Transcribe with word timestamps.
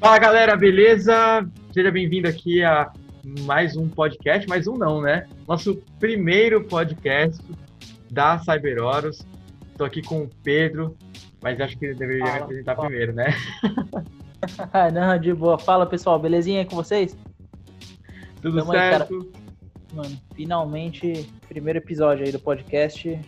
Fala 0.00 0.16
galera, 0.16 0.56
beleza? 0.56 1.44
Seja 1.72 1.90
bem-vindo 1.90 2.28
aqui 2.28 2.62
a 2.62 2.92
mais 3.40 3.76
um 3.76 3.88
podcast, 3.88 4.48
mais 4.48 4.68
um 4.68 4.76
não, 4.76 5.02
né? 5.02 5.26
Nosso 5.46 5.74
primeiro 5.98 6.62
podcast 6.64 7.44
da 8.08 8.38
Cyberoros. 8.38 9.26
Estou 9.72 9.84
aqui 9.84 10.00
com 10.00 10.22
o 10.22 10.30
Pedro, 10.44 10.96
mas 11.42 11.60
acho 11.60 11.76
que 11.76 11.86
ele 11.86 11.94
deveria 11.96 12.24
me 12.24 12.38
apresentar 12.38 12.76
fala. 12.76 12.88
primeiro, 12.88 13.12
né? 13.12 13.34
não, 14.94 15.18
de 15.18 15.34
boa. 15.34 15.58
Fala 15.58 15.84
pessoal, 15.84 16.16
belezinha 16.16 16.60
aí 16.60 16.64
com 16.64 16.76
vocês? 16.76 17.18
Tudo 18.40 18.58
Tamo 18.60 18.70
certo? 18.70 19.32
Aí, 19.34 19.96
Mano, 19.96 20.20
finalmente, 20.32 21.28
primeiro 21.48 21.80
episódio 21.80 22.24
aí 22.24 22.30
do 22.30 22.38
podcast. 22.38 23.18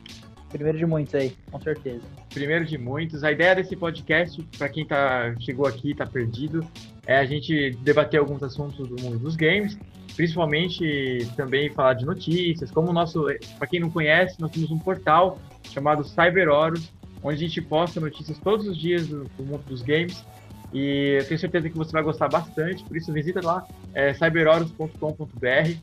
Primeiro 0.50 0.78
de 0.78 0.86
muitos 0.86 1.16
aí, 1.16 1.36
com 1.50 1.60
certeza 1.60 2.19
primeiro 2.32 2.64
de 2.64 2.78
muitos. 2.78 3.22
A 3.22 3.32
ideia 3.32 3.54
desse 3.54 3.76
podcast, 3.76 4.42
para 4.56 4.68
quem 4.68 4.86
tá, 4.86 5.34
chegou 5.40 5.66
aqui 5.66 5.90
e 5.90 5.94
tá 5.94 6.06
perdido, 6.06 6.66
é 7.06 7.18
a 7.18 7.24
gente 7.24 7.72
debater 7.82 8.20
alguns 8.20 8.42
assuntos 8.42 8.88
do 8.88 9.00
mundo 9.02 9.18
dos 9.18 9.36
games, 9.36 9.78
principalmente 10.16 11.28
também 11.36 11.70
falar 11.70 11.94
de 11.94 12.06
notícias. 12.06 12.70
Como 12.70 12.90
o 12.90 12.92
nosso, 12.92 13.26
para 13.58 13.66
quem 13.66 13.80
não 13.80 13.90
conhece, 13.90 14.40
nós 14.40 14.50
temos 14.50 14.70
um 14.70 14.78
portal 14.78 15.38
chamado 15.64 16.04
CyberOros, 16.04 16.92
onde 17.22 17.36
a 17.36 17.48
gente 17.48 17.60
posta 17.60 18.00
notícias 18.00 18.38
todos 18.38 18.66
os 18.66 18.76
dias 18.78 19.06
do, 19.08 19.24
do 19.24 19.44
mundo 19.44 19.62
dos 19.66 19.82
games. 19.82 20.24
E 20.72 21.18
eu 21.20 21.26
tenho 21.26 21.40
certeza 21.40 21.68
que 21.68 21.76
você 21.76 21.90
vai 21.90 22.02
gostar 22.02 22.28
bastante, 22.28 22.84
por 22.84 22.96
isso 22.96 23.12
visita 23.12 23.40
lá, 23.44 23.66
é 23.92 24.14
cyberoros.com.br 24.14 25.76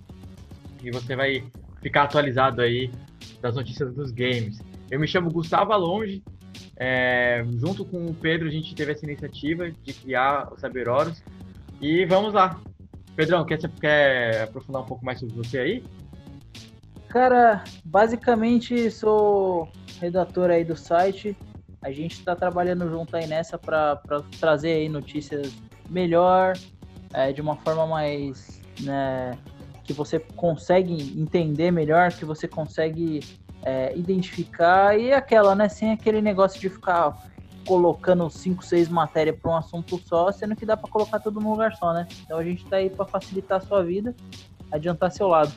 e 0.81 0.91
você 0.91 1.15
vai 1.15 1.43
ficar 1.81 2.03
atualizado 2.03 2.61
aí 2.61 2.89
das 3.41 3.55
notícias 3.55 3.93
dos 3.93 4.11
games. 4.11 4.59
Eu 4.89 4.99
me 4.99 5.07
chamo 5.07 5.29
Gustavo 5.29 5.73
Alonge, 5.73 6.23
é, 6.79 7.43
junto 7.57 7.83
com 7.83 8.05
o 8.05 8.13
Pedro, 8.13 8.47
a 8.47 8.51
gente 8.51 8.75
teve 8.75 8.91
essa 8.91 9.05
iniciativa 9.05 9.71
de 9.71 9.93
criar 9.93 10.51
o 10.53 10.59
Saberoros. 10.59 11.23
E 11.81 12.05
vamos 12.05 12.33
lá. 12.33 12.59
Pedrão, 13.15 13.43
quer, 13.45 13.57
quer 13.79 14.43
aprofundar 14.43 14.83
um 14.83 14.85
pouco 14.85 15.03
mais 15.03 15.19
sobre 15.19 15.35
você 15.35 15.57
aí? 15.57 15.83
Cara, 17.09 17.63
basicamente 17.83 18.91
sou 18.91 19.69
redator 19.99 20.51
aí 20.51 20.63
do 20.63 20.75
site. 20.75 21.35
A 21.81 21.91
gente 21.91 22.13
está 22.13 22.35
trabalhando 22.35 22.89
junto 22.89 23.15
aí 23.15 23.25
nessa 23.25 23.57
para 23.57 23.99
trazer 24.39 24.73
aí 24.73 24.89
notícias 24.89 25.53
melhor, 25.89 26.53
é, 27.13 27.31
de 27.31 27.41
uma 27.41 27.55
forma 27.55 27.87
mais. 27.87 28.61
Né, 28.81 29.37
que 29.83 29.93
você 29.93 30.19
consegue 30.19 30.93
entender 31.19 31.71
melhor, 31.71 32.11
que 32.11 32.25
você 32.25 32.45
consegue 32.45 33.21
é, 33.63 33.95
identificar 33.97 34.97
e 34.97 35.13
aquela, 35.13 35.55
né? 35.55 35.69
Sem 35.69 35.91
aquele 35.91 36.21
negócio 36.21 36.59
de 36.59 36.69
ficar 36.69 37.17
colocando 37.65 38.29
5, 38.29 38.63
6 38.63 38.87
matérias 38.87 39.35
para 39.37 39.51
um 39.51 39.57
assunto 39.57 39.97
só, 39.99 40.31
sendo 40.31 40.55
que 40.55 40.65
dá 40.65 40.77
para 40.77 40.89
colocar 40.89 41.19
tudo 41.19 41.41
num 41.41 41.51
lugar 41.51 41.75
só, 41.75 41.93
né? 41.93 42.07
Então 42.23 42.37
a 42.37 42.43
gente 42.43 42.63
está 42.63 42.77
aí 42.77 42.89
para 42.89 43.05
facilitar 43.05 43.57
a 43.57 43.61
sua 43.61 43.83
vida, 43.83 44.15
adiantar 44.71 45.11
seu 45.11 45.27
lado. 45.27 45.51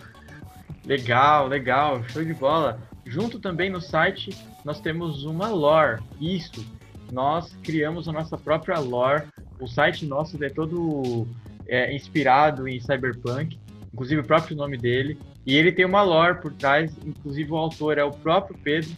Legal, 0.84 1.46
legal, 1.46 2.02
show 2.08 2.24
de 2.24 2.34
bola. 2.34 2.80
Junto 3.04 3.38
também 3.38 3.70
no 3.70 3.80
site 3.80 4.36
nós 4.64 4.80
temos 4.80 5.24
uma 5.24 5.48
lore. 5.48 6.02
Isso, 6.20 6.66
nós 7.12 7.56
criamos 7.62 8.08
a 8.08 8.12
nossa 8.12 8.36
própria 8.36 8.78
lore. 8.78 9.24
O 9.60 9.66
site 9.66 10.04
nosso 10.04 10.42
é 10.42 10.48
todo 10.48 11.26
é, 11.66 11.94
inspirado 11.94 12.66
em 12.66 12.80
cyberpunk, 12.80 13.58
inclusive 13.92 14.20
o 14.20 14.24
próprio 14.24 14.56
nome 14.56 14.76
dele. 14.76 15.18
E 15.46 15.56
ele 15.56 15.72
tem 15.72 15.84
uma 15.84 16.02
lore 16.02 16.40
por 16.40 16.52
trás, 16.52 16.94
inclusive 17.04 17.50
o 17.50 17.56
autor 17.56 17.98
é 17.98 18.04
o 18.04 18.10
próprio 18.10 18.58
Pedro, 18.58 18.90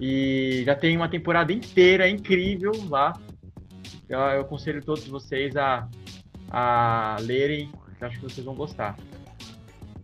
e 0.00 0.62
já 0.64 0.74
tem 0.74 0.96
uma 0.96 1.08
temporada 1.08 1.52
inteira 1.52 2.08
incrível 2.08 2.72
lá. 2.88 3.18
Eu, 4.08 4.18
eu 4.18 4.40
aconselho 4.42 4.82
todos 4.84 5.06
vocês 5.06 5.56
a, 5.56 5.88
a 6.50 7.16
lerem, 7.20 7.70
eu 8.00 8.06
acho 8.06 8.16
que 8.18 8.22
vocês 8.22 8.44
vão 8.44 8.54
gostar. 8.54 8.96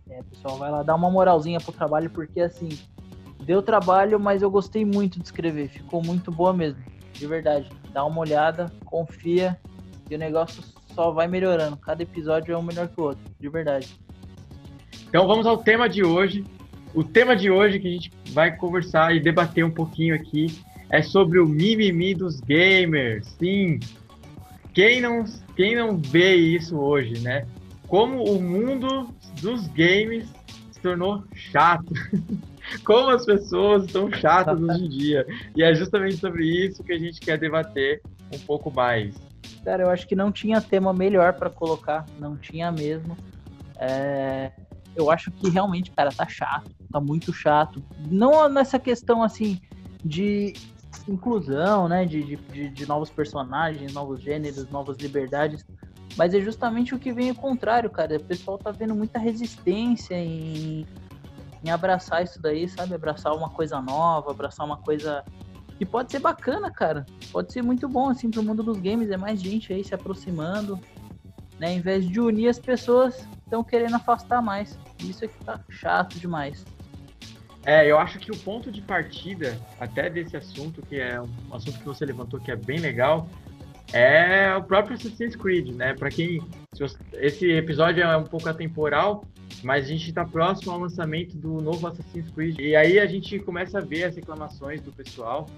É, 0.09 0.21
pessoal, 0.23 0.57
vai 0.57 0.69
lá 0.69 0.83
dar 0.83 0.95
uma 0.95 1.09
moralzinha 1.09 1.59
pro 1.59 1.71
trabalho, 1.71 2.09
porque 2.09 2.41
assim, 2.41 2.69
deu 3.43 3.61
trabalho, 3.61 4.19
mas 4.19 4.41
eu 4.41 4.51
gostei 4.51 4.85
muito 4.85 5.19
de 5.19 5.25
escrever, 5.25 5.69
ficou 5.69 6.03
muito 6.03 6.31
boa 6.31 6.53
mesmo, 6.53 6.83
de 7.13 7.25
verdade. 7.25 7.69
Dá 7.91 8.03
uma 8.05 8.19
olhada, 8.19 8.71
confia, 8.85 9.57
e 10.09 10.15
o 10.15 10.17
negócio 10.17 10.63
só 10.93 11.11
vai 11.11 11.27
melhorando. 11.27 11.77
Cada 11.77 12.03
episódio 12.03 12.53
é 12.53 12.57
um 12.57 12.61
melhor 12.61 12.87
que 12.87 12.99
o 12.99 13.05
outro, 13.05 13.23
de 13.39 13.49
verdade. 13.49 13.97
Então 15.07 15.27
vamos 15.27 15.45
ao 15.45 15.57
tema 15.57 15.87
de 15.87 16.03
hoje. 16.03 16.43
O 16.93 17.03
tema 17.03 17.35
de 17.35 17.49
hoje 17.49 17.79
que 17.79 17.87
a 17.87 17.91
gente 17.91 18.11
vai 18.31 18.55
conversar 18.55 19.15
e 19.15 19.19
debater 19.19 19.65
um 19.65 19.71
pouquinho 19.71 20.15
aqui 20.15 20.47
é 20.89 21.01
sobre 21.01 21.39
o 21.39 21.45
mimimi 21.47 22.13
dos 22.13 22.39
gamers. 22.39 23.27
Sim, 23.39 23.79
quem 24.73 25.01
não, 25.01 25.23
quem 25.55 25.75
não 25.75 25.97
vê 25.97 26.35
isso 26.35 26.77
hoje, 26.77 27.19
né? 27.21 27.45
Como 27.87 28.23
o 28.23 28.41
mundo 28.41 29.09
dos 29.41 29.67
games 29.67 30.27
se 30.71 30.79
tornou 30.81 31.23
chato. 31.33 31.93
Como 32.83 33.09
as 33.09 33.25
pessoas 33.25 33.85
estão 33.85 34.11
chatas 34.11 34.59
hoje 34.59 34.85
em 34.85 34.89
dia. 34.89 35.25
E 35.55 35.63
é 35.63 35.73
justamente 35.73 36.17
sobre 36.17 36.45
isso 36.45 36.83
que 36.83 36.91
a 36.91 36.97
gente 36.97 37.19
quer 37.19 37.37
debater 37.37 38.01
um 38.33 38.39
pouco 38.39 38.71
mais. 38.71 39.15
Cara, 39.63 39.83
eu 39.83 39.89
acho 39.89 40.07
que 40.07 40.15
não 40.15 40.31
tinha 40.31 40.59
tema 40.59 40.93
melhor 40.93 41.33
para 41.33 41.49
colocar, 41.49 42.05
não 42.19 42.35
tinha 42.35 42.71
mesmo. 42.71 43.15
É, 43.77 44.51
eu 44.95 45.11
acho 45.11 45.31
que 45.31 45.49
realmente, 45.49 45.91
cara, 45.91 46.11
tá 46.11 46.27
chato, 46.27 46.71
tá 46.91 46.99
muito 46.99 47.33
chato. 47.33 47.83
Não 48.09 48.47
nessa 48.49 48.79
questão, 48.79 49.21
assim, 49.21 49.59
de 50.03 50.53
inclusão, 51.07 51.87
né, 51.87 52.05
de, 52.05 52.35
de, 52.37 52.69
de 52.69 52.87
novos 52.87 53.09
personagens, 53.09 53.93
novos 53.93 54.21
gêneros, 54.21 54.69
novas 54.69 54.97
liberdades, 54.97 55.65
mas 56.17 56.33
é 56.33 56.39
justamente 56.39 56.95
o 56.95 56.99
que 56.99 57.11
vem 57.11 57.29
ao 57.29 57.35
contrário, 57.35 57.89
cara. 57.89 58.15
O 58.15 58.23
pessoal 58.23 58.57
tá 58.57 58.71
vendo 58.71 58.95
muita 58.95 59.19
resistência 59.19 60.15
em, 60.15 60.85
em 61.63 61.69
abraçar 61.69 62.23
isso 62.23 62.41
daí, 62.41 62.67
sabe? 62.69 62.95
Abraçar 62.95 63.35
uma 63.35 63.49
coisa 63.49 63.81
nova, 63.81 64.31
abraçar 64.31 64.65
uma 64.65 64.77
coisa 64.77 65.23
que 65.77 65.85
pode 65.85 66.11
ser 66.11 66.19
bacana, 66.19 66.71
cara. 66.71 67.05
Pode 67.31 67.51
ser 67.51 67.61
muito 67.61 67.89
bom, 67.89 68.09
assim, 68.09 68.31
pro 68.31 68.43
mundo 68.43 68.63
dos 68.63 68.77
games. 68.77 69.09
É 69.09 69.17
mais 69.17 69.41
gente 69.41 69.73
aí 69.73 69.83
se 69.83 69.93
aproximando, 69.93 70.79
né? 71.59 71.73
Em 71.73 71.81
vez 71.81 72.07
de 72.07 72.21
unir 72.21 72.47
as 72.47 72.59
pessoas, 72.59 73.27
estão 73.45 73.63
querendo 73.63 73.95
afastar 73.95 74.41
mais. 74.41 74.77
Isso 74.99 75.23
é 75.23 75.27
que 75.27 75.43
tá 75.43 75.63
chato 75.69 76.19
demais. 76.19 76.65
É, 77.65 77.89
eu 77.89 77.97
acho 77.97 78.19
que 78.19 78.31
o 78.31 78.37
ponto 78.37 78.71
de 78.71 78.81
partida 78.81 79.59
até 79.79 80.09
desse 80.09 80.37
assunto, 80.37 80.81
que 80.83 80.99
é 80.99 81.19
um 81.19 81.53
assunto 81.53 81.79
que 81.79 81.85
você 81.85 82.05
levantou 82.05 82.39
que 82.39 82.51
é 82.51 82.55
bem 82.55 82.77
legal, 82.77 83.27
é 83.91 84.55
o 84.55 84.63
próprio 84.63 84.95
Assassin's 84.95 85.35
Creed, 85.35 85.69
né? 85.75 85.93
Para 85.93 86.09
quem 86.09 86.41
você, 86.77 86.95
esse 87.13 87.51
episódio 87.51 88.03
é 88.03 88.17
um 88.17 88.23
pouco 88.23 88.47
atemporal, 88.47 89.25
mas 89.63 89.85
a 89.85 89.87
gente 89.87 90.09
está 90.09 90.23
próximo 90.23 90.73
ao 90.73 90.79
lançamento 90.79 91.35
do 91.37 91.61
novo 91.61 91.87
Assassin's 91.87 92.29
Creed 92.29 92.59
e 92.59 92.75
aí 92.75 92.99
a 92.99 93.05
gente 93.07 93.39
começa 93.39 93.79
a 93.79 93.81
ver 93.81 94.03
as 94.03 94.15
reclamações 94.15 94.81
do 94.81 94.91
pessoal, 94.91 95.49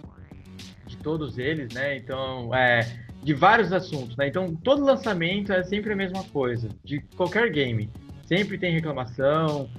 de 0.86 0.96
todos 0.98 1.38
eles, 1.38 1.74
né? 1.74 1.98
Então, 1.98 2.56
é, 2.56 3.07
de 3.28 3.34
vários 3.34 3.74
assuntos, 3.74 4.16
né? 4.16 4.30
Então, 4.30 4.56
todo 4.56 4.86
lançamento 4.86 5.52
é 5.52 5.62
sempre 5.62 5.92
a 5.92 5.96
mesma 5.98 6.24
coisa, 6.24 6.70
de 6.82 7.02
qualquer 7.18 7.52
game. 7.52 7.90
Sempre 8.26 8.58
tem 8.58 8.72
reclamação. 8.74 9.70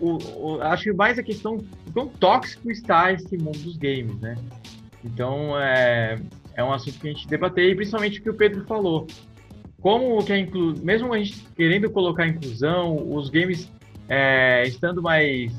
O, 0.00 0.16
o, 0.38 0.62
acho 0.62 0.84
que 0.84 0.92
mais 0.94 1.18
a 1.18 1.22
questão 1.22 1.58
do 1.58 1.92
quão 1.92 2.08
tóxico 2.08 2.70
está 2.70 3.12
esse 3.12 3.36
mundo 3.36 3.58
dos 3.58 3.76
games, 3.76 4.18
né? 4.20 4.36
Então, 5.04 5.60
é, 5.60 6.18
é 6.54 6.64
um 6.64 6.72
assunto 6.72 6.98
que 6.98 7.08
a 7.08 7.12
gente 7.12 7.28
debater, 7.28 7.70
e 7.70 7.74
principalmente 7.74 8.20
o 8.20 8.22
que 8.22 8.30
o 8.30 8.34
Pedro 8.34 8.64
falou. 8.64 9.06
Como 9.82 10.24
que 10.24 10.32
a 10.32 10.38
inclu... 10.38 10.74
mesmo 10.82 11.12
a 11.12 11.18
gente 11.18 11.46
querendo 11.54 11.90
colocar 11.90 12.26
inclusão, 12.26 12.96
os 13.14 13.28
games 13.28 13.70
é, 14.08 14.62
estando 14.66 15.02
mais, 15.02 15.52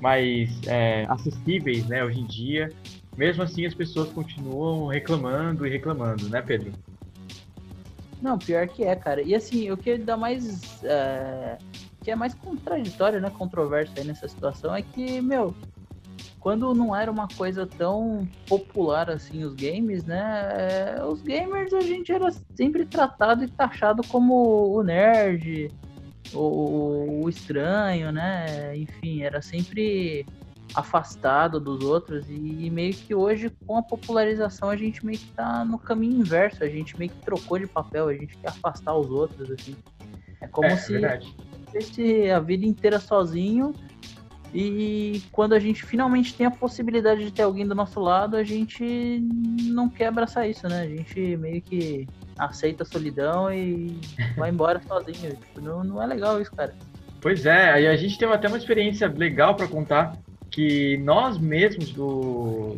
mais 0.00 0.48
é, 0.66 1.04
acessíveis, 1.10 1.86
né, 1.88 2.02
hoje 2.02 2.20
em 2.20 2.26
dia, 2.26 2.70
mesmo 3.16 3.42
assim 3.42 3.66
as 3.66 3.74
pessoas 3.74 4.10
continuam 4.10 4.86
reclamando 4.86 5.66
e 5.66 5.70
reclamando, 5.70 6.28
né, 6.28 6.42
Pedro? 6.42 6.72
Não, 8.20 8.38
pior 8.38 8.66
que 8.68 8.84
é, 8.84 8.96
cara. 8.96 9.22
E 9.22 9.34
assim, 9.34 9.70
o 9.70 9.76
que 9.76 9.98
dá 9.98 10.16
mais. 10.16 10.82
É, 10.82 11.58
que 12.02 12.10
é 12.10 12.16
mais 12.16 12.34
contraditório, 12.34 13.20
né? 13.20 13.30
Controverso 13.30 13.92
aí 13.96 14.04
nessa 14.04 14.26
situação 14.28 14.74
é 14.74 14.82
que, 14.82 15.20
meu, 15.20 15.54
quando 16.40 16.74
não 16.74 16.94
era 16.94 17.10
uma 17.10 17.26
coisa 17.26 17.66
tão 17.66 18.28
popular 18.46 19.10
assim 19.10 19.44
os 19.44 19.54
games, 19.54 20.04
né? 20.04 20.52
É, 20.98 21.04
os 21.04 21.22
gamers 21.22 21.72
a 21.72 21.80
gente 21.80 22.12
era 22.12 22.30
sempre 22.54 22.84
tratado 22.84 23.44
e 23.44 23.48
taxado 23.48 24.02
como 24.08 24.74
o 24.74 24.82
nerd, 24.82 25.70
o, 26.34 27.22
o 27.24 27.28
estranho, 27.30 28.12
né? 28.12 28.76
Enfim, 28.76 29.22
era 29.22 29.40
sempre 29.40 30.26
afastado 30.74 31.60
dos 31.60 31.84
outros 31.84 32.26
e 32.28 32.70
meio 32.70 32.94
que 32.94 33.14
hoje 33.14 33.50
com 33.66 33.76
a 33.76 33.82
popularização 33.82 34.70
a 34.70 34.76
gente 34.76 35.04
meio 35.04 35.18
que 35.18 35.30
tá 35.32 35.64
no 35.64 35.78
caminho 35.78 36.20
inverso, 36.20 36.64
a 36.64 36.68
gente 36.68 36.98
meio 36.98 37.10
que 37.10 37.18
trocou 37.18 37.58
de 37.58 37.66
papel, 37.66 38.08
a 38.08 38.14
gente 38.14 38.36
quer 38.38 38.50
afastar 38.50 38.96
os 38.96 39.10
outros 39.10 39.50
assim. 39.50 39.76
É 40.40 40.46
como 40.46 40.66
é, 40.66 40.76
se 40.76 40.94
tivesse 41.74 42.30
a 42.30 42.38
vida 42.38 42.66
inteira 42.66 42.98
sozinho 42.98 43.74
E 44.52 45.22
quando 45.32 45.54
a 45.54 45.58
gente 45.58 45.84
finalmente 45.84 46.34
tem 46.34 46.46
a 46.46 46.50
possibilidade 46.50 47.24
de 47.24 47.32
ter 47.32 47.42
alguém 47.42 47.66
do 47.66 47.74
nosso 47.74 48.00
lado, 48.00 48.36
a 48.36 48.44
gente 48.44 49.20
não 49.62 49.88
quer 49.88 50.06
abraçar 50.06 50.48
isso, 50.48 50.68
né? 50.68 50.82
A 50.82 50.86
gente 50.86 51.36
meio 51.36 51.60
que 51.60 52.06
aceita 52.38 52.84
a 52.84 52.86
solidão 52.86 53.52
e 53.52 53.98
vai 54.36 54.50
embora 54.50 54.80
sozinho. 54.86 55.34
Tipo, 55.36 55.60
não, 55.60 55.82
não 55.82 56.02
é 56.02 56.06
legal 56.06 56.40
isso, 56.40 56.52
cara. 56.52 56.74
Pois 57.20 57.46
é, 57.46 57.72
aí 57.72 57.86
a 57.86 57.96
gente 57.96 58.18
teve 58.18 58.32
até 58.32 58.46
uma 58.46 58.58
experiência 58.58 59.08
legal 59.08 59.56
para 59.56 59.66
contar 59.66 60.12
que 60.54 60.96
nós 60.98 61.36
mesmos 61.36 61.90
do, 61.90 62.76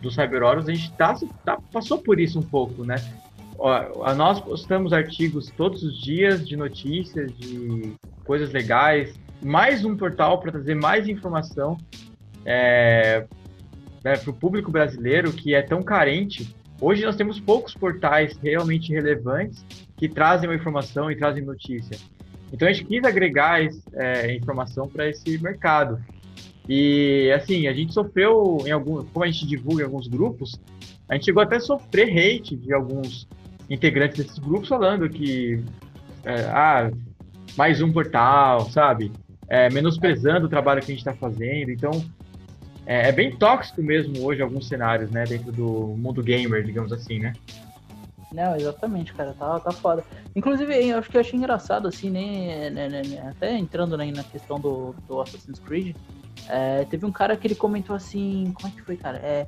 do 0.00 0.10
CyberOros, 0.10 0.68
a 0.68 0.72
gente 0.72 0.92
tá, 0.92 1.14
tá, 1.44 1.58
passou 1.72 1.98
por 1.98 2.20
isso 2.20 2.38
um 2.38 2.42
pouco, 2.42 2.84
né? 2.84 2.96
Ó, 3.58 4.14
nós 4.14 4.38
postamos 4.38 4.92
artigos 4.92 5.50
todos 5.56 5.82
os 5.82 6.00
dias 6.00 6.46
de 6.46 6.56
notícias, 6.56 7.36
de 7.36 7.94
coisas 8.24 8.52
legais, 8.52 9.18
mais 9.42 9.84
um 9.84 9.96
portal 9.96 10.38
para 10.38 10.52
trazer 10.52 10.74
mais 10.74 11.08
informação 11.08 11.76
é, 12.44 13.26
né, 14.04 14.16
para 14.16 14.30
o 14.30 14.34
público 14.34 14.70
brasileiro 14.70 15.32
que 15.32 15.54
é 15.54 15.62
tão 15.62 15.82
carente. 15.82 16.54
Hoje 16.80 17.04
nós 17.04 17.16
temos 17.16 17.40
poucos 17.40 17.74
portais 17.74 18.38
realmente 18.40 18.92
relevantes 18.92 19.64
que 19.96 20.08
trazem 20.08 20.48
uma 20.48 20.54
informação 20.54 21.10
e 21.10 21.16
trazem 21.16 21.42
notícia. 21.42 21.98
Então 22.52 22.68
a 22.68 22.72
gente 22.72 22.86
quis 22.86 23.02
agregar 23.02 23.60
é, 23.94 24.34
informação 24.34 24.86
para 24.86 25.08
esse 25.08 25.38
mercado. 25.38 25.98
E 26.68 27.30
assim, 27.32 27.68
a 27.68 27.72
gente 27.72 27.92
sofreu 27.92 28.58
em 28.66 28.70
algum, 28.70 29.04
como 29.04 29.24
a 29.24 29.30
gente 29.30 29.46
divulga 29.46 29.82
em 29.82 29.86
alguns 29.86 30.08
grupos, 30.08 30.60
a 31.08 31.14
gente 31.14 31.26
chegou 31.26 31.42
até 31.42 31.56
a 31.56 31.60
sofrer 31.60 32.08
hate 32.08 32.56
de 32.56 32.72
alguns 32.72 33.28
integrantes 33.70 34.18
desses 34.18 34.38
grupos 34.38 34.68
falando 34.68 35.08
que 35.08 35.62
é, 36.24 36.40
ah, 36.46 36.90
mais 37.56 37.80
um 37.80 37.92
portal, 37.92 38.68
sabe? 38.70 39.12
é, 39.48 39.70
menosprezando 39.70 40.46
o 40.46 40.48
trabalho 40.48 40.80
que 40.80 40.92
a 40.92 40.94
gente 40.94 41.06
está 41.06 41.14
fazendo. 41.14 41.70
Então, 41.70 41.90
é, 42.84 43.08
é, 43.08 43.12
bem 43.12 43.34
tóxico 43.36 43.82
mesmo 43.82 44.24
hoje 44.24 44.42
alguns 44.42 44.68
cenários, 44.68 45.10
né, 45.10 45.24
dentro 45.24 45.52
do 45.52 45.94
mundo 45.96 46.22
gamer, 46.22 46.64
digamos 46.64 46.92
assim, 46.92 47.20
né? 47.20 47.32
Não, 48.32 48.56
exatamente, 48.56 49.14
cara, 49.14 49.34
tá, 49.38 49.60
tá 49.60 49.70
foda. 49.70 50.04
Inclusive, 50.34 50.88
eu 50.88 50.98
acho 50.98 51.08
que 51.08 51.16
eu 51.16 51.20
achei 51.20 51.38
engraçado, 51.38 51.88
assim, 51.88 52.10
né, 52.10 52.70
né, 52.70 52.88
né 52.88 53.28
até 53.28 53.56
entrando 53.56 53.96
né, 53.96 54.10
na 54.14 54.24
questão 54.24 54.58
do, 54.58 54.94
do 55.08 55.20
Assassin's 55.20 55.58
Creed, 55.60 55.96
é, 56.48 56.84
teve 56.84 57.04
um 57.04 57.12
cara 57.12 57.36
que 57.36 57.46
ele 57.46 57.54
comentou 57.54 57.94
assim, 57.94 58.52
como 58.54 58.68
é 58.68 58.70
que 58.70 58.82
foi, 58.82 58.96
cara? 58.96 59.18
É, 59.18 59.46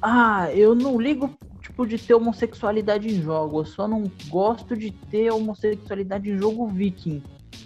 ah, 0.00 0.52
eu 0.52 0.74
não 0.74 1.00
ligo, 1.00 1.36
tipo, 1.62 1.86
de 1.86 1.98
ter 1.98 2.14
homossexualidade 2.14 3.08
em 3.08 3.22
jogo, 3.22 3.60
eu 3.60 3.64
só 3.64 3.88
não 3.88 4.10
gosto 4.28 4.76
de 4.76 4.90
ter 4.90 5.32
homossexualidade 5.32 6.30
em 6.30 6.38
jogo 6.38 6.66
viking. 6.66 7.22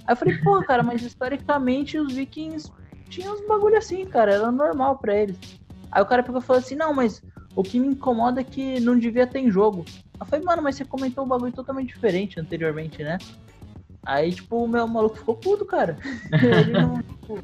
Aí 0.06 0.12
eu 0.12 0.16
falei, 0.16 0.38
pô, 0.38 0.62
cara, 0.62 0.82
mas 0.82 1.02
historicamente 1.02 1.98
os 1.98 2.12
vikings 2.12 2.70
tinham 3.08 3.34
uns 3.34 3.46
bagulho 3.46 3.76
assim, 3.76 4.06
cara, 4.06 4.34
era 4.34 4.52
normal 4.52 4.98
para 4.98 5.16
eles. 5.16 5.36
Aí 5.90 6.02
o 6.02 6.06
cara 6.06 6.22
pegou 6.22 6.40
e 6.40 6.44
falou 6.44 6.60
assim, 6.60 6.75
não, 6.75 6.94
mas 6.94 7.22
o 7.56 7.62
que 7.62 7.78
me 7.78 7.88
incomoda 7.88 8.40
é 8.40 8.44
que 8.44 8.78
não 8.80 8.98
devia 8.98 9.26
ter 9.26 9.40
em 9.40 9.50
jogo. 9.50 9.84
Eu 10.20 10.26
falei, 10.26 10.44
mano, 10.44 10.62
mas 10.62 10.76
você 10.76 10.84
comentou 10.84 11.25
um 11.25 11.28
bagulho 11.28 11.52
totalmente 11.52 11.88
diferente 11.88 12.38
anteriormente, 12.38 13.02
né? 13.02 13.19
Aí, 14.04 14.32
tipo, 14.32 14.64
o 14.64 14.69
meu 14.69 14.86
maluco 14.86 15.19
ficou 15.19 15.34
puto, 15.34 15.64
cara. 15.64 15.98
Ele 16.32 16.72
não, 16.72 17.02
tipo, 17.02 17.38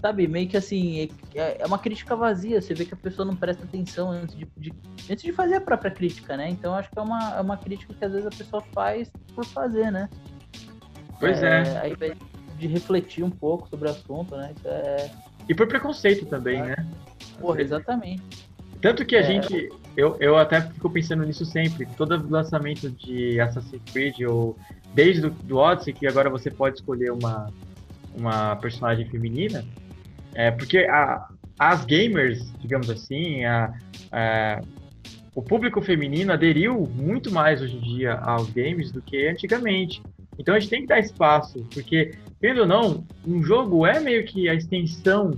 sabe, 0.00 0.26
meio 0.26 0.48
que 0.48 0.56
assim, 0.56 1.08
é, 1.34 1.62
é 1.62 1.66
uma 1.66 1.78
crítica 1.78 2.14
vazia. 2.14 2.60
Você 2.60 2.74
vê 2.74 2.84
que 2.84 2.94
a 2.94 2.96
pessoa 2.96 3.26
não 3.26 3.36
presta 3.36 3.64
atenção 3.64 4.10
antes 4.10 4.36
de, 4.36 4.46
de, 4.56 4.72
antes 5.10 5.22
de 5.22 5.32
fazer 5.32 5.56
a 5.56 5.60
própria 5.60 5.90
crítica, 5.90 6.36
né? 6.36 6.48
Então 6.48 6.74
acho 6.74 6.90
que 6.90 6.98
é 6.98 7.02
uma, 7.02 7.36
é 7.36 7.40
uma 7.40 7.56
crítica 7.56 7.94
que 7.94 8.04
às 8.04 8.12
vezes 8.12 8.26
a 8.26 8.30
pessoa 8.30 8.62
faz 8.72 9.10
por 9.34 9.44
fazer, 9.44 9.90
né? 9.90 10.08
Pois 11.18 11.42
é. 11.42 11.62
é. 11.62 11.78
Aí 11.78 11.96
de 12.58 12.66
refletir 12.66 13.22
um 13.22 13.30
pouco 13.30 13.68
sobre 13.68 13.88
o 13.88 13.90
assunto, 13.90 14.36
né? 14.36 14.54
É... 14.64 15.10
E 15.48 15.54
por 15.54 15.68
preconceito 15.68 16.26
também, 16.26 16.62
né? 16.62 16.74
Porra, 17.40 17.60
exatamente. 17.60 18.22
Tanto 18.80 19.04
que 19.04 19.16
a 19.16 19.20
é... 19.20 19.22
gente. 19.22 19.70
Eu, 19.96 20.16
eu 20.20 20.36
até 20.36 20.60
fico 20.60 20.90
pensando 20.90 21.24
nisso 21.24 21.44
sempre. 21.44 21.86
Todo 21.96 22.28
lançamento 22.28 22.90
de 22.90 23.40
Assassin's 23.40 23.82
Creed, 23.92 24.20
ou 24.28 24.56
desde 24.94 25.26
o 25.26 25.30
do 25.30 25.56
Odyssey, 25.56 25.92
que 25.92 26.06
agora 26.06 26.28
você 26.28 26.50
pode 26.50 26.76
escolher 26.76 27.10
uma, 27.10 27.50
uma 28.14 28.56
personagem 28.56 29.06
feminina, 29.06 29.64
é 30.36 30.50
porque 30.50 30.78
a, 30.80 31.28
as 31.58 31.84
gamers, 31.86 32.52
digamos 32.60 32.90
assim, 32.90 33.44
a, 33.44 33.72
a, 34.12 34.60
o 35.34 35.42
público 35.42 35.80
feminino 35.80 36.32
aderiu 36.32 36.86
muito 36.94 37.32
mais 37.32 37.62
hoje 37.62 37.76
em 37.76 37.80
dia 37.80 38.14
aos 38.14 38.50
games 38.50 38.92
do 38.92 39.00
que 39.00 39.26
antigamente. 39.26 40.02
Então 40.38 40.54
a 40.54 40.60
gente 40.60 40.70
tem 40.70 40.82
que 40.82 40.86
dar 40.86 40.98
espaço, 40.98 41.66
porque, 41.72 42.12
querendo 42.38 42.60
ou 42.60 42.66
não, 42.66 43.04
um 43.26 43.42
jogo 43.42 43.86
é 43.86 43.98
meio 43.98 44.24
que 44.26 44.48
a 44.48 44.54
extensão 44.54 45.32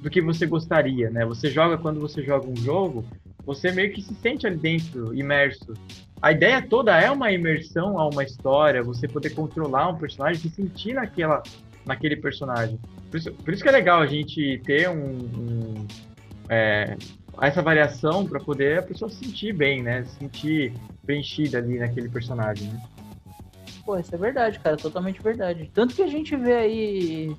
do 0.00 0.08
que 0.08 0.20
você 0.20 0.46
gostaria, 0.46 1.10
né? 1.10 1.26
Você 1.26 1.50
joga 1.50 1.76
quando 1.76 1.98
você 1.98 2.22
joga 2.22 2.46
um 2.48 2.56
jogo, 2.56 3.04
você 3.44 3.72
meio 3.72 3.92
que 3.92 4.00
se 4.00 4.14
sente 4.14 4.46
ali 4.46 4.56
dentro, 4.56 5.12
imerso. 5.14 5.74
A 6.22 6.30
ideia 6.30 6.62
toda 6.62 6.96
é 6.98 7.10
uma 7.10 7.32
imersão 7.32 7.98
a 7.98 8.08
uma 8.08 8.22
história, 8.22 8.82
você 8.82 9.08
poder 9.08 9.30
controlar 9.30 9.88
um 9.88 9.96
personagem, 9.96 10.40
se 10.40 10.48
sentir 10.50 10.94
naquela, 10.94 11.42
naquele 11.86 12.16
personagem. 12.16 12.78
Por 13.10 13.18
isso, 13.18 13.32
por 13.32 13.52
isso 13.52 13.62
que 13.62 13.68
é 13.68 13.72
legal 13.72 14.00
a 14.00 14.06
gente 14.06 14.60
ter 14.64 14.88
um, 14.88 15.18
um 15.18 15.86
é, 16.48 16.96
essa 17.40 17.62
variação 17.62 18.26
para 18.26 18.40
poder 18.40 18.78
a 18.78 18.82
pessoa 18.82 19.10
se 19.10 19.16
sentir 19.24 19.52
bem, 19.52 19.82
né? 19.82 20.04
Se 20.04 20.18
sentir 20.18 20.74
preenchida 21.04 21.58
ali 21.58 21.78
naquele 21.78 22.08
personagem, 22.08 22.68
né? 22.68 22.82
Pô, 23.84 23.98
isso 23.98 24.14
é 24.14 24.18
verdade, 24.18 24.58
cara, 24.60 24.76
totalmente 24.76 25.22
verdade. 25.22 25.70
Tanto 25.74 25.94
que 25.94 26.02
a 26.02 26.06
gente 26.06 26.34
vê 26.36 26.54
aí 26.54 27.36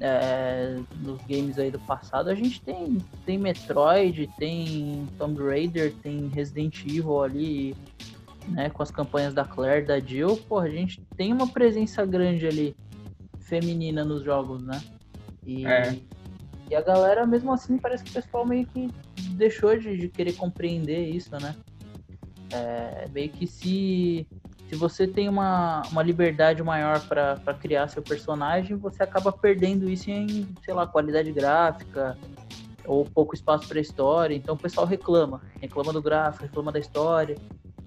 é, 0.00 0.76
nos 1.00 1.20
games 1.22 1.58
aí 1.58 1.70
do 1.70 1.78
passado, 1.80 2.28
a 2.28 2.34
gente 2.34 2.60
tem, 2.60 2.98
tem 3.24 3.38
Metroid, 3.38 4.28
tem 4.36 5.06
Tomb 5.16 5.40
Raider, 5.40 5.92
tem 6.02 6.28
Resident 6.28 6.84
Evil 6.84 7.22
ali, 7.22 7.76
né, 8.48 8.70
com 8.70 8.82
as 8.82 8.90
campanhas 8.90 9.32
da 9.32 9.44
Claire, 9.44 9.86
da 9.86 10.00
Jill, 10.00 10.36
pô, 10.48 10.58
a 10.58 10.68
gente 10.68 11.00
tem 11.16 11.32
uma 11.32 11.46
presença 11.46 12.04
grande 12.04 12.46
ali 12.46 12.76
feminina 13.44 14.04
nos 14.04 14.22
jogos, 14.22 14.62
né? 14.62 14.82
E, 15.46 15.66
é. 15.66 15.98
e 16.70 16.74
a 16.74 16.80
galera, 16.80 17.26
mesmo 17.26 17.52
assim, 17.52 17.78
parece 17.78 18.04
que 18.04 18.10
o 18.10 18.14
pessoal 18.14 18.46
meio 18.46 18.66
que 18.66 18.90
deixou 19.30 19.76
de, 19.78 19.96
de 19.96 20.08
querer 20.08 20.32
compreender 20.32 21.08
isso, 21.08 21.30
né? 21.32 21.54
É, 22.52 23.08
meio 23.12 23.30
que 23.30 23.46
se 23.46 24.26
se 24.68 24.74
você 24.76 25.06
tem 25.06 25.28
uma, 25.28 25.82
uma 25.90 26.02
liberdade 26.02 26.62
maior 26.62 27.00
para 27.06 27.54
criar 27.54 27.86
seu 27.88 28.02
personagem, 28.02 28.76
você 28.76 29.02
acaba 29.02 29.30
perdendo 29.30 29.88
isso 29.88 30.10
em, 30.10 30.48
sei 30.64 30.74
lá, 30.74 30.86
qualidade 30.86 31.30
gráfica 31.32 32.16
ou 32.84 33.04
pouco 33.04 33.34
espaço 33.34 33.68
para 33.68 33.78
história. 33.78 34.34
Então 34.34 34.54
o 34.54 34.58
pessoal 34.58 34.86
reclama, 34.86 35.42
reclama 35.60 35.92
do 35.92 36.02
gráfico, 36.02 36.44
reclama 36.44 36.72
da 36.72 36.78
história. 36.78 37.36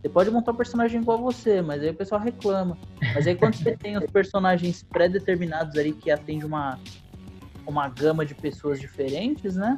Você 0.08 0.14
pode 0.14 0.32
montar 0.32 0.54
um 0.54 0.56
personagem 0.56 1.02
igual 1.02 1.18
você, 1.18 1.62
mas 1.62 1.84
aí 1.84 1.90
o 1.90 1.94
pessoal 1.94 2.22
reclama. 2.22 2.78
Mas 3.14 3.28
aí 3.28 3.36
quando 3.36 3.56
você 3.56 3.76
tem 3.76 3.98
os 3.98 4.10
personagens 4.10 4.82
pré-determinados 4.82 5.78
ali 5.78 5.92
que 5.92 6.10
atende 6.10 6.46
uma, 6.46 6.80
uma 7.68 7.90
gama 7.90 8.26
de 8.26 8.34
pessoas 8.34 8.80
diferentes, 8.80 9.58
né? 9.58 9.76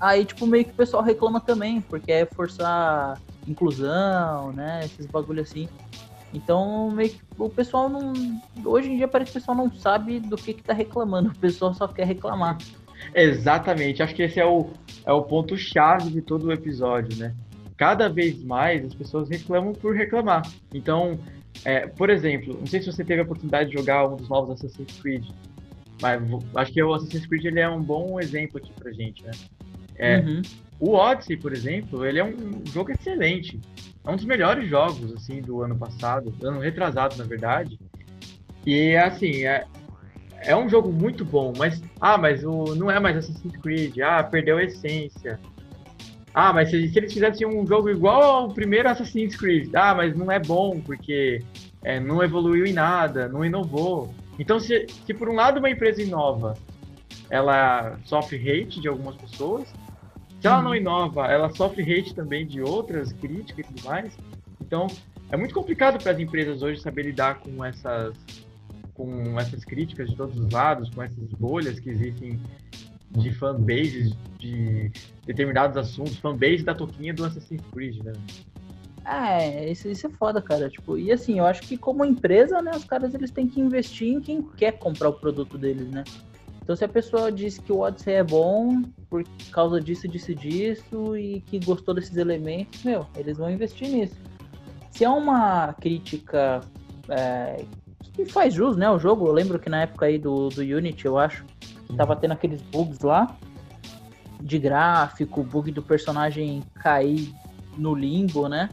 Aí, 0.00 0.24
tipo, 0.24 0.48
meio 0.48 0.64
que 0.64 0.72
o 0.72 0.74
pessoal 0.74 1.00
reclama 1.00 1.40
também, 1.40 1.80
porque 1.80 2.10
é 2.10 2.26
forçar 2.26 3.20
inclusão, 3.46 4.52
né? 4.52 4.80
Esses 4.84 5.06
bagulho 5.06 5.42
assim. 5.42 5.68
Então, 6.32 6.90
meio 6.90 7.10
que 7.10 7.22
o 7.38 7.48
pessoal 7.48 7.88
não. 7.88 8.12
Hoje 8.64 8.90
em 8.90 8.96
dia 8.96 9.06
parece 9.06 9.30
que 9.30 9.38
o 9.38 9.40
pessoal 9.40 9.56
não 9.56 9.72
sabe 9.72 10.18
do 10.18 10.36
que, 10.36 10.54
que 10.54 10.62
tá 10.64 10.72
reclamando, 10.72 11.28
o 11.28 11.38
pessoal 11.38 11.72
só 11.72 11.86
quer 11.86 12.04
reclamar. 12.04 12.58
Exatamente, 13.14 14.02
acho 14.02 14.14
que 14.14 14.22
esse 14.22 14.40
é 14.40 14.46
o, 14.46 14.70
é 15.04 15.12
o 15.12 15.22
ponto-chave 15.22 16.10
de 16.10 16.20
todo 16.20 16.46
o 16.46 16.52
episódio, 16.52 17.16
né? 17.16 17.34
Cada 17.76 18.08
vez 18.08 18.42
mais 18.42 18.84
as 18.84 18.94
pessoas 18.94 19.28
reclamam 19.28 19.72
por 19.72 19.96
reclamar. 19.96 20.42
Então, 20.72 21.18
é, 21.64 21.86
por 21.86 22.10
exemplo, 22.10 22.56
não 22.58 22.66
sei 22.66 22.80
se 22.80 22.92
você 22.92 23.04
teve 23.04 23.20
a 23.20 23.24
oportunidade 23.24 23.70
de 23.70 23.76
jogar 23.76 24.06
um 24.06 24.16
dos 24.16 24.28
novos 24.28 24.50
Assassin's 24.52 25.00
Creed, 25.00 25.24
mas 26.00 26.20
acho 26.56 26.72
que 26.72 26.82
o 26.82 26.94
Assassin's 26.94 27.26
Creed 27.26 27.44
ele 27.44 27.60
é 27.60 27.68
um 27.68 27.82
bom 27.82 28.20
exemplo 28.20 28.58
aqui 28.58 28.72
pra 28.72 28.92
gente, 28.92 29.22
né? 29.24 29.30
É, 29.96 30.18
uhum. 30.18 30.42
O 30.80 30.94
Odyssey, 30.94 31.36
por 31.36 31.52
exemplo, 31.52 32.04
ele 32.04 32.18
é 32.18 32.24
um 32.24 32.62
jogo 32.66 32.90
excelente. 32.90 33.60
É 34.04 34.10
um 34.10 34.16
dos 34.16 34.24
melhores 34.24 34.68
jogos, 34.68 35.12
assim, 35.14 35.40
do 35.40 35.62
ano 35.62 35.76
passado, 35.76 36.34
ano 36.42 36.60
retrasado, 36.60 37.16
na 37.16 37.24
verdade. 37.24 37.78
E, 38.66 38.96
assim, 38.96 39.46
é, 39.46 39.64
é 40.40 40.54
um 40.56 40.68
jogo 40.68 40.92
muito 40.92 41.24
bom, 41.24 41.52
mas, 41.56 41.82
ah, 42.00 42.18
mas 42.18 42.44
o, 42.44 42.74
não 42.74 42.90
é 42.90 42.98
mais 42.98 43.16
Assassin's 43.16 43.56
Creed, 43.58 43.98
ah, 44.00 44.22
perdeu 44.22 44.58
a 44.58 44.64
essência. 44.64 45.38
Ah, 46.34 46.52
mas 46.52 46.68
se, 46.68 46.88
se 46.88 46.98
eles 46.98 47.12
fizessem 47.14 47.46
um 47.46 47.64
jogo 47.64 47.88
igual 47.88 48.22
ao 48.22 48.48
primeiro 48.48 48.88
Assassin's 48.88 49.36
Creed, 49.36 49.72
ah, 49.74 49.94
mas 49.94 50.16
não 50.16 50.30
é 50.32 50.40
bom, 50.40 50.80
porque 50.80 51.40
é, 51.84 52.00
não 52.00 52.22
evoluiu 52.22 52.66
em 52.66 52.72
nada, 52.72 53.28
não 53.28 53.44
inovou. 53.44 54.12
Então, 54.36 54.58
se, 54.58 54.86
se 55.06 55.14
por 55.14 55.28
um 55.28 55.34
lado 55.34 55.58
uma 55.58 55.70
empresa 55.70 56.02
inova, 56.02 56.54
ela 57.30 57.96
sofre 58.04 58.36
hate 58.36 58.80
de 58.80 58.88
algumas 58.88 59.16
pessoas, 59.16 59.72
se 60.40 60.48
ela 60.48 60.60
não 60.60 60.70
uhum. 60.70 60.76
inova, 60.76 61.26
ela 61.28 61.48
sofre 61.54 61.82
hate 61.82 62.14
também 62.14 62.44
de 62.44 62.60
outras 62.60 63.12
críticas 63.12 63.64
e 63.64 63.72
tudo 63.72 63.88
mais. 63.88 64.18
Então, 64.60 64.88
é 65.30 65.36
muito 65.36 65.54
complicado 65.54 66.02
para 66.02 66.12
as 66.12 66.18
empresas 66.18 66.62
hoje 66.62 66.80
saber 66.80 67.04
lidar 67.04 67.40
com 67.40 67.64
essas 67.64 68.14
com 68.94 69.40
essas 69.40 69.64
críticas 69.64 70.08
de 70.10 70.16
todos 70.16 70.38
os 70.38 70.50
lados, 70.50 70.88
com 70.90 71.02
essas 71.02 71.28
bolhas 71.32 71.80
que 71.80 71.90
existem 71.90 72.38
de 73.14 73.32
fanbases 73.32 74.12
de 74.38 74.90
determinados 75.24 75.76
assuntos, 75.76 76.16
fanbase 76.16 76.62
da 76.62 76.74
toquinha 76.74 77.14
do 77.14 77.24
Assassin's 77.24 77.62
Creed, 77.72 78.02
né? 78.04 78.12
É, 79.06 79.70
isso, 79.70 79.88
isso 79.88 80.06
é 80.06 80.10
foda, 80.10 80.40
cara. 80.40 80.68
Tipo, 80.68 80.96
e 80.96 81.12
assim, 81.12 81.38
eu 81.38 81.44
acho 81.44 81.62
que 81.62 81.76
como 81.76 82.04
empresa, 82.04 82.60
né, 82.62 82.72
os 82.74 82.84
caras 82.84 83.14
eles 83.14 83.30
têm 83.30 83.46
que 83.46 83.60
investir 83.60 84.08
em 84.08 84.20
quem 84.20 84.42
quer 84.42 84.72
comprar 84.72 85.10
o 85.10 85.12
produto 85.12 85.58
deles, 85.58 85.88
né? 85.90 86.04
Então 86.62 86.74
se 86.74 86.82
a 86.82 86.88
pessoa 86.88 87.30
diz 87.30 87.58
que 87.58 87.70
o 87.70 87.80
Odyssey 87.80 88.14
é 88.14 88.24
bom 88.24 88.82
por 89.10 89.22
causa 89.52 89.78
disso, 89.78 90.08
disso, 90.08 90.34
disso 90.34 91.14
e 91.14 91.42
que 91.42 91.58
gostou 91.62 91.94
desses 91.94 92.16
elementos, 92.16 92.82
meu, 92.82 93.06
eles 93.16 93.36
vão 93.36 93.50
investir 93.50 93.88
nisso. 93.88 94.16
Se 94.90 95.04
é 95.04 95.08
uma 95.10 95.74
crítica 95.74 96.62
é, 97.10 97.62
que 98.14 98.24
faz 98.24 98.54
jus, 98.54 98.78
né, 98.78 98.90
o 98.90 98.98
jogo, 98.98 99.26
eu 99.26 99.32
lembro 99.32 99.58
que 99.58 99.68
na 99.68 99.82
época 99.82 100.06
aí 100.06 100.18
do, 100.18 100.48
do 100.48 100.62
Unity, 100.62 101.04
eu 101.04 101.18
acho, 101.18 101.44
tava 101.96 102.16
tendo 102.16 102.32
aqueles 102.32 102.60
bugs 102.62 103.00
lá 103.00 103.36
de 104.40 104.58
gráfico, 104.58 105.42
bug 105.42 105.72
do 105.72 105.82
personagem 105.82 106.62
cair 106.74 107.32
no 107.76 107.94
limbo, 107.94 108.48
né? 108.48 108.68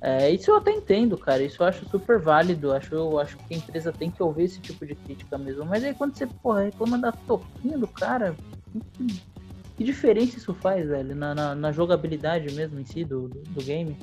É, 0.00 0.30
isso 0.30 0.50
eu 0.50 0.56
até 0.56 0.70
entendo, 0.70 1.16
cara. 1.16 1.42
Isso 1.42 1.62
eu 1.62 1.66
acho 1.66 1.88
super 1.88 2.20
válido. 2.20 2.72
Acho, 2.72 2.94
eu 2.94 3.18
acho 3.18 3.38
que 3.38 3.54
a 3.54 3.56
empresa 3.56 3.90
tem 3.90 4.10
que 4.10 4.22
ouvir 4.22 4.44
esse 4.44 4.60
tipo 4.60 4.84
de 4.84 4.94
crítica 4.94 5.38
mesmo. 5.38 5.64
Mas 5.64 5.82
aí 5.82 5.94
quando 5.94 6.14
você, 6.14 6.26
porra, 6.26 6.64
reclama 6.64 6.98
da 6.98 7.10
toquinha 7.10 7.78
do 7.78 7.88
cara, 7.88 8.36
que, 8.92 9.22
que 9.78 9.82
diferença 9.82 10.36
isso 10.36 10.52
faz, 10.52 10.86
velho? 10.86 11.16
Na, 11.16 11.34
na, 11.34 11.54
na, 11.54 11.72
jogabilidade 11.72 12.54
mesmo 12.54 12.78
em 12.78 12.84
si 12.84 13.02
do, 13.02 13.28
do, 13.28 13.40
do 13.44 13.62
game. 13.62 13.96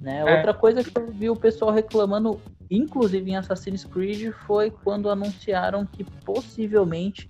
Né? 0.00 0.20
É. 0.20 0.36
Outra 0.36 0.54
coisa 0.54 0.84
que 0.84 0.96
eu 0.96 1.10
vi 1.10 1.28
o 1.28 1.34
pessoal 1.34 1.72
reclamando, 1.72 2.40
inclusive 2.70 3.28
em 3.28 3.34
Assassin's 3.34 3.84
Creed, 3.84 4.32
foi 4.46 4.70
quando 4.70 5.10
anunciaram 5.10 5.84
que 5.84 6.04
possivelmente 6.04 7.28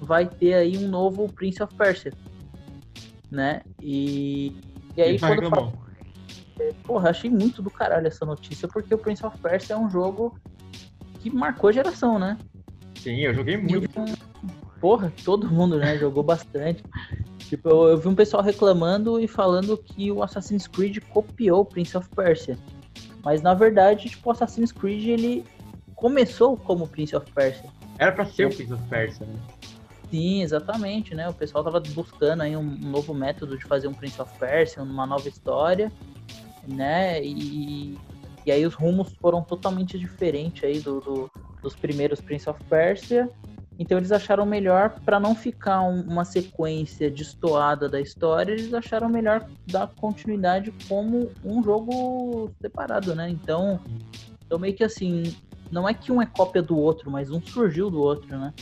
vai 0.00 0.26
ter 0.26 0.54
aí 0.54 0.76
um 0.78 0.88
novo 0.88 1.32
Prince 1.32 1.62
of 1.62 1.74
Persia. 1.74 2.12
Né? 3.30 3.62
E, 3.80 4.56
e 4.96 5.02
aí 5.02 5.16
e 5.16 5.18
quando 5.18 5.50
fala 5.50 5.88
porra, 6.82 7.10
achei 7.10 7.30
muito 7.30 7.62
do 7.62 7.70
caralho 7.70 8.06
essa 8.06 8.24
notícia, 8.24 8.66
porque 8.68 8.92
o 8.94 8.98
Prince 8.98 9.24
of 9.24 9.38
Persia 9.38 9.74
é 9.74 9.78
um 9.78 9.88
jogo 9.88 10.38
que 11.20 11.30
marcou 11.30 11.68
a 11.68 11.72
geração, 11.72 12.18
né? 12.18 12.38
Sim, 12.96 13.20
eu 13.20 13.34
joguei 13.34 13.56
muito. 13.56 13.88
porra, 14.80 15.12
todo 15.24 15.50
mundo, 15.50 15.78
né, 15.78 15.96
jogou 15.98 16.22
bastante. 16.22 16.82
Tipo, 17.38 17.68
eu, 17.68 17.88
eu, 17.88 17.98
vi 17.98 18.08
um 18.08 18.14
pessoal 18.14 18.42
reclamando 18.42 19.20
e 19.20 19.26
falando 19.26 19.76
que 19.76 20.10
o 20.12 20.22
Assassin's 20.22 20.66
Creed 20.66 20.98
copiou 21.10 21.60
o 21.60 21.64
Prince 21.64 21.96
of 21.96 22.08
Persia. 22.10 22.58
Mas 23.24 23.42
na 23.42 23.54
verdade, 23.54 24.08
tipo, 24.08 24.28
o 24.28 24.32
Assassin's 24.32 24.72
Creed 24.72 25.06
ele 25.06 25.44
começou 25.94 26.56
como 26.56 26.86
Prince 26.86 27.16
of 27.16 27.30
Persia. 27.32 27.70
Era 27.98 28.12
para 28.12 28.26
ser 28.26 28.46
o 28.46 28.54
Prince 28.54 28.72
of 28.72 28.82
Persia, 28.88 29.26
né? 29.26 29.34
Sim, 30.10 30.42
exatamente, 30.42 31.14
né? 31.14 31.28
O 31.28 31.34
pessoal 31.34 31.62
tava 31.62 31.80
buscando 31.80 32.42
aí 32.42 32.56
um, 32.56 32.62
novo 32.62 33.12
método 33.12 33.58
de 33.58 33.64
fazer 33.64 33.88
um 33.88 33.94
Prince 33.94 34.20
of 34.20 34.32
Persia, 34.38 34.82
uma 34.82 35.06
nova 35.06 35.28
história 35.28 35.92
né? 36.68 37.22
E, 37.24 37.98
e 38.44 38.52
aí 38.52 38.66
os 38.66 38.74
rumos 38.74 39.12
foram 39.20 39.42
totalmente 39.42 39.98
diferentes 39.98 40.64
aí 40.64 40.80
do, 40.80 41.00
do 41.00 41.30
dos 41.60 41.74
primeiros 41.74 42.20
Prince 42.20 42.48
of 42.48 42.62
Persia. 42.66 43.28
Então 43.76 43.98
eles 43.98 44.12
acharam 44.12 44.46
melhor, 44.46 45.00
para 45.04 45.18
não 45.18 45.34
ficar 45.34 45.82
um, 45.82 46.02
uma 46.02 46.24
sequência 46.24 47.10
destoada 47.10 47.88
da 47.88 48.00
história, 48.00 48.52
eles 48.52 48.72
acharam 48.72 49.08
melhor 49.08 49.44
dar 49.66 49.88
continuidade 49.88 50.72
como 50.88 51.30
um 51.44 51.62
jogo 51.62 52.50
separado, 52.60 53.14
né? 53.14 53.28
Então, 53.28 53.80
então 54.46 54.58
meio 54.58 54.74
que 54.74 54.84
assim, 54.84 55.24
não 55.70 55.88
é 55.88 55.94
que 55.94 56.12
um 56.12 56.22
é 56.22 56.26
cópia 56.26 56.62
do 56.62 56.76
outro, 56.76 57.10
mas 57.10 57.30
um 57.30 57.40
surgiu 57.40 57.90
do 57.90 58.00
outro, 58.00 58.38
né? 58.38 58.52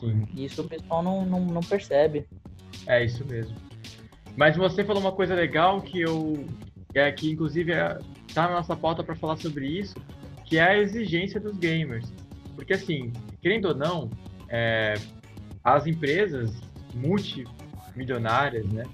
Sim. 0.00 0.26
E 0.34 0.46
isso 0.46 0.62
o 0.62 0.68
pessoal 0.68 1.02
não, 1.02 1.24
não, 1.24 1.40
não 1.40 1.60
percebe. 1.60 2.26
É 2.86 3.04
isso 3.04 3.24
mesmo. 3.26 3.54
Mas 4.36 4.56
você 4.56 4.82
falou 4.82 5.02
uma 5.02 5.12
coisa 5.12 5.34
legal 5.34 5.82
que 5.82 6.00
eu 6.00 6.46
é, 6.94 7.12
que 7.12 7.30
inclusive 7.30 7.72
está 7.72 8.44
é, 8.44 8.46
na 8.46 8.52
nossa 8.52 8.74
pauta 8.74 9.04
para 9.04 9.14
falar 9.14 9.36
sobre 9.36 9.66
isso, 9.66 9.94
que 10.44 10.58
é 10.58 10.62
a 10.62 10.78
exigência 10.78 11.38
dos 11.38 11.56
gamers. 11.56 12.10
Porque 12.56 12.72
assim, 12.72 13.12
querendo 13.40 13.66
ou 13.66 13.74
não, 13.74 14.10
é, 14.48 14.94
as 15.62 15.86
empresas 15.86 16.50
multimilionárias, 16.94 18.66
né, 18.66 18.84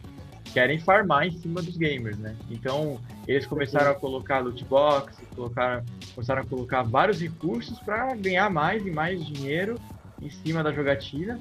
querem 0.52 0.78
farmar 0.78 1.26
em 1.26 1.30
cima 1.30 1.62
dos 1.62 1.76
gamers, 1.76 2.18
né? 2.18 2.34
Então, 2.50 2.98
eles 3.26 3.46
começaram 3.46 3.90
a 3.90 3.94
colocar 3.94 4.38
loot 4.38 4.64
box, 4.64 5.16
colocaram, 5.34 5.84
começaram 6.14 6.42
a 6.42 6.46
colocar 6.46 6.82
vários 6.82 7.20
recursos 7.20 7.78
para 7.80 8.14
ganhar 8.14 8.48
mais 8.50 8.86
e 8.86 8.90
mais 8.90 9.24
dinheiro 9.24 9.78
em 10.20 10.30
cima 10.30 10.62
da 10.62 10.72
jogatina. 10.72 11.40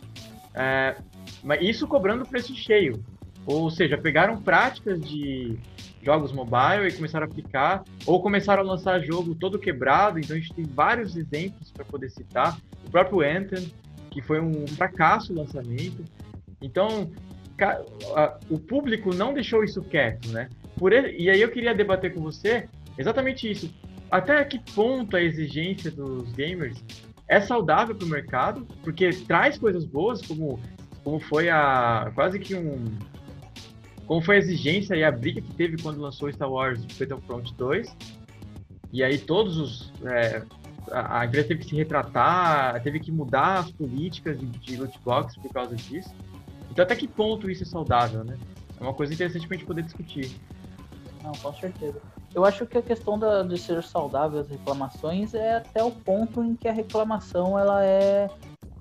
É, 0.53 0.95
mas 1.43 1.61
isso 1.61 1.87
cobrando 1.87 2.25
preço 2.25 2.55
cheio. 2.55 3.03
Ou 3.45 3.69
seja, 3.69 3.97
pegaram 3.97 4.41
práticas 4.41 4.99
de 5.01 5.57
jogos 6.01 6.31
mobile 6.31 6.87
e 6.87 6.91
começaram 6.91 7.25
a 7.25 7.29
aplicar, 7.29 7.83
ou 8.05 8.21
começaram 8.21 8.61
a 8.61 8.65
lançar 8.65 8.99
jogo 9.01 9.33
todo 9.33 9.57
quebrado, 9.57 10.19
então 10.19 10.35
a 10.35 10.39
gente 10.39 10.53
tem 10.53 10.63
vários 10.63 11.15
exemplos 11.17 11.71
para 11.71 11.83
poder 11.83 12.09
citar. 12.09 12.57
O 12.85 12.91
próprio 12.91 13.21
Anthem, 13.21 13.73
que 14.11 14.21
foi 14.21 14.39
um 14.39 14.67
fracasso 14.67 15.33
o 15.33 15.35
lançamento. 15.35 16.03
Então, 16.61 17.11
o 18.49 18.59
público 18.59 19.13
não 19.15 19.33
deixou 19.33 19.63
isso 19.63 19.81
quieto, 19.81 20.29
né? 20.29 20.47
Por 20.77 20.93
ele, 20.93 21.15
e 21.17 21.29
aí 21.29 21.41
eu 21.41 21.49
queria 21.49 21.73
debater 21.73 22.13
com 22.13 22.21
você 22.21 22.67
exatamente 22.97 23.49
isso. 23.49 23.73
Até 24.09 24.43
que 24.43 24.59
ponto 24.73 25.17
a 25.17 25.21
exigência 25.21 25.89
dos 25.89 26.31
gamers 26.33 26.77
é 27.27 27.41
saudável 27.41 27.95
para 27.95 28.05
o 28.05 28.09
mercado, 28.09 28.67
porque 28.83 29.09
traz 29.09 29.57
coisas 29.57 29.85
boas, 29.85 30.21
como, 30.21 30.59
como 31.03 31.19
foi 31.19 31.49
a 31.49 32.11
quase 32.13 32.39
que 32.39 32.55
um 32.55 32.85
como 34.05 34.21
foi 34.21 34.35
a 34.35 34.39
exigência 34.39 34.95
e 34.95 35.03
a 35.03 35.11
briga 35.11 35.41
que 35.41 35.53
teve 35.53 35.81
quando 35.81 35.99
lançou 35.99 36.31
Star 36.31 36.49
Wars 36.49 36.85
Battlefront 36.85 37.53
2. 37.55 37.95
E 38.93 39.03
aí 39.03 39.17
todos 39.17 39.57
os. 39.57 39.93
É, 40.05 40.43
a, 40.91 41.21
a, 41.21 41.25
empresa 41.25 41.47
teve 41.47 41.63
que 41.63 41.69
se 41.69 41.75
retratar, 41.75 42.81
teve 42.83 42.99
que 42.99 43.11
mudar 43.11 43.59
as 43.59 43.71
políticas 43.71 44.39
de, 44.39 44.45
de 44.45 44.77
loot 44.77 44.97
box 45.03 45.35
por 45.39 45.51
causa 45.51 45.75
disso. 45.75 46.13
Então 46.69 46.83
até 46.83 46.95
que 46.95 47.07
ponto 47.07 47.49
isso 47.49 47.63
é 47.63 47.65
saudável, 47.65 48.23
né? 48.23 48.37
É 48.79 48.83
uma 48.83 48.93
coisa 48.93 49.13
interessante 49.13 49.47
pra 49.47 49.57
gente 49.57 49.65
poder 49.65 49.81
discutir. 49.81 50.31
Não, 51.23 51.31
com 51.31 51.53
certeza. 51.53 51.99
Eu 52.35 52.43
acho 52.43 52.65
que 52.65 52.77
a 52.77 52.81
questão 52.81 53.17
da, 53.17 53.43
de 53.43 53.57
ser 53.57 53.81
saudável 53.81 54.41
as 54.41 54.49
reclamações 54.49 55.33
é 55.33 55.55
até 55.55 55.81
o 55.81 55.89
ponto 55.89 56.43
em 56.43 56.53
que 56.53 56.67
a 56.67 56.73
reclamação 56.73 57.57
ela 57.57 57.81
é, 57.85 58.29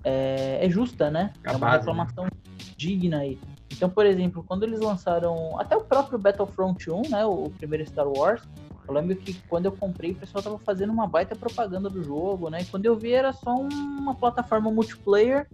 é, 0.02 0.66
é 0.66 0.68
justa, 0.68 1.08
né? 1.08 1.32
A 1.46 1.52
é 1.52 1.56
uma 1.56 1.60
base, 1.60 1.72
né? 1.72 1.78
reclamação 1.78 2.24
né? 2.24 2.30
digna 2.76 3.18
aí. 3.18 3.38
Então, 3.72 3.88
por 3.88 4.06
exemplo, 4.06 4.44
quando 4.46 4.64
eles 4.64 4.80
lançaram 4.80 5.56
até 5.58 5.76
o 5.76 5.84
próprio 5.84 6.18
Battlefront 6.18 6.90
1, 6.90 7.02
né, 7.10 7.24
o 7.24 7.48
primeiro 7.50 7.86
Star 7.86 8.08
Wars, 8.08 8.42
eu 8.88 8.92
lembro 8.92 9.14
que 9.14 9.34
quando 9.48 9.66
eu 9.66 9.72
comprei, 9.72 10.10
o 10.10 10.16
pessoal 10.16 10.42
tava 10.42 10.58
fazendo 10.58 10.92
uma 10.92 11.06
baita 11.06 11.36
propaganda 11.36 11.88
do 11.88 12.02
jogo, 12.02 12.50
né? 12.50 12.62
E 12.62 12.64
quando 12.64 12.86
eu 12.86 12.96
vi 12.96 13.12
era 13.12 13.32
só 13.32 13.54
uma 13.54 14.16
plataforma 14.16 14.68
multiplayer 14.68 15.46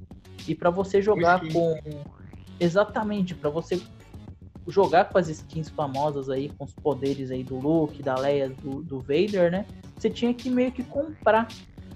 e 0.49 0.55
para 0.55 0.71
você 0.71 1.03
jogar 1.03 1.41
com 1.53 1.79
exatamente 2.59 3.35
para 3.35 3.51
você 3.51 3.81
jogar 4.67 5.07
com 5.07 5.19
as 5.19 5.29
skins 5.29 5.69
famosas 5.69 6.29
aí, 6.29 6.49
com 6.51 6.65
os 6.65 6.73
poderes 6.73 7.31
aí 7.31 7.43
do 7.43 7.59
Luke, 7.59 8.03
da 8.03 8.15
Leia, 8.15 8.49
do, 8.49 8.83
do 8.83 9.01
Vader, 9.01 9.51
né? 9.51 9.67
Você 9.97 10.11
tinha 10.11 10.33
que 10.33 10.51
meio 10.51 10.73
que 10.73 10.83
comprar, 10.83 11.49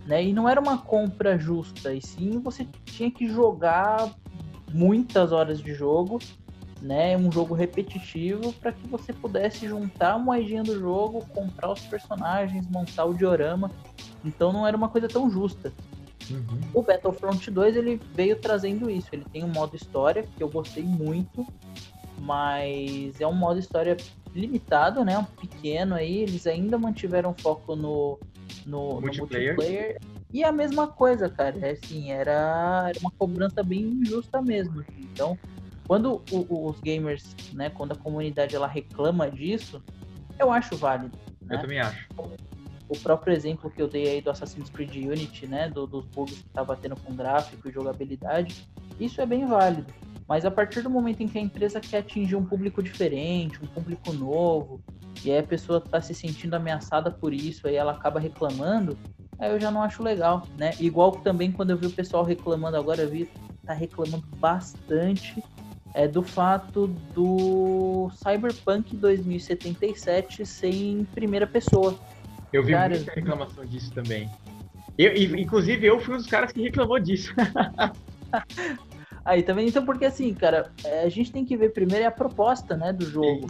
né? 0.06 0.24
E 0.24 0.32
não 0.32 0.48
era 0.48 0.60
uma 0.60 0.78
compra 0.78 1.38
justa, 1.38 1.94
e 1.94 2.00
sim 2.00 2.38
você 2.40 2.66
tinha 2.84 3.10
que 3.10 3.28
jogar 3.28 4.12
muitas 4.72 5.32
horas 5.32 5.60
de 5.60 5.72
jogo, 5.72 6.18
né? 6.82 7.16
Um 7.16 7.30
jogo 7.30 7.54
repetitivo 7.54 8.52
para 8.54 8.72
que 8.72 8.86
você 8.88 9.12
pudesse 9.12 9.66
juntar 9.66 10.14
a 10.14 10.18
moedinha 10.18 10.62
do 10.62 10.78
jogo, 10.78 11.24
comprar 11.26 11.72
os 11.72 11.80
personagens, 11.80 12.66
montar 12.68 13.04
o 13.04 13.14
diorama. 13.14 13.70
Então 14.24 14.52
não 14.52 14.66
era 14.66 14.76
uma 14.76 14.88
coisa 14.88 15.08
tão 15.08 15.30
justa. 15.30 15.72
Uhum. 16.30 16.60
O 16.72 16.82
Battlefront 16.82 17.50
2 17.50 17.76
ele 17.76 18.00
veio 18.14 18.36
trazendo 18.36 18.90
isso. 18.90 19.08
Ele 19.12 19.24
tem 19.32 19.44
um 19.44 19.48
modo 19.48 19.76
história 19.76 20.22
que 20.22 20.42
eu 20.42 20.48
gostei 20.48 20.82
muito, 20.82 21.46
mas 22.24 23.20
é 23.20 23.26
um 23.26 23.34
modo 23.34 23.60
história 23.60 23.96
limitado, 24.34 25.04
né? 25.04 25.18
Um 25.18 25.24
pequeno 25.24 25.94
aí. 25.94 26.22
Eles 26.22 26.46
ainda 26.46 26.78
mantiveram 26.78 27.34
foco 27.34 27.76
no, 27.76 28.18
no, 28.66 29.00
multiplayer. 29.00 29.54
no 29.54 29.62
multiplayer. 29.62 30.00
E 30.32 30.42
a 30.42 30.50
mesma 30.50 30.88
coisa, 30.88 31.28
cara, 31.28 31.56
é 31.60 31.72
assim, 31.72 32.10
era, 32.10 32.86
era 32.88 32.98
uma 32.98 33.10
cobrança 33.12 33.62
bem 33.62 33.82
injusta 33.82 34.42
mesmo. 34.42 34.84
Então, 34.98 35.38
quando 35.86 36.22
o, 36.32 36.68
os 36.68 36.80
gamers, 36.80 37.36
né, 37.52 37.70
quando 37.70 37.92
a 37.92 37.96
comunidade 37.96 38.56
ela 38.56 38.66
reclama 38.66 39.30
disso, 39.30 39.82
eu 40.38 40.50
acho 40.50 40.76
válido. 40.76 41.16
Né? 41.42 41.54
Eu 41.54 41.60
também 41.60 41.78
acho. 41.78 42.08
O 42.88 42.98
próprio 42.98 43.32
exemplo 43.32 43.70
que 43.70 43.80
eu 43.80 43.86
dei 43.86 44.08
aí 44.08 44.20
do 44.20 44.30
Assassin's 44.30 44.70
Creed 44.70 44.94
Unity, 44.96 45.46
né, 45.46 45.68
do, 45.70 45.86
dos 45.86 46.04
bugs 46.06 46.38
que 46.38 46.48
tava 46.48 46.76
tendo 46.76 46.96
com 46.96 47.14
gráfico 47.14 47.68
e 47.68 47.72
jogabilidade, 47.72 48.66
isso 48.98 49.20
é 49.20 49.26
bem 49.26 49.46
válido. 49.46 49.92
Mas 50.28 50.44
a 50.44 50.50
partir 50.50 50.82
do 50.82 50.90
momento 50.90 51.22
em 51.22 51.28
que 51.28 51.38
a 51.38 51.40
empresa 51.40 51.80
quer 51.80 51.98
atingir 51.98 52.36
um 52.36 52.44
público 52.44 52.82
diferente, 52.82 53.62
um 53.62 53.66
público 53.66 54.12
novo, 54.12 54.80
e 55.24 55.30
aí 55.30 55.38
a 55.38 55.42
pessoa 55.42 55.78
está 55.78 56.00
se 56.00 56.14
sentindo 56.14 56.54
ameaçada 56.54 57.10
por 57.10 57.32
isso, 57.32 57.66
aí 57.66 57.76
ela 57.76 57.92
acaba 57.92 58.18
reclamando, 58.18 58.96
aí 59.38 59.50
eu 59.50 59.60
já 59.60 59.70
não 59.70 59.82
acho 59.82 60.02
legal, 60.02 60.46
né? 60.56 60.72
Igual 60.80 61.12
também 61.12 61.52
quando 61.52 61.70
eu 61.70 61.76
vi 61.76 61.86
o 61.86 61.90
pessoal 61.90 62.24
reclamando 62.24 62.76
agora, 62.76 63.02
eu 63.02 63.10
vi 63.10 63.28
tá 63.64 63.72
reclamando 63.72 64.26
bastante 64.38 65.42
é 65.94 66.08
do 66.08 66.22
fato 66.22 66.88
do 67.14 68.10
Cyberpunk 68.10 68.96
2077 68.96 70.44
ser 70.44 70.74
em 70.74 71.04
primeira 71.04 71.46
pessoa. 71.46 71.96
Eu 72.52 72.64
vi 72.64 72.72
cara, 72.72 72.96
muita 72.96 73.12
reclamação 73.12 73.64
disso 73.64 73.92
também. 73.92 74.28
Eu, 74.98 75.14
inclusive, 75.14 75.86
eu 75.86 76.00
fui 76.00 76.14
um 76.14 76.16
dos 76.18 76.26
caras 76.26 76.50
que 76.52 76.62
reclamou 76.62 76.98
disso. 76.98 77.32
Aí 79.24 79.42
também, 79.42 79.66
então, 79.66 79.84
porque 79.84 80.04
assim, 80.04 80.34
cara, 80.34 80.70
é, 80.84 81.02
a 81.02 81.08
gente 81.08 81.32
tem 81.32 81.44
que 81.44 81.56
ver 81.56 81.72
primeiro 81.72 82.06
a 82.06 82.10
proposta, 82.10 82.76
né, 82.76 82.92
do 82.92 83.06
jogo. 83.06 83.46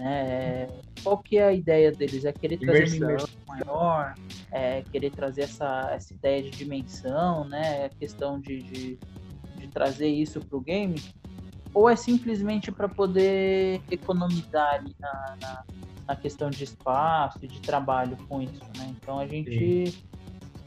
É, 0.00 0.68
qual 1.02 1.18
que 1.18 1.38
é 1.38 1.44
a 1.44 1.52
ideia 1.52 1.92
deles? 1.92 2.24
É 2.24 2.32
querer 2.32 2.58
trazer 2.58 2.84
uma 2.86 2.96
imersão 2.96 3.28
maior, 3.46 4.14
é 4.50 4.82
querer 4.82 5.10
trazer 5.10 5.42
essa, 5.42 5.90
essa 5.92 6.12
ideia 6.12 6.42
de 6.42 6.50
dimensão, 6.50 7.44
né? 7.48 7.86
A 7.86 7.88
questão 7.88 8.40
de, 8.40 8.62
de, 8.62 8.98
de 9.56 9.68
trazer 9.68 10.08
isso 10.08 10.40
para 10.40 10.58
o 10.58 10.60
game, 10.60 11.00
ou 11.72 11.88
é 11.88 11.96
simplesmente 11.96 12.72
para 12.72 12.88
poder 12.88 13.80
economizar 13.90 14.74
ali 14.74 14.94
na, 15.00 15.36
na, 15.40 15.64
na, 16.08 16.16
questão 16.16 16.50
de 16.50 16.64
espaço 16.64 17.38
e 17.42 17.48
de 17.48 17.60
trabalho 17.60 18.16
com 18.28 18.42
isso, 18.42 18.64
né? 18.76 18.94
Então 19.00 19.18
a 19.18 19.26
gente 19.26 19.90
Sim. 19.90 20.07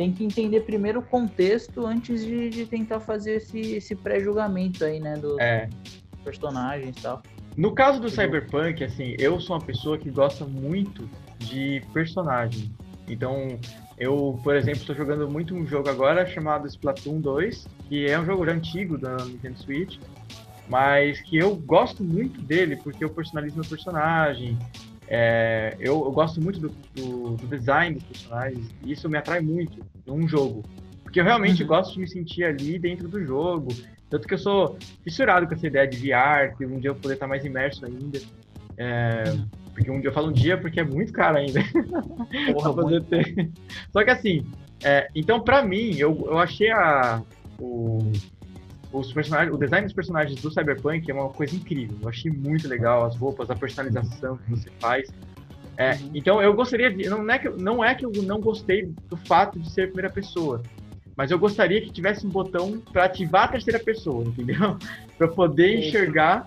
Tem 0.02 0.12
que 0.12 0.24
entender 0.24 0.62
primeiro 0.62 1.00
o 1.00 1.04
contexto 1.04 1.86
antes 1.86 2.26
de, 2.26 2.50
de 2.50 2.66
tentar 2.66 3.00
fazer 3.00 3.36
esse, 3.36 3.60
esse 3.60 3.96
pré-julgamento 3.96 4.84
aí, 4.84 5.00
né? 5.00 5.14
Dos 5.14 5.38
é. 5.40 5.70
personagens 6.24 6.98
e 6.98 7.02
tal. 7.02 7.22
No 7.56 7.76
caso 7.76 8.02
do 8.02 8.10
Cyberpunk, 8.10 8.84
assim, 8.84 9.16
eu 9.20 9.40
sou 9.40 9.56
uma 9.56 9.64
pessoa 9.64 10.00
que 10.00 10.10
gosta 10.10 10.44
muito 10.44 11.08
de 11.38 11.84
personagem. 11.94 12.72
Então, 13.08 13.60
eu, 13.96 14.40
por 14.44 14.56
exemplo, 14.56 14.80
estou 14.80 14.96
jogando 14.96 15.30
muito 15.30 15.54
um 15.54 15.68
jogo 15.68 15.88
agora 15.88 16.26
chamado 16.26 16.66
Splatoon 16.66 17.22
2, 17.22 17.68
que 17.88 18.08
é 18.08 18.20
um 18.20 18.26
jogo 18.26 18.50
antigo 18.50 18.98
da 18.98 19.18
Nintendo 19.18 19.60
Switch, 19.60 20.00
mas 20.68 21.22
que 21.22 21.38
eu 21.38 21.56
gosto 21.56 22.04
muito 22.04 22.42
dele 22.42 22.76
porque 22.78 23.04
eu 23.04 23.10
personalizo 23.12 23.56
meu 23.56 23.70
personagem. 23.70 24.58
É, 25.14 25.76
eu, 25.78 26.06
eu, 26.06 26.12
gosto 26.14 26.40
muito 26.40 26.58
do, 26.58 26.70
do, 26.96 27.36
do, 27.36 27.48
design 27.48 27.96
dos 27.96 28.04
personagens 28.06 28.74
e 28.82 28.94
isso 28.94 29.10
me 29.10 29.18
atrai 29.18 29.42
muito 29.42 29.86
num 30.08 30.26
jogo. 30.26 30.64
Porque 31.04 31.20
eu 31.20 31.26
realmente 31.26 31.64
uhum. 31.64 31.68
gosto 31.68 31.96
de 31.96 32.00
me 32.00 32.08
sentir 32.08 32.46
ali 32.46 32.80
dentro 32.80 33.10
do 33.10 33.22
jogo. 33.22 33.68
Tanto 34.10 34.26
que 34.26 34.34
eu 34.34 34.38
sou 34.38 34.78
fissurado 35.04 35.46
com 35.48 35.54
essa 35.54 35.68
ideia 35.68 35.86
de 35.86 35.98
VR, 35.98 36.56
que 36.58 36.66
um 36.66 36.80
dia 36.80 36.92
eu 36.92 36.96
poder 36.96 37.16
estar 37.16 37.28
mais 37.28 37.44
imerso 37.44 37.86
ainda. 37.86 38.22
É, 38.78 39.24
uhum. 39.28 39.48
porque 39.74 39.92
um 39.92 40.00
dia 40.00 40.12
eu 40.12 40.14
falo 40.14 40.30
um 40.30 40.32
dia 40.32 40.58
porque 40.58 40.80
é 40.80 40.84
muito 40.86 41.12
caro 41.12 41.40
ainda. 41.40 41.60
Porra. 42.54 42.72
Só 43.92 44.06
que 44.06 44.12
assim, 44.12 44.46
é, 44.82 45.10
então 45.14 45.42
pra 45.42 45.62
mim, 45.62 45.94
eu, 45.98 46.26
eu 46.26 46.40
achei 46.40 46.72
a, 46.72 47.22
o, 47.60 48.14
os 48.92 49.14
personagens, 49.14 49.54
o 49.54 49.58
design 49.58 49.86
dos 49.86 49.94
personagens 49.94 50.42
do 50.42 50.52
Cyberpunk 50.52 51.10
é 51.10 51.14
uma 51.14 51.30
coisa 51.30 51.56
incrível. 51.56 51.98
Eu 52.02 52.10
achei 52.10 52.32
muito 52.32 52.68
legal 52.68 53.06
as 53.06 53.16
roupas, 53.16 53.50
a 53.50 53.56
personalização 53.56 54.38
que 54.38 54.50
você 54.50 54.70
faz. 54.80 55.10
É, 55.78 55.94
uhum. 55.94 56.12
Então 56.14 56.42
eu 56.42 56.54
gostaria 56.54 56.92
de. 56.92 57.10
Não 57.10 57.30
é, 57.30 57.40
que, 57.40 57.50
não 57.50 57.84
é 57.84 57.96
que 57.96 58.06
eu 58.06 58.12
não 58.24 58.42
gostei 58.42 58.94
do 59.10 59.16
fato 59.16 59.60
de 59.60 59.70
ser 59.72 59.88
primeira 59.88 60.10
pessoa. 60.10 60.62
Mas 61.16 61.32
eu 61.32 61.40
gostaria 61.40 61.82
que 61.82 61.92
tivesse 61.92 62.26
um 62.26 62.30
botão 62.30 62.80
para 62.92 63.06
ativar 63.06 63.46
a 63.46 63.48
terceira 63.50 63.80
pessoa, 63.80 64.24
entendeu? 64.24 64.78
para 65.18 65.28
poder 65.28 65.78
enxergar 65.78 66.46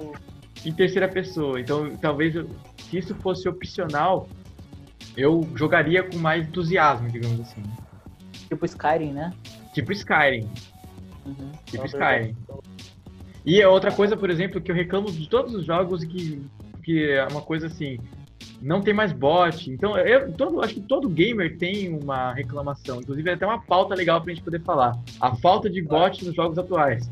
em 0.65 0.73
terceira 0.73 1.09
pessoa. 1.09 1.61
Então, 1.61 1.97
talvez 1.97 2.35
eu, 2.35 2.49
se 2.79 2.99
isso 2.99 3.15
fosse 3.17 3.49
opcional, 3.49 4.29
eu 5.17 5.47
jogaria 5.55 6.03
com 6.03 6.19
mais 6.19 6.47
entusiasmo, 6.47 7.09
digamos 7.09 7.41
assim. 7.41 7.63
Tipo 8.49 8.65
Skyrim, 8.67 9.13
né? 9.13 9.33
Tipo 9.73 9.93
Skyrim. 9.93 10.49
Uhum. 11.25 11.53
Tipo 11.67 11.87
Skyrim. 11.87 12.37
E 13.45 13.61
é 13.61 13.69
outra 13.69 13.93
coisa, 13.93 14.17
por 14.17 14.31
exemplo, 14.31 14.61
que 14.61 14.71
eu 14.71 14.75
reclamo 14.75 15.11
de 15.11 15.29
todos 15.29 15.55
os 15.55 15.65
jogos 15.65 16.03
que, 16.05 16.43
que 16.83 17.11
é 17.11 17.27
uma 17.27 17.43
coisa 17.43 17.67
assim, 17.67 17.99
não 18.61 18.81
tem 18.81 18.95
mais 18.95 19.13
bot. 19.13 19.71
Então, 19.71 19.97
eu 19.99 20.33
todo, 20.33 20.63
acho 20.63 20.75
que 20.75 20.81
todo 20.81 21.09
gamer 21.09 21.59
tem 21.59 21.91
uma 21.91 22.33
reclamação. 22.33 23.01
Inclusive, 23.01 23.29
é 23.29 23.35
até 23.35 23.47
uma 23.47 23.61
pauta 23.61 23.95
legal 23.95 24.21
pra 24.23 24.33
gente 24.33 24.43
poder 24.43 24.63
falar. 24.63 24.99
A 25.21 25.37
falta 25.37 25.69
de 25.69 25.83
bot 25.83 26.25
nos 26.25 26.35
jogos 26.35 26.57
atuais. 26.57 27.11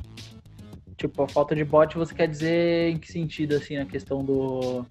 Tipo, 0.97 1.25
a 1.25 1.29
falta 1.29 1.55
de 1.55 1.65
bot, 1.65 1.97
você 1.97 2.15
quer 2.15 2.29
dizer 2.29 2.91
em 2.91 2.97
que 2.97 3.11
sentido, 3.11 3.57
assim, 3.57 3.77
na 3.77 3.85
questão 3.85 4.25
do... 4.25 4.87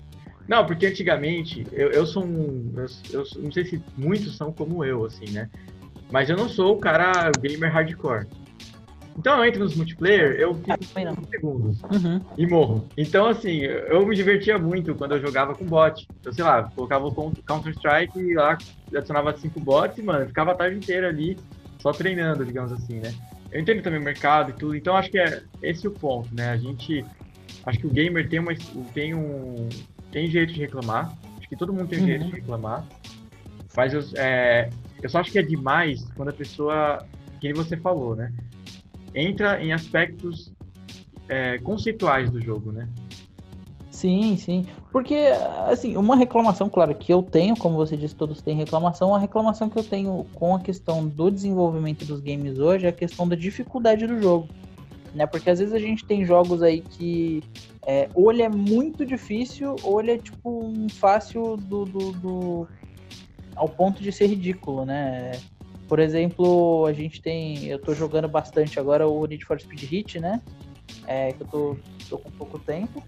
Não, 0.47 0.65
porque 0.65 0.85
antigamente, 0.85 1.65
eu, 1.71 1.91
eu 1.91 2.05
sou 2.05 2.23
um... 2.25 2.71
Eu, 2.75 2.85
eu 3.11 3.25
não 3.41 3.51
sei 3.51 3.65
se 3.65 3.81
muitos 3.97 4.35
são 4.35 4.51
como 4.51 4.83
eu, 4.83 5.05
assim, 5.05 5.29
né? 5.31 5.49
Mas 6.11 6.29
eu 6.29 6.35
não 6.35 6.49
sou 6.49 6.75
o 6.75 6.79
cara 6.79 7.31
gamer 7.39 7.71
hardcore. 7.71 8.27
Então 9.17 9.37
eu 9.37 9.45
entro 9.45 9.63
nos 9.63 9.75
multiplayer, 9.75 10.39
eu 10.39 10.55
fico 10.55 10.83
5 10.83 11.27
segundos 11.29 11.81
uhum. 11.83 12.21
e 12.37 12.47
morro. 12.47 12.87
Então, 12.97 13.27
assim, 13.27 13.59
eu 13.61 14.05
me 14.05 14.15
divertia 14.15 14.57
muito 14.57 14.95
quando 14.95 15.15
eu 15.15 15.21
jogava 15.21 15.53
com 15.53 15.65
bot. 15.65 16.07
Eu 16.23 16.33
sei 16.33 16.43
lá, 16.43 16.63
colocava 16.75 17.07
o 17.07 17.11
Counter-Strike 17.45 18.19
e 18.19 18.33
lá 18.33 18.57
adicionava 18.95 19.35
5 19.35 19.59
bots 19.59 19.97
e, 19.97 20.01
mano, 20.01 20.25
ficava 20.27 20.51
a 20.51 20.55
tarde 20.55 20.77
inteira 20.77 21.09
ali 21.09 21.37
só 21.79 21.91
treinando, 21.91 22.45
digamos 22.45 22.71
assim, 22.71 22.99
né? 22.99 23.13
Eu 23.51 23.59
entendo 23.59 23.81
também 23.81 23.99
o 23.99 24.03
mercado 24.03 24.51
e 24.51 24.53
tudo, 24.53 24.75
então 24.75 24.95
acho 24.95 25.09
que 25.09 25.19
é 25.19 25.43
esse 25.61 25.87
o 25.87 25.91
ponto, 25.91 26.33
né? 26.33 26.51
A 26.51 26.57
gente. 26.57 27.03
Acho 27.65 27.79
que 27.79 27.85
o 27.85 27.89
gamer 27.89 28.27
tem, 28.29 28.39
uma, 28.39 28.53
tem 28.93 29.13
um. 29.13 29.67
tem 30.11 30.27
jeito 30.29 30.53
de 30.53 30.61
reclamar. 30.61 31.13
Acho 31.37 31.49
que 31.49 31.55
todo 31.55 31.73
mundo 31.73 31.87
tem 31.87 31.99
um 31.99 32.01
uhum. 32.01 32.07
jeito 32.07 32.25
de 32.25 32.31
reclamar. 32.31 32.85
Mas 33.75 33.93
eu, 33.93 34.03
é, 34.15 34.69
eu 35.01 35.09
só 35.09 35.19
acho 35.19 35.31
que 35.31 35.39
é 35.39 35.43
demais 35.43 36.03
quando 36.15 36.29
a 36.29 36.33
pessoa. 36.33 37.05
Que 37.41 37.51
você 37.53 37.75
falou, 37.75 38.15
né? 38.15 38.31
Entra 39.13 39.63
em 39.63 39.73
aspectos 39.73 40.51
é, 41.27 41.57
conceituais 41.59 42.29
do 42.29 42.41
jogo, 42.41 42.71
né? 42.71 42.87
Sim, 43.89 44.35
sim. 44.37 44.65
Porque, 44.91 45.15
assim, 45.67 45.95
uma 45.95 46.15
reclamação, 46.15 46.69
claro, 46.69 46.95
que 46.95 47.13
eu 47.13 47.21
tenho, 47.21 47.55
como 47.55 47.75
você 47.75 47.95
disse, 47.95 48.15
todos 48.15 48.41
têm 48.41 48.55
reclamação, 48.55 49.09
uma 49.09 49.19
reclamação 49.19 49.69
que 49.69 49.77
eu 49.77 49.83
tenho 49.83 50.25
com 50.33 50.55
a 50.55 50.59
questão 50.59 51.07
do 51.07 51.29
desenvolvimento 51.29 52.03
dos 52.05 52.19
games 52.19 52.57
hoje 52.57 52.85
é 52.85 52.89
a 52.89 52.93
questão 52.93 53.27
da 53.27 53.35
dificuldade 53.35 54.07
do 54.07 54.19
jogo. 54.19 54.49
Né? 55.13 55.25
Porque 55.25 55.49
às 55.49 55.59
vezes 55.59 55.73
a 55.73 55.79
gente 55.79 56.05
tem 56.05 56.25
jogos 56.25 56.63
aí 56.63 56.81
que 56.81 57.43
é, 57.85 58.09
ou 58.13 58.31
ele 58.31 58.41
é 58.41 58.49
muito 58.49 59.05
difícil, 59.05 59.75
ou 59.83 59.99
ele 59.99 60.11
é 60.11 60.17
tipo 60.17 60.65
um 60.65 60.87
fácil 60.89 61.57
do, 61.57 61.85
do, 61.85 62.11
do 62.13 62.67
ao 63.55 63.67
ponto 63.67 64.01
de 64.01 64.11
ser 64.11 64.27
ridículo, 64.27 64.85
né? 64.85 65.31
Por 65.91 65.99
exemplo, 65.99 66.85
a 66.85 66.93
gente 66.93 67.21
tem. 67.21 67.65
Eu 67.65 67.77
tô 67.77 67.93
jogando 67.93 68.25
bastante 68.25 68.79
agora 68.79 69.09
o 69.09 69.25
Need 69.25 69.43
for 69.43 69.59
Speed 69.59 69.83
Hit, 69.83 70.21
né? 70.21 70.41
É, 71.05 71.33
que 71.33 71.41
eu 71.41 71.47
tô, 71.47 71.77
tô 72.09 72.17
com 72.17 72.31
pouco 72.31 72.57
tempo. 72.57 73.03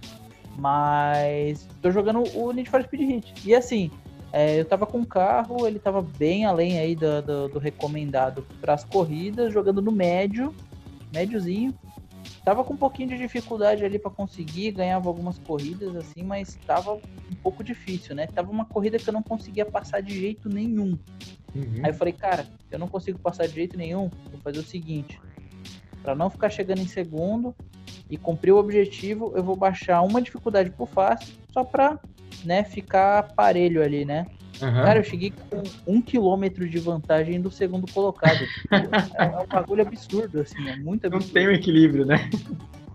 Mas 0.57 1.65
tô 1.81 1.89
jogando 1.91 2.23
o 2.35 2.51
Need 2.51 2.69
for 2.69 2.83
Speed 2.83 3.01
Hit. 3.09 3.33
E 3.47 3.55
assim, 3.55 3.89
é, 4.33 4.59
eu 4.59 4.65
tava 4.65 4.85
com 4.85 4.97
um 4.97 5.05
carro, 5.05 5.65
ele 5.65 5.79
tava 5.79 6.01
bem 6.01 6.43
além 6.43 6.77
aí 6.77 6.93
do, 6.93 7.21
do, 7.21 7.47
do 7.47 7.57
recomendado 7.57 8.45
para 8.59 8.73
as 8.73 8.83
corridas, 8.83 9.53
jogando 9.53 9.81
no 9.81 9.89
médio, 9.93 10.53
médiozinho. 11.13 11.73
Tava 12.43 12.63
com 12.63 12.73
um 12.73 12.77
pouquinho 12.77 13.09
de 13.09 13.17
dificuldade 13.17 13.85
ali 13.85 13.97
para 13.97 14.11
conseguir, 14.11 14.71
ganhava 14.71 15.07
algumas 15.07 15.39
corridas 15.39 15.95
assim, 15.95 16.23
mas 16.23 16.57
tava 16.67 16.95
um 16.95 17.35
pouco 17.41 17.63
difícil, 17.63 18.13
né? 18.13 18.27
Tava 18.27 18.51
uma 18.51 18.65
corrida 18.65 18.97
que 18.97 19.07
eu 19.07 19.13
não 19.13 19.23
conseguia 19.23 19.65
passar 19.65 20.01
de 20.01 20.19
jeito 20.19 20.49
nenhum. 20.49 20.99
Uhum. 21.55 21.81
Aí 21.81 21.91
eu 21.91 21.93
falei, 21.93 22.13
cara, 22.13 22.45
eu 22.69 22.77
não 22.77 22.87
consigo 22.87 23.17
passar 23.17 23.47
de 23.47 23.53
jeito 23.53 23.77
nenhum, 23.77 24.09
vou 24.29 24.41
fazer 24.43 24.59
o 24.59 24.63
seguinte. 24.63 25.21
Para 26.01 26.15
não 26.15 26.29
ficar 26.29 26.49
chegando 26.49 26.81
em 26.81 26.87
segundo 26.87 27.55
e 28.09 28.17
cumprir 28.17 28.51
o 28.51 28.57
objetivo, 28.57 29.31
eu 29.35 29.43
vou 29.43 29.55
baixar 29.55 30.01
uma 30.01 30.21
dificuldade 30.21 30.69
por 30.71 30.89
fácil, 30.89 31.33
só 31.53 31.63
pra 31.63 31.97
né, 32.43 32.65
ficar 32.65 33.33
parelho 33.35 33.81
ali, 33.81 34.03
né? 34.03 34.27
Uhum. 34.61 34.83
Cara, 34.83 34.99
eu 34.99 35.03
cheguei 35.03 35.33
com 35.49 35.63
um 35.87 36.01
quilômetro 36.01 36.67
de 36.67 36.79
vantagem 36.79 37.41
do 37.41 37.49
segundo 37.49 37.91
colocado. 37.91 38.45
é, 39.19 39.25
é, 39.25 39.39
um 39.39 39.47
bagulho 39.47 39.81
absurdo, 39.81 40.41
assim, 40.41 40.67
é 40.69 40.75
muito 40.75 41.07
absurdo. 41.07 41.25
Não 41.25 41.33
tem 41.33 41.47
o 41.47 41.49
um 41.49 41.53
equilíbrio, 41.53 42.05
né? 42.05 42.29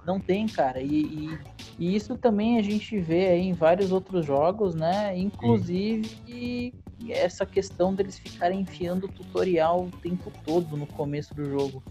Não 0.06 0.18
tem, 0.18 0.46
cara. 0.46 0.80
E, 0.80 1.02
e, 1.02 1.38
e, 1.78 1.94
isso 1.94 2.16
também 2.16 2.58
a 2.58 2.62
gente 2.62 2.98
vê 2.98 3.28
aí 3.28 3.42
em 3.42 3.52
vários 3.52 3.92
outros 3.92 4.24
jogos, 4.24 4.74
né? 4.74 5.16
Inclusive 5.18 6.72
essa 7.10 7.46
questão 7.46 7.94
deles 7.94 8.18
ficarem 8.18 8.60
enfiando 8.60 9.04
o 9.04 9.08
tutorial 9.08 9.84
o 9.84 9.90
tempo 9.90 10.32
todo 10.44 10.76
no 10.76 10.86
começo 10.86 11.34
do 11.34 11.44
jogo. 11.44 11.82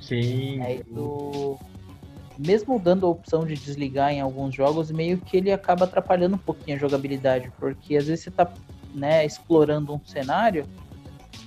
Sim. 0.00 0.60
Aí 0.62 0.82
tu, 0.82 1.58
mesmo 2.38 2.78
dando 2.78 3.06
a 3.06 3.10
opção 3.10 3.44
de 3.46 3.54
desligar 3.54 4.10
em 4.10 4.20
alguns 4.20 4.54
jogos, 4.54 4.90
meio 4.90 5.18
que 5.18 5.36
ele 5.36 5.52
acaba 5.52 5.84
atrapalhando 5.84 6.36
um 6.36 6.38
pouquinho 6.38 6.76
a 6.76 6.80
jogabilidade, 6.80 7.52
porque 7.60 7.96
às 7.96 8.06
vezes 8.06 8.24
você 8.24 8.30
tá, 8.30 8.52
né, 8.94 9.24
explorando 9.24 9.94
um 9.94 10.04
cenário 10.04 10.66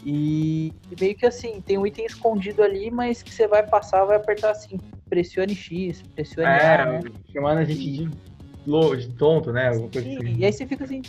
e, 0.06 0.73
e 0.91 0.99
meio 0.99 1.15
que 1.15 1.25
assim, 1.25 1.62
tem 1.62 1.77
um 1.77 1.88
item 1.88 2.06
escondido 2.06 2.62
ali, 2.62 2.91
mas 2.91 3.23
que 3.23 3.34
você 3.34 3.47
vai 3.47 3.65
passar, 3.65 4.03
vai 4.06 4.17
apertar 4.17 4.51
assim, 4.51 4.77
pressione 5.10 5.56
X, 5.56 6.01
pressione 6.13 6.47
é, 6.47 6.75
A, 6.75 6.86
né? 6.86 7.01
chamando 7.32 7.60
a 7.60 7.63
gente 7.63 7.91
de, 7.91 8.10
de 8.97 9.10
tonto, 9.15 9.53
né? 9.53 9.73
Sim, 9.73 9.88
assim. 9.88 10.36
E 10.38 10.45
aí 10.45 10.51
você 10.51 10.67
fica 10.67 10.84
assim, 10.84 11.01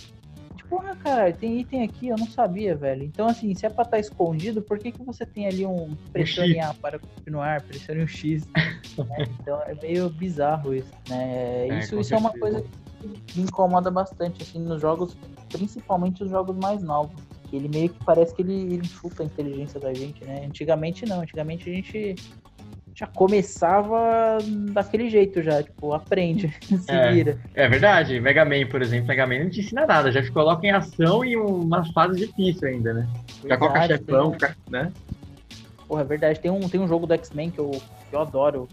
porra, 0.68 0.94
cara, 0.96 1.32
tem 1.32 1.60
item 1.60 1.82
aqui, 1.82 2.08
eu 2.08 2.16
não 2.16 2.26
sabia, 2.26 2.76
velho. 2.76 3.02
Então, 3.02 3.26
assim, 3.26 3.52
se 3.54 3.66
é 3.66 3.68
pra 3.68 3.82
estar 3.82 3.96
tá 3.96 3.98
escondido, 3.98 4.62
por 4.62 4.78
que, 4.78 4.92
que 4.92 5.02
você 5.02 5.26
tem 5.26 5.46
ali 5.46 5.66
um 5.66 5.96
pressione 6.12 6.60
A 6.60 6.72
para 6.74 6.98
continuar, 6.98 7.62
pressione 7.62 8.02
um 8.02 8.06
X? 8.06 8.46
né? 8.48 8.70
Então 9.40 9.60
é 9.62 9.74
meio 9.74 10.08
bizarro 10.08 10.72
isso, 10.72 10.92
né? 11.08 11.68
É, 11.68 11.78
isso, 11.80 11.98
isso 11.98 12.14
é 12.14 12.18
uma 12.18 12.32
coisa 12.32 12.62
que 12.62 12.83
me 13.06 13.42
incomoda 13.42 13.90
bastante, 13.90 14.42
assim, 14.42 14.60
nos 14.60 14.80
jogos, 14.80 15.16
principalmente 15.50 16.22
os 16.22 16.30
jogos 16.30 16.56
mais 16.56 16.82
novos. 16.82 17.14
Ele 17.52 17.68
meio 17.68 17.88
que 17.88 18.04
parece 18.04 18.34
que 18.34 18.42
ele, 18.42 18.74
ele 18.74 18.84
chuta 18.84 19.22
a 19.22 19.26
inteligência 19.26 19.78
da 19.78 19.94
gente, 19.94 20.24
né? 20.24 20.44
Antigamente 20.44 21.06
não, 21.06 21.20
antigamente 21.20 21.70
a 21.70 21.72
gente 21.72 22.16
já 22.94 23.08
começava 23.08 24.38
daquele 24.70 25.10
jeito 25.10 25.42
já, 25.42 25.62
tipo, 25.62 25.92
aprende, 25.92 26.48
se 26.62 26.90
é, 26.90 27.12
vira. 27.12 27.38
É 27.54 27.68
verdade, 27.68 28.20
Mega 28.20 28.44
Man, 28.44 28.66
por 28.70 28.80
exemplo, 28.80 29.08
Mega 29.08 29.26
Man 29.26 29.40
não 29.40 29.50
te 29.50 29.60
ensina 29.60 29.84
nada, 29.84 30.12
já 30.12 30.22
te 30.22 30.30
coloca 30.30 30.64
em 30.64 30.70
ação 30.70 31.24
e 31.24 31.36
uma 31.36 31.84
fase 31.92 32.26
difícil 32.26 32.68
ainda, 32.68 32.94
né? 32.94 33.08
Verdade, 33.42 33.48
já 33.48 33.56
coloca 33.56 33.86
chefão, 33.86 34.30
tem... 34.32 34.50
né? 34.70 34.92
Porra, 35.88 36.02
é 36.02 36.04
verdade, 36.04 36.40
tem 36.40 36.50
um, 36.50 36.68
tem 36.68 36.80
um 36.80 36.88
jogo 36.88 37.06
do 37.06 37.14
X-Men 37.14 37.50
que 37.50 37.58
eu, 37.58 37.70
que 38.08 38.14
eu 38.14 38.20
adoro, 38.20 38.68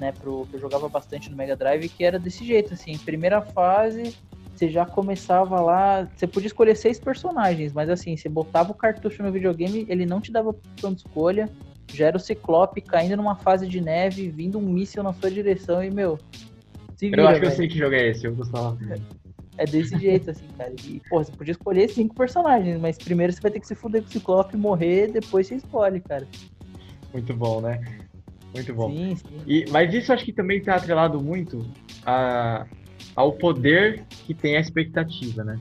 né, 0.00 0.10
pro, 0.12 0.46
que 0.46 0.56
eu 0.56 0.60
jogava 0.60 0.88
bastante 0.88 1.30
no 1.30 1.36
Mega 1.36 1.54
Drive, 1.54 1.88
que 1.90 2.02
era 2.02 2.18
desse 2.18 2.44
jeito, 2.44 2.72
assim, 2.72 2.96
primeira 2.98 3.42
fase, 3.42 4.16
você 4.56 4.68
já 4.68 4.86
começava 4.86 5.60
lá, 5.60 6.08
você 6.16 6.26
podia 6.26 6.46
escolher 6.46 6.74
seis 6.74 6.98
personagens, 6.98 7.72
mas 7.72 7.90
assim, 7.90 8.16
você 8.16 8.28
botava 8.28 8.72
o 8.72 8.74
cartucho 8.74 9.22
no 9.22 9.30
videogame, 9.30 9.86
ele 9.88 10.06
não 10.06 10.20
te 10.20 10.32
dava 10.32 10.50
opção 10.50 10.92
de 10.92 11.02
escolha, 11.02 11.48
já 11.92 12.06
era 12.06 12.16
o 12.16 12.20
Ciclope 12.20 12.80
caindo 12.80 13.16
numa 13.16 13.36
fase 13.36 13.68
de 13.68 13.80
neve, 13.80 14.30
vindo 14.30 14.58
um 14.58 14.62
míssil 14.62 15.02
na 15.02 15.12
sua 15.12 15.30
direção 15.30 15.84
e, 15.84 15.90
meu. 15.90 16.18
Vira, 16.98 17.22
eu 17.22 17.28
acho 17.28 17.40
que 17.40 17.46
eu 17.46 17.50
sei 17.50 17.68
que 17.68 17.78
jogo 17.78 17.94
é 17.94 18.08
esse, 18.08 18.26
eu 18.26 18.34
gostava. 18.34 18.78
É 19.56 19.64
desse 19.64 19.98
jeito, 19.98 20.30
assim, 20.30 20.46
cara. 20.56 20.74
E, 20.86 21.02
pô, 21.08 21.22
você 21.22 21.32
podia 21.32 21.52
escolher 21.52 21.88
cinco 21.88 22.14
personagens, 22.14 22.78
mas 22.80 22.96
primeiro 22.96 23.32
você 23.32 23.40
vai 23.40 23.50
ter 23.50 23.60
que 23.60 23.66
se 23.66 23.74
fuder 23.74 24.02
com 24.02 24.08
o 24.08 24.12
Ciclope 24.12 24.56
morrer, 24.56 25.08
depois 25.08 25.46
você 25.46 25.56
escolhe, 25.56 26.00
cara. 26.00 26.26
Muito 27.12 27.34
bom, 27.34 27.60
né? 27.60 27.80
Muito 28.54 28.74
bom. 28.74 28.90
Sim, 28.90 29.16
sim. 29.16 29.42
E, 29.46 29.64
mas 29.70 29.92
isso 29.94 30.12
acho 30.12 30.24
que 30.24 30.32
também 30.32 30.58
está 30.58 30.74
atrelado 30.74 31.20
muito 31.20 31.64
a, 32.04 32.66
ao 33.14 33.32
poder 33.32 34.04
que 34.26 34.34
tem 34.34 34.56
a 34.56 34.60
expectativa, 34.60 35.44
né? 35.44 35.58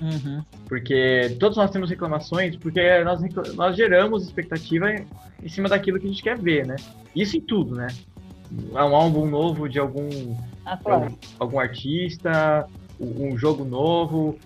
Uhum. 0.00 0.42
Porque 0.66 1.36
todos 1.40 1.56
nós 1.56 1.70
temos 1.70 1.90
reclamações, 1.90 2.56
porque 2.56 2.80
nós, 3.02 3.20
nós 3.54 3.76
geramos 3.76 4.24
expectativa 4.24 4.94
em 5.42 5.48
cima 5.48 5.68
daquilo 5.68 5.98
que 5.98 6.06
a 6.06 6.10
gente 6.10 6.22
quer 6.22 6.38
ver, 6.38 6.66
né? 6.66 6.76
Isso 7.14 7.36
em 7.36 7.40
tudo, 7.40 7.74
né? 7.74 7.88
Um 8.72 8.94
álbum 8.94 9.26
novo 9.26 9.68
de 9.68 9.78
algum, 9.78 10.08
ah, 10.64 10.76
claro. 10.76 11.04
algum, 11.04 11.16
algum, 11.38 11.58
artista, 11.58 12.66
um 12.98 13.36
jogo 13.36 13.64
novo, 13.64 14.38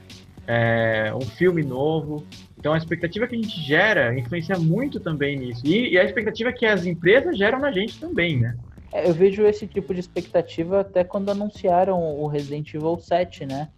é, 0.46 1.12
um 1.14 1.20
filme 1.20 1.62
novo. 1.62 2.24
Então 2.62 2.74
a 2.74 2.78
expectativa 2.78 3.26
que 3.26 3.34
a 3.34 3.38
gente 3.38 3.60
gera 3.60 4.16
influencia 4.16 4.56
muito 4.56 5.00
também 5.00 5.36
nisso. 5.36 5.66
E, 5.66 5.94
e 5.94 5.98
a 5.98 6.04
expectativa 6.04 6.52
que 6.52 6.64
as 6.64 6.86
empresas 6.86 7.36
geram 7.36 7.58
na 7.58 7.72
gente 7.72 7.98
também, 7.98 8.38
né? 8.38 8.56
É, 8.92 9.08
eu 9.08 9.12
vejo 9.12 9.44
esse 9.44 9.66
tipo 9.66 9.92
de 9.92 9.98
expectativa 9.98 10.82
até 10.82 11.02
quando 11.02 11.28
anunciaram 11.28 12.00
o 12.00 12.28
Resident 12.28 12.72
Evil 12.72 12.96
7, 12.96 13.46
né? 13.46 13.68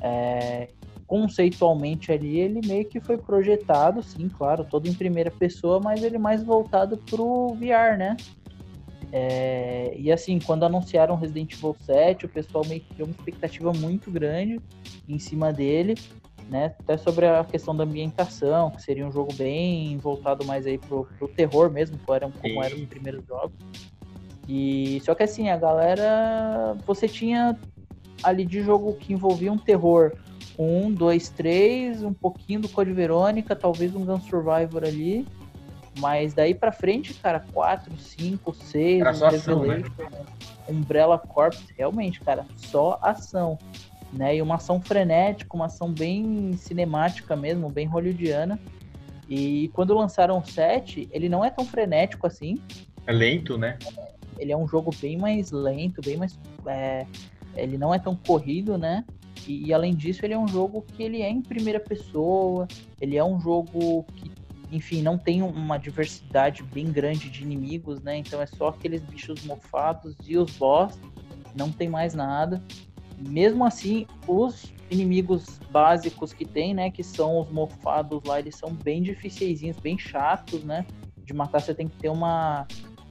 É, 0.00 0.66
conceitualmente 1.06 2.10
ali, 2.10 2.40
ele 2.40 2.60
meio 2.66 2.84
que 2.84 2.98
foi 2.98 3.16
projetado, 3.16 4.02
sim, 4.02 4.28
claro, 4.28 4.64
todo 4.64 4.88
em 4.88 4.94
primeira 4.94 5.30
pessoa, 5.30 5.78
mas 5.78 6.02
ele 6.02 6.18
mais 6.18 6.42
voltado 6.42 6.96
pro 6.96 7.54
VR, 7.54 7.96
né? 7.96 8.16
É, 9.12 9.94
e 9.96 10.10
assim, 10.10 10.40
quando 10.40 10.64
anunciaram 10.64 11.14
Resident 11.14 11.52
Evil 11.52 11.76
7, 11.78 12.26
o 12.26 12.28
pessoal 12.28 12.66
meio 12.66 12.80
que 12.80 12.92
tinha 12.92 13.04
uma 13.04 13.14
expectativa 13.14 13.72
muito 13.72 14.10
grande 14.10 14.58
em 15.08 15.18
cima 15.20 15.52
dele, 15.52 15.94
né? 16.48 16.74
Até 16.80 16.96
sobre 16.96 17.26
a 17.26 17.44
questão 17.44 17.74
da 17.74 17.84
ambientação, 17.84 18.70
que 18.70 18.82
seria 18.82 19.06
um 19.06 19.12
jogo 19.12 19.32
bem 19.34 19.96
voltado 19.98 20.44
mais 20.44 20.66
aí 20.66 20.78
pro, 20.78 21.06
pro 21.18 21.28
terror 21.28 21.70
mesmo, 21.70 21.98
como 21.98 22.16
eram, 22.16 22.30
como 22.30 22.62
eram 22.62 22.76
os 22.76 22.84
primeiros 22.86 23.24
jogos. 23.26 23.56
E 24.48 25.00
só 25.04 25.14
que 25.14 25.22
assim, 25.22 25.48
a 25.48 25.56
galera, 25.56 26.76
você 26.86 27.08
tinha 27.08 27.58
ali 28.22 28.44
de 28.44 28.62
jogo 28.62 28.94
que 28.94 29.12
envolvia 29.12 29.52
um 29.52 29.58
terror 29.58 30.12
um, 30.58 30.92
dois, 30.92 31.28
três, 31.28 32.02
um 32.02 32.12
pouquinho 32.12 32.60
do 32.60 32.68
Code 32.68 32.92
Verônica, 32.92 33.56
talvez 33.56 33.94
um 33.94 34.04
Gun 34.04 34.20
Survivor 34.20 34.84
ali. 34.84 35.26
Mas 35.98 36.32
daí 36.32 36.54
pra 36.54 36.72
frente, 36.72 37.12
cara, 37.14 37.44
4, 37.52 37.96
5, 37.98 38.54
6, 38.54 39.02
um 39.02 39.26
ação, 39.26 39.62
né? 39.64 39.82
Umbrella 40.68 41.18
Corps, 41.18 41.62
realmente, 41.76 42.20
cara, 42.20 42.46
só 42.56 42.98
ação. 43.02 43.58
Né? 44.12 44.36
E 44.36 44.42
uma 44.42 44.56
ação 44.56 44.80
frenética, 44.80 45.56
uma 45.56 45.66
ação 45.66 45.90
bem 45.90 46.52
cinemática 46.54 47.34
mesmo, 47.34 47.70
bem 47.70 47.86
hollywoodiana. 47.86 48.58
E 49.28 49.68
quando 49.72 49.94
lançaram 49.94 50.38
o 50.38 50.44
7, 50.44 51.08
ele 51.10 51.28
não 51.28 51.44
é 51.44 51.50
tão 51.50 51.64
frenético 51.64 52.26
assim. 52.26 52.58
É 53.06 53.12
lento, 53.12 53.56
né? 53.56 53.78
Ele 54.38 54.52
é 54.52 54.56
um 54.56 54.68
jogo 54.68 54.90
bem 55.00 55.16
mais 55.16 55.50
lento, 55.50 56.02
bem 56.02 56.16
mais. 56.16 56.38
É... 56.66 57.06
ele 57.56 57.78
não 57.78 57.94
é 57.94 57.98
tão 57.98 58.14
corrido, 58.14 58.76
né? 58.76 59.04
E, 59.46 59.68
e, 59.68 59.74
além 59.74 59.94
disso, 59.94 60.24
ele 60.24 60.34
é 60.34 60.38
um 60.38 60.46
jogo 60.46 60.82
que 60.82 61.02
ele 61.02 61.22
é 61.22 61.28
em 61.28 61.42
primeira 61.42 61.80
pessoa, 61.80 62.68
ele 63.00 63.16
é 63.16 63.24
um 63.24 63.40
jogo 63.40 64.04
que, 64.14 64.30
enfim, 64.70 65.02
não 65.02 65.18
tem 65.18 65.42
uma 65.42 65.78
diversidade 65.78 66.62
bem 66.62 66.92
grande 66.92 67.28
de 67.28 67.42
inimigos, 67.42 68.00
né? 68.02 68.16
Então 68.16 68.40
é 68.40 68.46
só 68.46 68.68
aqueles 68.68 69.02
bichos 69.02 69.44
mofados 69.44 70.14
e 70.24 70.36
os 70.36 70.56
boss, 70.56 70.98
não 71.56 71.72
tem 71.72 71.88
mais 71.88 72.14
nada. 72.14 72.62
Mesmo 73.18 73.64
assim, 73.64 74.06
os 74.26 74.72
inimigos 74.90 75.58
básicos 75.70 76.32
que 76.32 76.44
tem, 76.44 76.74
né, 76.74 76.90
que 76.90 77.02
são 77.02 77.40
os 77.40 77.50
mofados 77.50 78.20
lá, 78.24 78.38
eles 78.38 78.56
são 78.56 78.74
bem 78.74 79.02
difíceis, 79.02 79.60
bem 79.80 79.98
chatos, 79.98 80.62
né? 80.64 80.86
De 81.24 81.32
matar 81.32 81.60
você 81.60 81.74
tem 81.74 81.88
que 81.88 81.96
ter 81.96 82.08
uma 82.08 82.66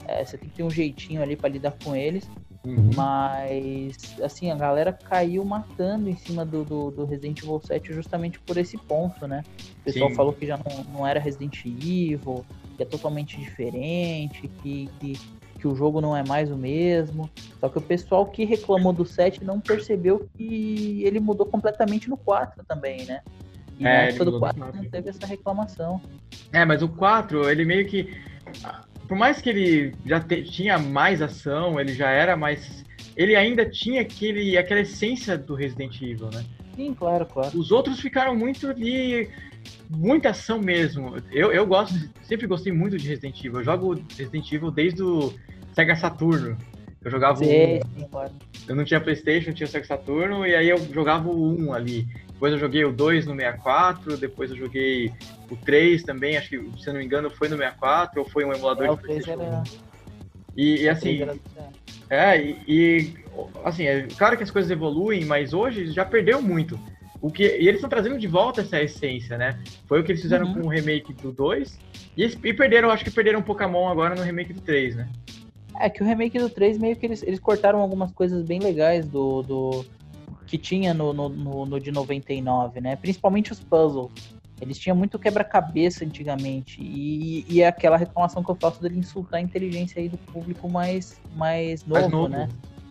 é, 0.07 0.23
você 0.23 0.37
tem 0.37 0.49
que 0.49 0.55
ter 0.55 0.63
um 0.63 0.69
jeitinho 0.69 1.21
ali 1.21 1.35
para 1.35 1.49
lidar 1.49 1.75
com 1.83 1.95
eles. 1.95 2.29
Uhum. 2.65 2.91
Mas, 2.95 4.19
assim, 4.21 4.51
a 4.51 4.55
galera 4.55 4.93
caiu 4.93 5.43
matando 5.43 6.07
em 6.09 6.15
cima 6.15 6.45
do, 6.45 6.63
do, 6.63 6.91
do, 6.91 7.05
Resident 7.05 7.41
Evil 7.41 7.59
7 7.59 7.91
justamente 7.91 8.39
por 8.39 8.55
esse 8.57 8.77
ponto, 8.77 9.27
né? 9.27 9.43
O 9.79 9.83
pessoal 9.83 10.09
Sim. 10.09 10.15
falou 10.15 10.33
que 10.33 10.45
já 10.45 10.57
não, 10.57 10.83
não 10.93 11.07
era 11.07 11.19
Resident 11.19 11.65
Evil, 11.65 12.45
que 12.77 12.83
é 12.83 12.85
totalmente 12.85 13.39
diferente, 13.39 14.47
que, 14.61 14.87
que, 14.99 15.13
que 15.61 15.67
o 15.67 15.75
jogo 15.75 16.01
não 16.01 16.17
é 16.17 16.23
mais 16.27 16.51
o 16.51 16.57
mesmo. 16.57 17.29
Só 17.59 17.69
que 17.69 17.77
o 17.77 17.81
pessoal 17.81 18.25
que 18.25 18.43
reclamou 18.43 18.91
do 18.91 19.05
7 19.05 19.43
não 19.43 19.59
percebeu 19.59 20.27
que 20.35 21.03
ele 21.05 21.19
mudou 21.19 21.45
completamente 21.45 22.09
no 22.09 22.17
4 22.17 22.65
também, 22.65 23.05
né? 23.05 23.21
E 23.79 23.85
é, 23.85 23.93
na 23.93 24.01
época 24.09 24.25
do 24.25 24.39
4 24.39 24.59
não 24.75 24.89
teve 24.89 25.09
essa 25.09 25.25
reclamação. 25.25 26.01
É, 26.51 26.65
mas 26.65 26.81
o 26.81 26.89
4, 26.89 27.49
ele 27.49 27.63
meio 27.63 27.87
que 27.87 28.09
por 29.11 29.17
mais 29.17 29.41
que 29.41 29.49
ele 29.49 29.93
já 30.05 30.21
te, 30.21 30.41
tinha 30.43 30.79
mais 30.79 31.21
ação, 31.21 31.77
ele 31.77 31.93
já 31.93 32.09
era 32.09 32.37
mais. 32.37 32.85
Ele 33.17 33.35
ainda 33.35 33.69
tinha 33.69 34.01
aquele, 34.01 34.57
aquela 34.57 34.79
essência 34.79 35.37
do 35.37 35.53
Resident 35.53 36.01
Evil, 36.01 36.29
né? 36.33 36.45
Sim, 36.75 36.93
claro, 36.93 37.25
claro. 37.25 37.57
Os 37.57 37.71
outros 37.71 37.99
ficaram 37.99 38.35
muito 38.35 38.67
ali. 38.67 39.29
Muita 39.89 40.29
ação 40.29 40.59
mesmo. 40.59 41.15
Eu, 41.31 41.51
eu 41.51 41.65
gosto, 41.67 41.93
sempre 42.23 42.47
gostei 42.47 42.71
muito 42.71 42.97
de 42.97 43.07
Resident 43.07 43.37
Evil. 43.39 43.59
Eu 43.59 43.63
jogo 43.63 44.01
Resident 44.17 44.51
Evil 44.51 44.71
desde 44.71 45.03
o 45.03 45.33
Sega 45.73 45.95
Saturno. 45.95 46.57
Eu 47.03 47.11
jogava 47.11 47.37
sim, 47.37 47.45
o... 47.45 47.99
sim, 47.99 48.07
claro. 48.09 48.31
Eu 48.67 48.75
não 48.75 48.83
tinha 48.83 49.01
Playstation, 49.01 49.53
tinha 49.53 49.67
Sega 49.67 49.85
Saturno, 49.85 50.45
e 50.45 50.55
aí 50.55 50.69
eu 50.69 50.77
jogava 50.91 51.29
o 51.29 51.59
1 51.59 51.73
ali. 51.73 52.07
Depois 52.41 52.53
eu 52.53 52.59
joguei 52.59 52.83
o 52.85 52.91
2 52.91 53.27
no 53.27 53.35
64, 53.35 54.17
depois 54.17 54.49
eu 54.49 54.57
joguei 54.57 55.11
o 55.49 55.55
3 55.55 56.01
também, 56.03 56.37
acho 56.37 56.49
que, 56.49 56.57
se 56.79 56.87
eu 56.87 56.93
não 56.93 56.99
me 56.99 57.05
engano, 57.05 57.29
foi 57.29 57.47
no 57.47 57.57
64 57.57 58.19
ou 58.19 58.27
foi 58.27 58.45
um 58.45 58.53
emulador 58.53 58.85
é, 58.85 58.95
de 58.95 59.01
PlayStation 59.01 59.41
era... 59.41 59.63
E, 60.55 60.81
e 60.81 60.89
assim. 60.89 61.21
Era... 61.21 61.35
É, 62.11 62.37
e, 62.41 62.57
e, 62.67 63.13
assim, 63.63 63.85
é 63.85 64.05
claro 64.17 64.35
que 64.35 64.43
as 64.43 64.51
coisas 64.51 64.69
evoluem, 64.69 65.23
mas 65.23 65.53
hoje 65.53 65.89
já 65.91 66.03
perdeu 66.03 66.41
muito. 66.41 66.77
O 67.21 67.31
que, 67.31 67.43
e 67.43 67.69
eles 67.69 67.75
estão 67.75 67.89
trazendo 67.89 68.19
de 68.19 68.27
volta 68.27 68.59
essa 68.59 68.81
essência, 68.81 69.37
né? 69.37 69.57
Foi 69.87 70.01
o 70.01 70.03
que 70.03 70.11
eles 70.11 70.21
fizeram 70.21 70.47
uhum. 70.47 70.55
com 70.55 70.59
o 70.67 70.67
remake 70.67 71.13
do 71.13 71.31
2. 71.31 71.79
E, 72.17 72.25
e 72.25 72.53
perderam, 72.53 72.91
acho 72.91 73.05
que 73.05 73.11
perderam 73.11 73.39
um 73.39 73.43
Pokémon 73.43 73.87
agora 73.87 74.13
no 74.13 74.23
remake 74.23 74.51
do 74.51 74.59
3, 74.59 74.97
né? 74.97 75.09
É 75.79 75.89
que 75.89 76.03
o 76.03 76.05
remake 76.05 76.37
do 76.37 76.49
3 76.49 76.77
meio 76.77 76.97
que 76.97 77.05
eles, 77.05 77.23
eles 77.23 77.39
cortaram 77.39 77.79
algumas 77.79 78.11
coisas 78.11 78.43
bem 78.43 78.59
legais 78.59 79.07
do, 79.07 79.41
do, 79.43 79.85
que 80.45 80.57
tinha 80.57 80.93
no, 80.93 81.13
no, 81.13 81.29
no, 81.29 81.65
no 81.65 81.79
de 81.79 81.93
99, 81.93 82.81
né? 82.81 82.97
Principalmente 82.97 83.53
os 83.53 83.61
puzzles. 83.61 84.11
Eles 84.61 84.77
tinham 84.77 84.95
muito 84.95 85.17
quebra-cabeça 85.17 86.05
antigamente. 86.05 86.79
E, 86.81 87.45
e 87.49 87.61
é 87.61 87.67
aquela 87.67 87.97
reclamação 87.97 88.43
que 88.43 88.51
eu 88.51 88.55
faço 88.55 88.81
dele 88.81 88.99
insultar 88.99 89.39
a 89.39 89.43
inteligência 89.43 89.99
aí 89.99 90.07
do 90.07 90.17
público 90.17 90.69
mais, 90.69 91.19
mais, 91.35 91.83
novo, 91.83 92.01
mais 92.01 92.11
novo. 92.11 92.27
né? 92.29 92.47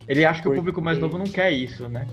Ele 0.09 0.25
acha 0.25 0.41
que 0.41 0.45
porque... 0.45 0.59
o 0.59 0.61
público 0.61 0.83
mais 0.83 0.99
novo 0.99 1.17
não 1.17 1.27
quer 1.27 1.53
isso, 1.53 1.89
né? 1.89 2.07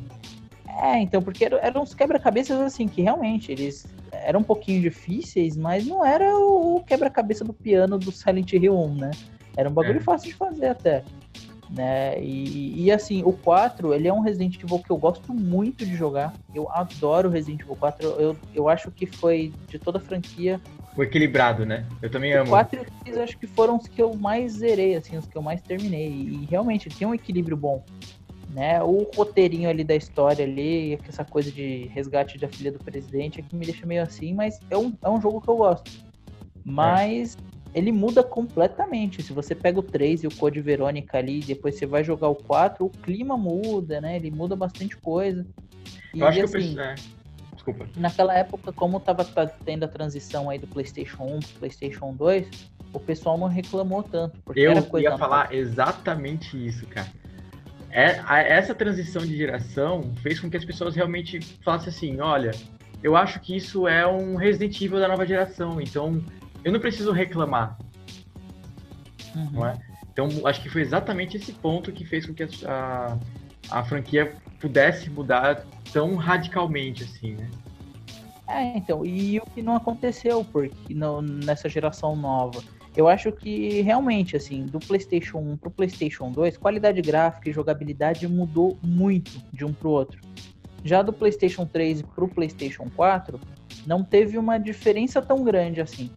É, 0.83 0.99
então, 0.99 1.23
porque 1.23 1.45
eram, 1.45 1.57
eram 1.57 1.81
uns 1.81 1.95
quebra-cabeças 1.95 2.59
assim, 2.61 2.87
que 2.87 3.01
realmente 3.01 3.51
eles 3.51 3.87
eram 4.11 4.41
um 4.41 4.43
pouquinho 4.43 4.79
difíceis, 4.79 5.57
mas 5.57 5.87
não 5.87 6.05
era 6.05 6.37
o 6.37 6.83
quebra-cabeça 6.85 7.43
do 7.43 7.51
piano 7.51 7.97
do 7.97 8.11
Silent 8.11 8.53
Hill 8.53 8.77
1, 8.77 8.95
né? 8.95 9.11
Era 9.57 9.69
um 9.69 9.73
bagulho 9.73 9.97
é. 9.97 10.01
fácil 10.01 10.29
de 10.29 10.35
fazer 10.35 10.67
até. 10.67 11.03
Né? 11.69 12.21
E, 12.21 12.85
e, 12.85 12.91
assim, 12.91 13.23
o 13.25 13.33
4, 13.33 13.93
ele 13.93 14.07
é 14.07 14.13
um 14.13 14.21
Resident 14.21 14.61
Evil 14.61 14.79
que 14.79 14.89
eu 14.89 14.97
gosto 14.97 15.33
muito 15.33 15.85
de 15.85 15.95
jogar. 15.95 16.33
Eu 16.53 16.69
adoro 16.71 17.29
Resident 17.29 17.61
Evil 17.61 17.75
4. 17.75 18.07
Eu, 18.07 18.37
eu 18.53 18.69
acho 18.69 18.89
que 18.91 19.05
foi 19.05 19.53
de 19.67 19.77
toda 19.77 19.97
a 19.97 20.01
franquia. 20.01 20.61
O 20.95 21.03
equilibrado, 21.03 21.65
né? 21.65 21.85
Eu 22.01 22.09
também 22.09 22.33
amo. 22.33 22.47
O 22.47 22.49
4 22.51 22.79
e 22.79 22.83
o 22.83 22.87
6 23.05 23.17
acho 23.17 23.37
que 23.37 23.47
foram 23.47 23.75
os 23.75 23.87
que 23.87 24.01
eu 24.01 24.15
mais 24.15 24.53
zerei, 24.53 24.95
assim, 24.95 25.17
os 25.17 25.27
que 25.27 25.37
eu 25.37 25.41
mais 25.41 25.61
terminei. 25.61 26.09
E 26.09 26.47
realmente 26.49 26.89
tem 26.89 27.07
um 27.07 27.13
equilíbrio 27.13 27.57
bom. 27.57 27.83
Né? 28.49 28.81
O 28.81 29.09
roteirinho 29.15 29.69
ali 29.69 29.83
da 29.83 29.95
história 29.95 30.45
ali, 30.45 30.97
essa 31.07 31.25
coisa 31.25 31.51
de 31.51 31.87
resgate 31.93 32.37
da 32.39 32.47
filha 32.47 32.71
do 32.71 32.79
presidente, 32.79 33.39
é 33.39 33.43
que 33.43 33.55
me 33.55 33.65
deixa 33.65 33.85
meio 33.85 34.01
assim, 34.01 34.33
mas 34.33 34.59
é 34.69 34.77
um, 34.77 34.93
é 35.03 35.09
um 35.09 35.21
jogo 35.21 35.41
que 35.41 35.49
eu 35.49 35.57
gosto. 35.57 35.91
Mas 36.63 37.37
ele 37.77 37.91
muda 37.91 38.23
completamente. 38.23 39.21
Se 39.21 39.31
você 39.31 39.53
pega 39.53 39.79
o 39.79 39.83
3 39.83 40.23
e 40.23 40.27
o 40.27 40.35
Code 40.35 40.59
Verônica 40.61 41.15
ali, 41.15 41.41
depois 41.41 41.75
você 41.75 41.85
vai 41.85 42.03
jogar 42.03 42.27
o 42.27 42.33
4, 42.33 42.83
o 42.83 42.89
clima 42.89 43.37
muda, 43.37 44.01
né? 44.01 44.15
Ele 44.15 44.31
muda 44.31 44.55
bastante 44.55 44.97
coisa. 44.97 45.45
E, 46.11 46.19
eu 46.19 46.25
acho 46.25 46.43
assim, 46.43 46.51
que 46.51 46.57
eu 46.57 46.59
assim, 46.59 46.75
pensei... 46.75 46.83
É. 46.83 47.17
Desculpa. 47.53 47.87
Naquela 47.95 48.33
época, 48.33 48.73
como 48.73 48.99
tava 48.99 49.23
tendo 49.63 49.83
a 49.83 49.87
transição 49.87 50.49
aí 50.49 50.57
do 50.57 50.65
PlayStation 50.65 51.23
1 51.23 51.39
pro 51.39 51.59
PlayStation 51.59 52.13
2, 52.13 52.47
o 52.93 52.99
pessoal 52.99 53.37
não 53.37 53.47
reclamou 53.47 54.01
tanto. 54.01 54.39
Porque 54.43 54.59
eu 54.59 54.71
era 54.71 54.81
coisa 54.81 55.09
ia 55.09 55.17
falar 55.17 55.53
exatamente 55.53 56.57
isso, 56.65 56.87
cara. 56.87 57.07
É, 57.91 58.19
a, 58.25 58.39
essa 58.39 58.73
transição 58.73 59.21
de 59.21 59.37
geração 59.37 60.11
fez 60.23 60.39
com 60.39 60.49
que 60.49 60.57
as 60.57 60.65
pessoas 60.65 60.95
realmente 60.95 61.39
falassem 61.63 61.89
assim: 61.89 62.19
olha, 62.21 62.51
eu 63.03 63.15
acho 63.15 63.39
que 63.39 63.55
isso 63.55 63.87
é 63.87 64.07
um 64.07 64.35
Resident 64.35 64.79
Evil 64.81 64.99
da 64.99 65.07
nova 65.07 65.25
geração, 65.25 65.79
então 65.79 66.23
eu 66.67 66.73
não 66.73 66.81
preciso 66.81 67.13
reclamar. 67.13 67.77
Uhum. 69.33 69.51
Não 69.51 69.65
é? 69.65 69.79
Então, 70.11 70.27
acho 70.45 70.61
que 70.61 70.67
foi 70.67 70.81
exatamente 70.81 71.37
esse 71.37 71.53
ponto 71.53 71.93
que 71.93 72.03
fez 72.03 72.25
com 72.25 72.33
que 72.33 72.43
a, 72.65 73.17
a 73.71 73.85
franquia 73.85 74.33
pudesse 74.59 75.09
mudar 75.09 75.65
tão 75.93 76.15
radicalmente 76.15 77.05
assim, 77.05 77.35
né? 77.35 77.49
É, 78.49 78.77
então, 78.77 79.05
e 79.05 79.39
o 79.39 79.45
que 79.45 79.61
não 79.61 79.77
aconteceu 79.77 80.43
porque 80.43 80.93
no, 80.93 81.21
nessa 81.21 81.69
geração 81.69 82.17
nova? 82.17 82.61
Eu 82.97 83.07
acho 83.07 83.31
que 83.31 83.81
realmente, 83.81 84.35
assim, 84.35 84.65
do 84.65 84.79
PlayStation 84.79 85.37
1 85.37 85.57
pro 85.57 85.71
PlayStation 85.71 86.31
2, 86.31 86.57
qualidade 86.57 87.01
gráfica 87.01 87.49
e 87.49 87.53
jogabilidade 87.53 88.27
mudou 88.27 88.77
muito 88.83 89.41
de 89.53 89.63
um 89.63 89.71
pro 89.71 89.91
outro. 89.91 90.19
Já 90.83 91.01
do 91.01 91.13
PlayStation 91.13 91.65
3 91.65 92.01
pro 92.01 92.27
PlayStation 92.27 92.89
4, 92.93 93.39
não 93.85 94.03
teve 94.03 94.37
uma 94.37 94.57
diferença 94.57 95.21
tão 95.21 95.45
grande 95.45 95.79
assim. 95.79 96.11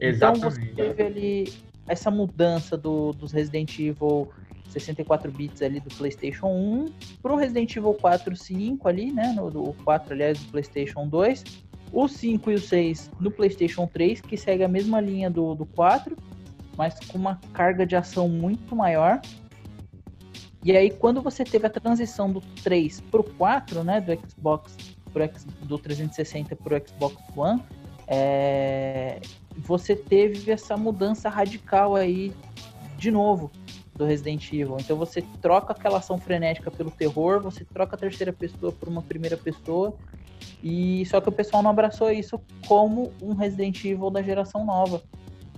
Exatamente. 0.00 0.38
Então 0.38 0.50
você 0.50 0.66
teve 0.74 1.02
ali 1.02 1.52
essa 1.86 2.10
mudança 2.10 2.76
do, 2.76 3.12
dos 3.12 3.32
Resident 3.32 3.78
Evil 3.78 4.30
64 4.68 5.30
bits 5.32 5.62
ali 5.62 5.80
do 5.80 5.88
PlayStation 5.94 6.48
1 6.48 6.86
pro 7.22 7.36
Resident 7.36 7.74
Evil 7.74 7.94
4 7.94 8.36
5 8.36 8.88
ali, 8.88 9.10
né, 9.12 9.32
no 9.34 9.50
do 9.50 9.74
4 9.84 10.12
aliás 10.12 10.38
do 10.38 10.50
PlayStation 10.50 11.08
2, 11.08 11.44
o 11.92 12.06
5 12.06 12.50
e 12.50 12.54
o 12.54 12.58
6 12.58 13.10
no 13.18 13.30
PlayStation 13.30 13.86
3, 13.86 14.20
que 14.20 14.36
segue 14.36 14.62
a 14.62 14.68
mesma 14.68 15.00
linha 15.00 15.30
do, 15.30 15.54
do 15.54 15.64
4, 15.64 16.16
mas 16.76 16.98
com 17.06 17.18
uma 17.18 17.40
carga 17.52 17.86
de 17.86 17.96
ação 17.96 18.28
muito 18.28 18.76
maior. 18.76 19.20
E 20.62 20.76
aí 20.76 20.90
quando 20.90 21.22
você 21.22 21.44
teve 21.44 21.66
a 21.66 21.70
transição 21.70 22.30
do 22.30 22.40
3 22.62 23.00
pro 23.10 23.24
4, 23.24 23.82
né, 23.82 24.00
do 24.00 24.14
Xbox 24.28 24.76
pro, 25.12 25.22
do 25.66 25.78
360 25.78 26.54
pro 26.56 26.76
Xbox 26.86 27.16
One, 27.34 27.62
é, 28.06 29.20
você 29.58 29.96
teve 29.96 30.50
essa 30.50 30.76
mudança 30.76 31.28
radical 31.28 31.96
aí 31.96 32.32
de 32.96 33.10
novo 33.10 33.50
do 33.94 34.04
Resident 34.04 34.52
Evil. 34.52 34.76
Então 34.78 34.96
você 34.96 35.22
troca 35.42 35.72
aquela 35.72 35.98
ação 35.98 36.18
frenética 36.18 36.70
pelo 36.70 36.90
terror, 36.90 37.40
você 37.40 37.64
troca 37.64 37.96
a 37.96 37.98
terceira 37.98 38.32
pessoa 38.32 38.70
por 38.70 38.88
uma 38.88 39.02
primeira 39.02 39.36
pessoa. 39.36 39.94
E 40.62 41.04
só 41.06 41.20
que 41.20 41.28
o 41.28 41.32
pessoal 41.32 41.62
não 41.62 41.70
abraçou 41.70 42.10
isso 42.10 42.40
como 42.66 43.12
um 43.20 43.34
Resident 43.34 43.84
Evil 43.84 44.10
da 44.10 44.22
geração 44.22 44.64
nova. 44.64 45.02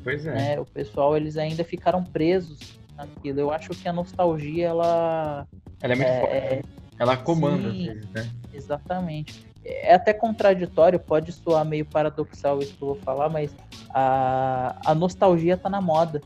Pois 0.02 0.24
é. 0.26 0.34
Né? 0.34 0.60
O 0.60 0.64
pessoal 0.64 1.16
eles 1.16 1.36
ainda 1.36 1.62
ficaram 1.62 2.02
presos 2.02 2.58
naquilo. 2.96 3.40
Eu 3.40 3.50
acho 3.50 3.70
que 3.70 3.86
a 3.86 3.92
nostalgia 3.92 4.68
ela 4.68 5.46
ela 5.82 5.92
é 5.92 5.96
muito 5.96 6.08
é, 6.08 6.20
forte. 6.20 6.68
Ela 6.98 7.16
comanda 7.16 7.70
sim, 7.70 7.86
vezes, 7.86 8.10
né? 8.10 8.30
Exatamente 8.52 9.50
é 9.64 9.94
até 9.94 10.12
contraditório, 10.12 10.98
pode 10.98 11.32
soar 11.32 11.64
meio 11.64 11.84
paradoxal 11.84 12.60
isso 12.60 12.74
que 12.74 12.82
eu 12.82 12.88
vou 12.88 12.96
falar, 12.96 13.28
mas 13.28 13.54
a, 13.94 14.76
a 14.84 14.94
nostalgia 14.94 15.56
tá 15.56 15.68
na 15.68 15.80
moda. 15.80 16.20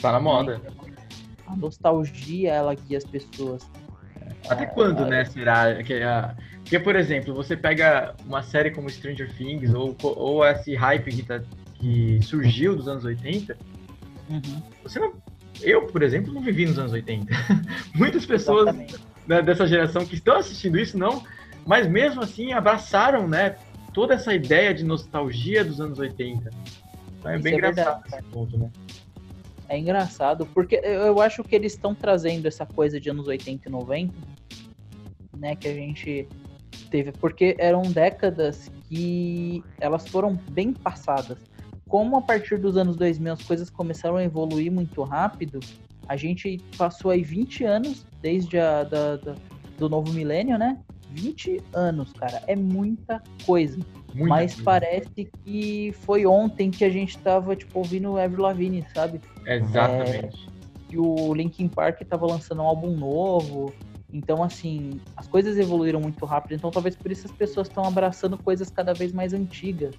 Tá 0.00 0.12
na 0.12 0.20
moda. 0.20 0.60
A 1.46 1.56
nostalgia, 1.56 2.52
ela 2.52 2.74
guia 2.74 2.98
as 2.98 3.04
pessoas. 3.04 3.68
Até 4.48 4.66
quando, 4.66 5.06
né, 5.06 5.24
será? 5.24 5.82
Que, 5.82 6.02
a... 6.02 6.34
Porque, 6.62 6.78
por 6.78 6.96
exemplo, 6.96 7.34
você 7.34 7.56
pega 7.56 8.14
uma 8.26 8.42
série 8.42 8.70
como 8.70 8.88
Stranger 8.88 9.32
Things 9.36 9.72
ou, 9.74 9.96
ou 10.02 10.46
esse 10.46 10.74
hype 10.74 11.10
que, 11.10 11.22
tá, 11.22 11.40
que 11.74 12.18
surgiu 12.22 12.74
dos 12.76 12.88
anos 12.88 13.04
80, 13.04 13.56
uhum. 14.30 14.62
você 14.82 14.98
não... 14.98 15.12
Eu, 15.62 15.86
por 15.86 16.02
exemplo, 16.02 16.32
não 16.32 16.40
vivi 16.40 16.66
nos 16.66 16.78
anos 16.78 16.92
80. 16.92 17.32
Muitas 17.94 18.26
pessoas 18.26 18.74
né, 19.26 19.40
dessa 19.40 19.66
geração 19.66 20.04
que 20.04 20.14
estão 20.14 20.36
assistindo 20.36 20.78
isso 20.78 20.98
não 20.98 21.22
mas 21.66 21.88
mesmo 21.88 22.22
assim 22.22 22.52
abraçaram, 22.52 23.26
né, 23.26 23.56
toda 23.94 24.14
essa 24.14 24.34
ideia 24.34 24.74
de 24.74 24.84
nostalgia 24.84 25.64
dos 25.64 25.80
anos 25.80 25.98
80. 25.98 26.50
Então, 27.18 27.30
é 27.30 27.34
Isso 27.36 27.42
bem 27.42 27.54
é 27.54 27.56
engraçado 27.56 28.02
verdade, 28.02 28.22
esse 28.22 28.30
ponto, 28.30 28.58
né? 28.58 28.70
É 29.68 29.78
engraçado, 29.78 30.46
porque 30.46 30.76
eu 30.84 31.20
acho 31.22 31.42
que 31.42 31.54
eles 31.54 31.72
estão 31.72 31.94
trazendo 31.94 32.46
essa 32.46 32.66
coisa 32.66 33.00
de 33.00 33.08
anos 33.08 33.26
80 33.26 33.66
e 33.66 33.72
90, 33.72 34.14
né, 35.38 35.56
que 35.56 35.66
a 35.66 35.72
gente 35.72 36.28
teve, 36.90 37.12
porque 37.12 37.56
eram 37.58 37.80
décadas 37.82 38.70
que 38.88 39.64
elas 39.80 40.06
foram 40.06 40.38
bem 40.50 40.74
passadas. 40.74 41.38
Como 41.88 42.16
a 42.16 42.22
partir 42.22 42.58
dos 42.58 42.76
anos 42.76 42.96
2000 42.96 43.32
as 43.32 43.42
coisas 43.42 43.70
começaram 43.70 44.16
a 44.16 44.24
evoluir 44.24 44.70
muito 44.70 45.02
rápido, 45.02 45.60
a 46.06 46.16
gente 46.16 46.58
passou 46.76 47.10
aí 47.10 47.22
20 47.22 47.64
anos 47.64 48.04
desde 48.20 48.58
a 48.58 48.84
da, 48.84 49.16
da 49.16 49.34
do 49.78 49.88
novo 49.88 50.12
milênio, 50.12 50.58
né? 50.58 50.78
20 51.14 51.62
anos, 51.72 52.12
cara. 52.12 52.42
É 52.46 52.56
muita 52.56 53.22
coisa. 53.46 53.78
Muita 54.12 54.28
mas 54.28 54.54
coisa. 54.54 54.64
parece 54.64 55.30
que 55.44 55.92
foi 56.00 56.26
ontem 56.26 56.70
que 56.70 56.84
a 56.84 56.90
gente 56.90 57.16
tava, 57.18 57.54
tipo, 57.56 57.78
ouvindo 57.78 58.18
Avril 58.18 58.42
Lavigne, 58.42 58.86
sabe? 58.94 59.20
Exatamente. 59.46 60.48
É, 60.92 60.98
o 60.98 61.34
Linkin 61.34 61.68
Park 61.68 62.00
tava 62.02 62.26
lançando 62.26 62.62
um 62.62 62.66
álbum 62.66 62.96
novo. 62.96 63.72
Então, 64.12 64.42
assim, 64.42 65.00
as 65.16 65.26
coisas 65.26 65.58
evoluíram 65.58 66.00
muito 66.00 66.24
rápido. 66.24 66.56
Então, 66.56 66.70
talvez 66.70 66.94
por 66.94 67.10
isso 67.10 67.26
as 67.26 67.32
pessoas 67.32 67.68
estão 67.68 67.84
abraçando 67.84 68.38
coisas 68.38 68.70
cada 68.70 68.94
vez 68.94 69.12
mais 69.12 69.32
antigas. 69.32 69.94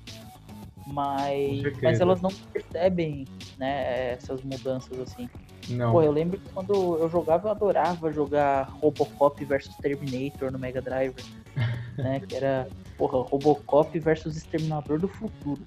Mas, 0.87 1.63
mas 1.81 1.99
elas 1.99 2.21
não 2.21 2.29
percebem, 2.53 3.25
né, 3.57 4.13
essas 4.13 4.41
mudanças, 4.43 4.97
assim. 4.99 5.27
Não. 5.69 5.91
Pô, 5.91 6.01
eu 6.01 6.11
lembro 6.11 6.39
que 6.39 6.49
quando 6.49 6.97
eu 6.97 7.09
jogava, 7.09 7.47
eu 7.47 7.51
adorava 7.51 8.11
jogar 8.11 8.69
Robocop 8.81 9.43
versus 9.45 9.75
Terminator 9.77 10.51
no 10.51 10.59
Mega 10.59 10.81
Drive. 10.81 11.15
né? 11.97 12.19
Que 12.19 12.35
era, 12.35 12.67
porra, 12.97 13.21
Robocop 13.21 13.97
versus 13.99 14.37
Exterminador 14.37 14.99
do 14.99 15.07
Futuro. 15.07 15.61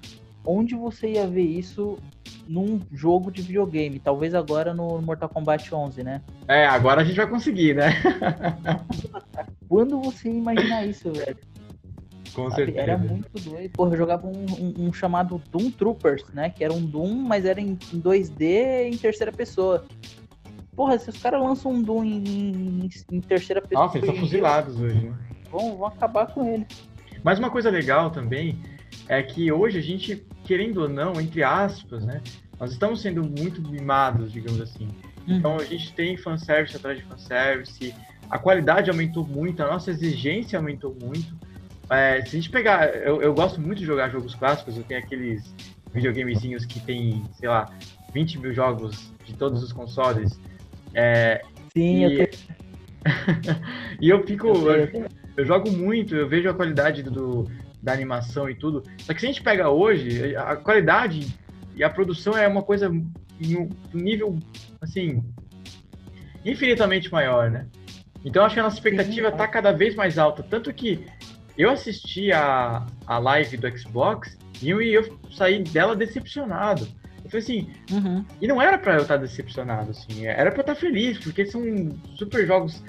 Onde 0.45 0.75
você 0.75 1.13
ia 1.13 1.27
ver 1.27 1.43
isso 1.43 1.97
num 2.47 2.81
jogo 2.91 3.31
de 3.31 3.41
videogame? 3.41 3.99
Talvez 3.99 4.33
agora 4.33 4.73
no 4.73 5.01
Mortal 5.01 5.29
Kombat 5.29 5.73
11, 5.73 6.03
né? 6.03 6.21
É, 6.47 6.65
agora 6.65 7.01
a 7.01 7.03
gente 7.03 7.17
vai 7.17 7.27
conseguir, 7.27 7.75
né? 7.75 7.89
Quando 9.67 10.01
você 10.01 10.29
ia 10.29 10.37
imaginar 10.37 10.85
isso, 10.85 11.11
velho? 11.11 11.37
Com 12.33 12.49
certeza. 12.51 12.79
Era 12.79 12.97
muito 12.97 13.29
doido. 13.43 13.71
Porra, 13.71 13.93
eu 13.93 13.97
jogava 13.97 14.27
um, 14.27 14.45
um, 14.59 14.87
um, 14.87 14.93
chamado 14.93 15.41
Doom 15.51 15.71
Troopers, 15.71 16.23
né? 16.33 16.49
Que 16.49 16.63
era 16.63 16.73
um 16.73 16.81
Doom, 16.81 17.13
mas 17.13 17.45
era 17.45 17.59
em 17.59 17.75
2D 17.75 18.91
em 18.91 18.97
terceira 18.97 19.31
pessoa. 19.31 19.85
Porra, 20.75 20.97
se 20.97 21.09
os 21.09 21.21
caras 21.21 21.41
lançam 21.41 21.73
um 21.73 21.81
Doom 21.81 22.03
em, 22.03 22.89
em 23.11 23.21
terceira 23.21 23.61
pessoa. 23.61 23.85
Nossa, 23.85 23.97
eles 23.97 24.09
são 24.09 24.17
fuzilados 24.17 24.79
hoje, 24.79 25.09
né? 25.09 25.17
Vão, 25.51 25.77
vão 25.77 25.87
acabar 25.87 26.27
com 26.27 26.45
ele. 26.45 26.65
Mas 27.23 27.39
uma 27.39 27.49
coisa 27.49 27.69
legal 27.69 28.11
também 28.11 28.57
é 29.07 29.21
que 29.21 29.51
hoje 29.51 29.77
a 29.77 29.81
gente, 29.81 30.25
querendo 30.45 30.83
ou 30.83 30.89
não, 30.89 31.19
entre 31.19 31.43
aspas, 31.43 32.05
né? 32.05 32.21
Nós 32.59 32.71
estamos 32.71 33.01
sendo 33.01 33.23
muito 33.23 33.61
mimados, 33.61 34.31
digamos 34.31 34.61
assim. 34.61 34.87
Uhum. 35.27 35.37
Então 35.37 35.55
a 35.57 35.63
gente 35.63 35.93
tem 35.93 36.17
fanservice 36.17 36.75
atrás 36.75 36.97
de 36.97 37.03
fanservice, 37.03 37.93
a 38.29 38.37
qualidade 38.37 38.89
aumentou 38.89 39.25
muito, 39.25 39.63
a 39.63 39.67
nossa 39.67 39.89
exigência 39.89 40.59
aumentou 40.59 40.95
muito. 41.01 41.35
É, 41.89 42.21
se 42.21 42.35
a 42.35 42.39
gente 42.39 42.49
pegar. 42.49 42.87
Eu, 42.95 43.21
eu 43.21 43.33
gosto 43.33 43.59
muito 43.59 43.79
de 43.79 43.85
jogar 43.85 44.09
jogos 44.09 44.35
clássicos, 44.35 44.77
eu 44.77 44.83
tenho 44.83 44.99
aqueles 44.99 45.53
videogamezinhos 45.91 46.65
que 46.65 46.79
tem, 46.79 47.23
sei 47.33 47.49
lá, 47.49 47.65
20 48.13 48.39
mil 48.39 48.53
jogos 48.53 49.11
de 49.25 49.33
todos 49.33 49.63
os 49.63 49.73
consoles. 49.73 50.39
É, 50.93 51.41
Sim, 51.73 51.99
e... 51.99 52.03
eu 52.03 52.27
tenho... 52.27 52.59
e 54.01 54.09
eu 54.09 54.23
fico. 54.25 54.47
Eu, 54.47 55.07
eu, 55.37 55.45
jogo 55.45 55.71
muito, 55.71 56.15
eu 56.15 56.27
vejo 56.27 56.49
a 56.49 56.53
qualidade 56.53 57.01
do, 57.01 57.49
da 57.81 57.93
animação 57.93 58.49
e 58.49 58.55
tudo. 58.55 58.83
Só 58.99 59.13
que 59.13 59.19
se 59.19 59.25
a 59.25 59.29
gente 59.29 59.41
pega 59.41 59.69
hoje, 59.69 60.35
a 60.35 60.55
qualidade 60.55 61.35
e 61.75 61.83
a 61.83 61.89
produção 61.89 62.37
é 62.37 62.47
uma 62.47 62.61
coisa 62.61 62.91
em 63.39 63.55
um 63.55 63.69
nível 63.93 64.37
assim 64.81 65.23
infinitamente 66.45 67.11
maior, 67.11 67.49
né? 67.49 67.67
Então 68.23 68.43
acho 68.43 68.53
que 68.53 68.59
a 68.59 68.63
nossa 68.63 68.75
expectativa 68.75 69.29
está 69.29 69.47
cada 69.47 69.71
vez 69.71 69.95
mais 69.95 70.17
alta. 70.17 70.43
Tanto 70.43 70.73
que 70.73 71.05
eu 71.57 71.69
assisti 71.69 72.31
a, 72.31 72.85
a 73.05 73.17
live 73.17 73.57
do 73.57 73.77
Xbox 73.77 74.37
e 74.61 74.69
eu, 74.69 74.81
eu 74.81 75.19
saí 75.31 75.63
dela 75.63 75.95
decepcionado. 75.95 76.87
Eu 77.23 77.29
falei 77.29 77.43
assim, 77.43 77.69
uhum. 77.91 78.25
e 78.41 78.47
não 78.47 78.61
era 78.61 78.77
para 78.77 78.95
eu 78.95 79.01
estar 79.01 79.17
decepcionado, 79.17 79.91
assim, 79.91 80.25
era 80.25 80.51
para 80.51 80.59
eu 80.59 80.61
estar 80.61 80.75
feliz, 80.75 81.19
porque 81.19 81.45
são 81.45 81.61
super 82.15 82.45
jogos 82.47 82.83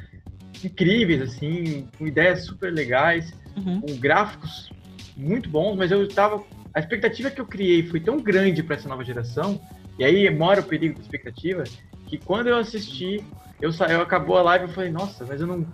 incríveis, 0.65 1.21
assim, 1.23 1.89
com 1.99 2.07
ideias 2.07 2.45
super 2.45 2.73
legais, 2.73 3.33
uhum. 3.57 3.81
com 3.81 3.97
gráficos 3.97 4.71
muito 5.17 5.49
bons, 5.51 5.77
mas 5.77 5.91
eu 5.91 6.05
estava 6.05 6.43
a 6.73 6.79
expectativa 6.79 7.31
que 7.31 7.41
eu 7.41 7.47
criei 7.47 7.87
foi 7.87 8.01
tão 8.01 8.19
grande 8.19 8.63
para 8.63 8.77
essa 8.77 8.89
nova 8.89 9.05
geração, 9.05 9.61
e 9.99 10.05
aí 10.05 10.31
mora 10.31 10.61
o 10.61 10.65
perigo 10.65 10.95
da 10.95 11.01
expectativa, 11.01 11.65
que 12.07 12.17
quando 12.17 12.49
eu 12.49 12.57
assisti, 12.57 13.25
eu, 13.61 13.73
sa... 13.73 13.87
eu 13.87 14.01
acabou 14.01 14.39
a 14.39 14.43
live 14.43 14.67
e 14.67 14.75
falei, 14.75 14.91
nossa, 14.91 15.25
mas 15.27 15.41
eu 15.41 15.47
não, 15.47 15.67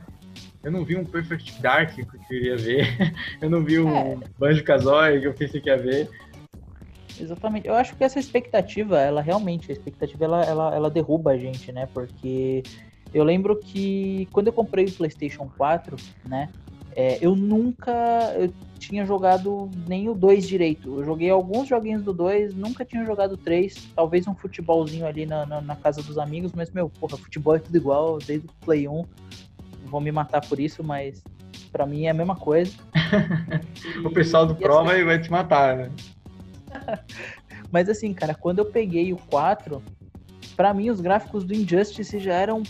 eu 0.67 0.73
não 0.73 0.85
vi 0.85 0.97
um 0.97 1.05
Perfect 1.05 1.63
Dark 1.63 1.95
que 1.95 2.01
eu 2.01 2.21
queria 2.27 2.57
ver, 2.57 3.15
eu 3.41 3.49
não 3.49 3.63
vi 3.63 3.79
um 3.79 3.89
é. 3.89 4.19
Banjo 4.37 4.65
Kazooie 4.65 5.21
que 5.21 5.27
eu 5.29 5.33
pensei 5.33 5.61
que 5.61 5.71
ia 5.71 5.79
ver. 5.79 6.11
Exatamente. 7.19 7.69
Eu 7.69 7.75
acho 7.75 7.95
que 7.95 8.03
essa 8.03 8.19
expectativa, 8.19 8.99
ela 8.99 9.23
realmente, 9.23 9.71
a 9.71 9.73
expectativa 9.73 10.25
ela, 10.25 10.45
ela, 10.45 10.75
ela 10.75 10.91
derruba 10.91 11.31
a 11.31 11.39
gente, 11.39 11.71
né? 11.71 11.87
Porque 11.95 12.65
eu 13.15 13.23
lembro 13.23 13.57
que 13.57 14.29
quando 14.33 14.49
eu 14.49 14.53
comprei 14.53 14.87
o 14.87 14.93
PlayStation 14.93 15.49
4, 15.57 15.97
né? 16.25 16.51
É, 16.97 17.19
eu 17.21 17.37
nunca 17.37 18.35
eu 18.37 18.53
tinha 18.79 19.07
jogado 19.07 19.71
nem 19.87 20.09
o 20.09 20.15
2 20.15 20.49
direito. 20.49 20.99
Eu 20.99 21.05
joguei 21.05 21.31
alguns 21.31 21.69
joguinhos 21.69 22.03
do 22.03 22.13
2, 22.13 22.57
nunca 22.57 22.85
tinha 22.85 23.05
jogado 23.05 23.33
o 23.33 23.37
3. 23.37 23.89
Talvez 23.95 24.27
um 24.27 24.35
futebolzinho 24.35 25.07
ali 25.07 25.27
na, 25.27 25.47
na, 25.47 25.61
na, 25.61 25.77
casa 25.77 26.03
dos 26.03 26.19
amigos, 26.19 26.53
mas, 26.55 26.73
meu, 26.73 26.89
porra, 26.89 27.17
futebol 27.17 27.55
é 27.55 27.59
tudo 27.61 27.77
igual, 27.77 28.19
desde 28.19 28.47
o 28.49 28.65
Play 28.65 28.89
1. 28.89 29.05
Vou 29.87 30.01
me 30.01 30.13
matar 30.13 30.41
por 30.47 30.61
isso, 30.61 30.83
mas 30.85 31.23
para 31.73 31.87
mim 31.87 32.05
é 32.05 32.11
a 32.11 32.15
mesma 32.15 32.37
coisa. 32.37 32.73
o 34.05 34.11
pessoal 34.11 34.47
do 34.47 34.55
Pro 34.55 34.79
assim, 34.79 35.05
vai 35.05 35.21
te 35.21 35.31
matar, 35.31 35.77
né? 35.77 35.91
mas 37.71 37.89
assim, 37.89 38.13
cara, 38.13 38.35
quando 38.35 38.59
eu 38.59 38.67
peguei 38.67 39.13
o 39.13 39.17
4, 39.17 39.83
para 40.57 40.75
mim 40.75 40.91
os 40.91 41.01
gráficos 41.01 41.45
do 41.45 41.55
Injustice 41.55 42.19
já 42.19 42.35
eram 42.35 42.63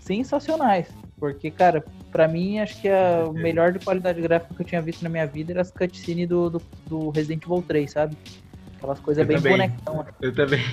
sensacionais. 0.00 0.88
Porque, 1.18 1.50
cara, 1.50 1.84
Pra 2.10 2.26
mim, 2.26 2.58
acho 2.58 2.80
que 2.80 2.88
a 2.88 3.30
melhor 3.32 3.72
de 3.72 3.84
qualidade 3.84 4.20
gráfica 4.20 4.54
que 4.54 4.62
eu 4.62 4.66
tinha 4.66 4.80
visto 4.80 5.02
na 5.02 5.10
minha 5.10 5.26
vida 5.26 5.52
era 5.52 5.60
as 5.60 5.70
cutscenes 5.70 6.26
do, 6.26 6.48
do, 6.48 6.62
do 6.86 7.10
Resident 7.10 7.44
Evil 7.44 7.62
3, 7.62 7.90
sabe? 7.90 8.16
Aquelas 8.76 8.98
coisas 9.00 9.26
bem 9.26 9.36
também. 9.36 9.52
bonecão. 9.52 10.06
Eu 10.22 10.34
também. 10.34 10.64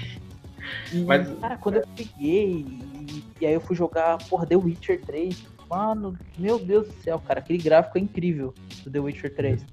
E, 0.93 1.04
Mas... 1.04 1.28
cara, 1.39 1.58
quando 1.58 1.76
eu 1.78 1.84
peguei 1.95 2.65
e, 2.65 3.24
e, 3.41 3.45
aí 3.45 3.54
eu 3.54 3.60
fui 3.60 3.76
jogar, 3.76 4.17
porra, 4.30 4.45
The 4.45 4.56
Witcher 4.56 5.02
3, 5.06 5.43
mano, 5.69 6.17
meu 6.38 6.60
Deus 6.60 6.88
do 6.88 6.93
céu, 7.01 7.19
cara, 7.19 7.39
aquele 7.39 7.62
gráfico 7.62 7.97
é 7.97 8.01
incrível 8.01 8.54
do 8.84 8.91
The 8.91 8.99
Witcher 8.99 9.36
3. 9.36 9.65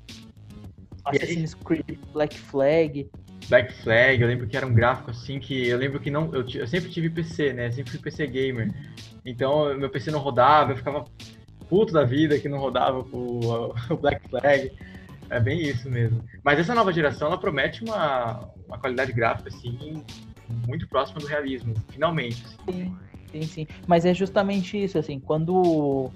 Assassin's 1.05 1.55
Creed 1.55 1.99
Black 2.13 2.39
Flag. 2.39 3.11
Black 3.49 3.73
Flag, 3.83 4.23
eu 4.23 4.29
lembro 4.29 4.47
que 4.47 4.57
era 4.57 4.67
um 4.67 4.73
gráfico 4.73 5.11
assim 5.11 5.39
que 5.41 5.69
eu 5.69 5.77
lembro 5.77 6.01
que 6.01 6.11
não. 6.11 6.33
Eu, 6.33 6.47
eu 6.49 6.67
sempre 6.67 6.91
tive 6.91 7.11
PC, 7.11 7.53
né? 7.53 7.67
Eu 7.69 7.73
sempre 7.73 7.91
fui 7.91 8.01
PC 8.01 8.27
gamer. 8.27 8.73
Então 9.25 9.77
meu 9.77 9.91
PC 9.91 10.11
não 10.11 10.21
rodava, 10.21 10.73
eu 10.73 10.77
ficava 10.77 11.05
puto 11.69 11.93
da 11.93 12.05
vida 12.05 12.39
que 12.39 12.49
não 12.49 12.59
rodava 12.59 13.01
o, 13.01 13.75
o 13.91 13.97
Black 13.97 14.29
Flag. 14.29 14.71
É 15.31 15.41
bem 15.41 15.63
isso 15.63 15.89
mesmo. 15.89 16.23
Mas 16.45 16.59
essa 16.59 16.75
nova 16.75 16.93
geração, 16.93 17.29
ela 17.29 17.39
promete 17.39 17.83
uma, 17.83 18.51
uma 18.67 18.79
qualidade 18.79 19.13
gráfica, 19.13 19.49
assim, 19.49 20.05
muito 20.67 20.87
próxima 20.87 21.21
do 21.21 21.27
realismo, 21.27 21.75
finalmente. 21.91 22.45
Assim. 22.45 22.95
Sim, 23.33 23.43
sim. 23.43 23.67
Mas 23.87 24.05
é 24.05 24.13
justamente 24.13 24.83
isso, 24.83 24.99
assim, 24.99 25.19
quando 25.19 26.11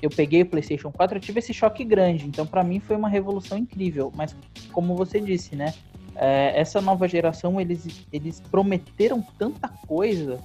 eu 0.00 0.10
peguei 0.10 0.42
o 0.42 0.46
PlayStation 0.46 0.92
4, 0.92 1.16
eu 1.16 1.20
tive 1.20 1.38
esse 1.38 1.52
choque 1.54 1.84
grande. 1.84 2.26
Então, 2.26 2.46
para 2.46 2.62
mim, 2.62 2.78
foi 2.78 2.94
uma 2.94 3.08
revolução 3.08 3.56
incrível. 3.56 4.12
Mas, 4.14 4.36
como 4.72 4.94
você 4.94 5.20
disse, 5.20 5.56
né? 5.56 5.72
É, 6.14 6.52
essa 6.60 6.80
nova 6.80 7.08
geração, 7.08 7.60
eles, 7.60 8.06
eles 8.12 8.40
prometeram 8.40 9.22
tanta 9.38 9.68
coisa, 9.86 10.38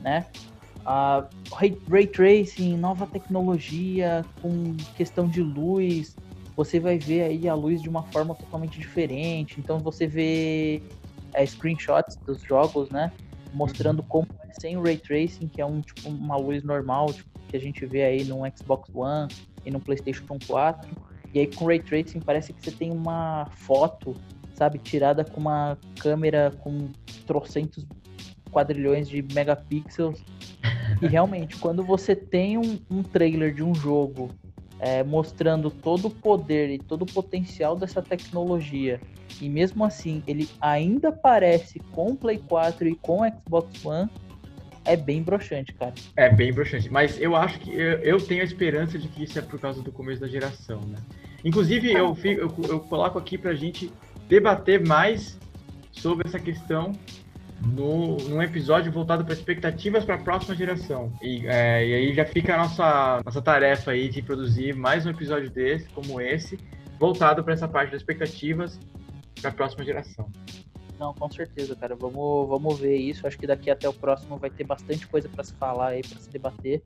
né? 0.00 0.26
Uh, 0.80 1.54
ray 1.88 2.06
tracing, 2.06 2.76
nova 2.76 3.06
tecnologia, 3.06 4.24
com 4.40 4.76
questão 4.96 5.28
de 5.28 5.42
luz, 5.42 6.16
você 6.56 6.80
vai 6.80 6.98
ver 6.98 7.22
aí 7.22 7.48
a 7.48 7.54
luz 7.54 7.80
de 7.80 7.88
uma 7.88 8.02
forma 8.04 8.34
totalmente 8.34 8.78
diferente. 8.78 9.60
Então 9.60 9.78
você 9.78 10.06
vê 10.06 10.82
é, 11.32 11.44
screenshots 11.44 12.16
dos 12.26 12.42
jogos, 12.42 12.90
né? 12.90 13.12
Mostrando 13.52 14.02
como 14.02 14.26
é 14.48 14.52
sem 14.60 14.80
ray 14.80 14.96
tracing, 14.96 15.48
que 15.48 15.60
é 15.60 15.66
um 15.66 15.80
tipo 15.80 16.08
uma 16.08 16.36
luz 16.36 16.62
normal, 16.62 17.12
tipo, 17.12 17.28
que 17.48 17.56
a 17.56 17.60
gente 17.60 17.84
vê 17.86 18.04
aí 18.04 18.24
no 18.24 18.40
Xbox 18.56 18.90
One 18.94 19.28
e 19.64 19.70
no 19.70 19.80
PlayStation 19.80 20.38
4. 20.46 20.90
E 21.32 21.40
aí 21.40 21.46
com 21.46 21.66
ray 21.66 21.80
tracing 21.80 22.20
parece 22.20 22.52
que 22.52 22.62
você 22.62 22.70
tem 22.70 22.90
uma 22.90 23.46
foto, 23.56 24.14
sabe, 24.54 24.78
tirada 24.78 25.24
com 25.24 25.40
uma 25.40 25.78
câmera 25.98 26.52
com 26.60 26.88
trocentos 27.26 27.86
quadrilhões 28.50 29.08
de 29.08 29.22
megapixels. 29.32 30.22
E 31.00 31.06
realmente, 31.06 31.56
quando 31.56 31.82
você 31.82 32.14
tem 32.14 32.58
um, 32.58 32.78
um 32.90 33.02
trailer 33.02 33.54
de 33.54 33.62
um 33.62 33.74
jogo 33.74 34.28
é, 34.80 35.04
mostrando 35.04 35.70
todo 35.70 36.08
o 36.08 36.10
poder 36.10 36.70
e 36.70 36.78
todo 36.78 37.02
o 37.02 37.06
potencial 37.06 37.76
dessa 37.76 38.00
tecnologia, 38.00 39.00
e 39.40 39.48
mesmo 39.48 39.84
assim 39.84 40.22
ele 40.26 40.48
ainda 40.60 41.12
parece 41.12 41.78
com 41.92 42.12
o 42.12 42.16
Play 42.16 42.38
4 42.38 42.88
e 42.88 42.94
com 42.96 43.22
o 43.22 43.28
Xbox 43.28 43.84
One, 43.84 44.10
é 44.84 44.96
bem 44.96 45.22
broxante, 45.22 45.74
cara. 45.74 45.92
É 46.16 46.30
bem 46.30 46.52
broxante, 46.52 46.90
mas 46.90 47.20
eu 47.20 47.36
acho 47.36 47.60
que 47.60 47.70
eu, 47.70 47.98
eu, 47.98 48.20
tenho 48.20 48.40
a 48.40 48.44
esperança 48.44 48.98
de 48.98 49.06
que 49.08 49.24
isso 49.24 49.38
é 49.38 49.42
por 49.42 49.60
causa 49.60 49.82
do 49.82 49.92
começo 49.92 50.20
da 50.20 50.26
geração, 50.26 50.80
né? 50.80 50.96
Inclusive, 51.44 51.92
eu, 51.92 52.14
fico, 52.14 52.40
eu, 52.40 52.68
eu 52.68 52.80
coloco 52.80 53.18
aqui 53.18 53.36
pra 53.36 53.54
gente 53.54 53.92
debater 54.28 54.84
mais 54.86 55.38
sobre 55.92 56.26
essa 56.26 56.38
questão 56.38 56.92
no, 57.66 58.16
num 58.16 58.42
episódio 58.42 58.90
voltado 58.90 59.24
para 59.24 59.34
expectativas 59.34 60.04
para 60.04 60.14
a 60.14 60.18
próxima 60.18 60.54
geração. 60.54 61.12
E, 61.20 61.46
é, 61.46 61.86
e, 61.86 61.94
aí 61.94 62.14
já 62.14 62.24
fica 62.24 62.54
a 62.54 62.58
nossa, 62.58 63.22
nossa 63.24 63.42
tarefa 63.42 63.90
aí 63.90 64.08
de 64.08 64.22
produzir 64.22 64.74
mais 64.74 65.04
um 65.06 65.10
episódio 65.10 65.50
desse, 65.50 65.88
como 65.90 66.20
esse, 66.20 66.58
voltado 66.98 67.44
para 67.44 67.54
essa 67.54 67.68
parte 67.68 67.92
das 67.92 68.00
expectativas 68.00 68.78
para 69.40 69.50
a 69.50 69.52
próxima 69.52 69.84
geração. 69.84 70.30
Não, 70.98 71.14
com 71.14 71.30
certeza, 71.30 71.74
cara. 71.74 71.94
Vamos, 71.96 72.48
vamos 72.48 72.78
ver 72.78 72.96
isso. 72.96 73.26
Acho 73.26 73.38
que 73.38 73.46
daqui 73.46 73.70
até 73.70 73.88
o 73.88 73.92
próximo 73.92 74.36
vai 74.36 74.50
ter 74.50 74.64
bastante 74.64 75.06
coisa 75.06 75.28
para 75.28 75.42
se 75.42 75.54
falar 75.54 75.88
aí, 75.88 76.02
para 76.02 76.18
se 76.18 76.28
debater, 76.30 76.82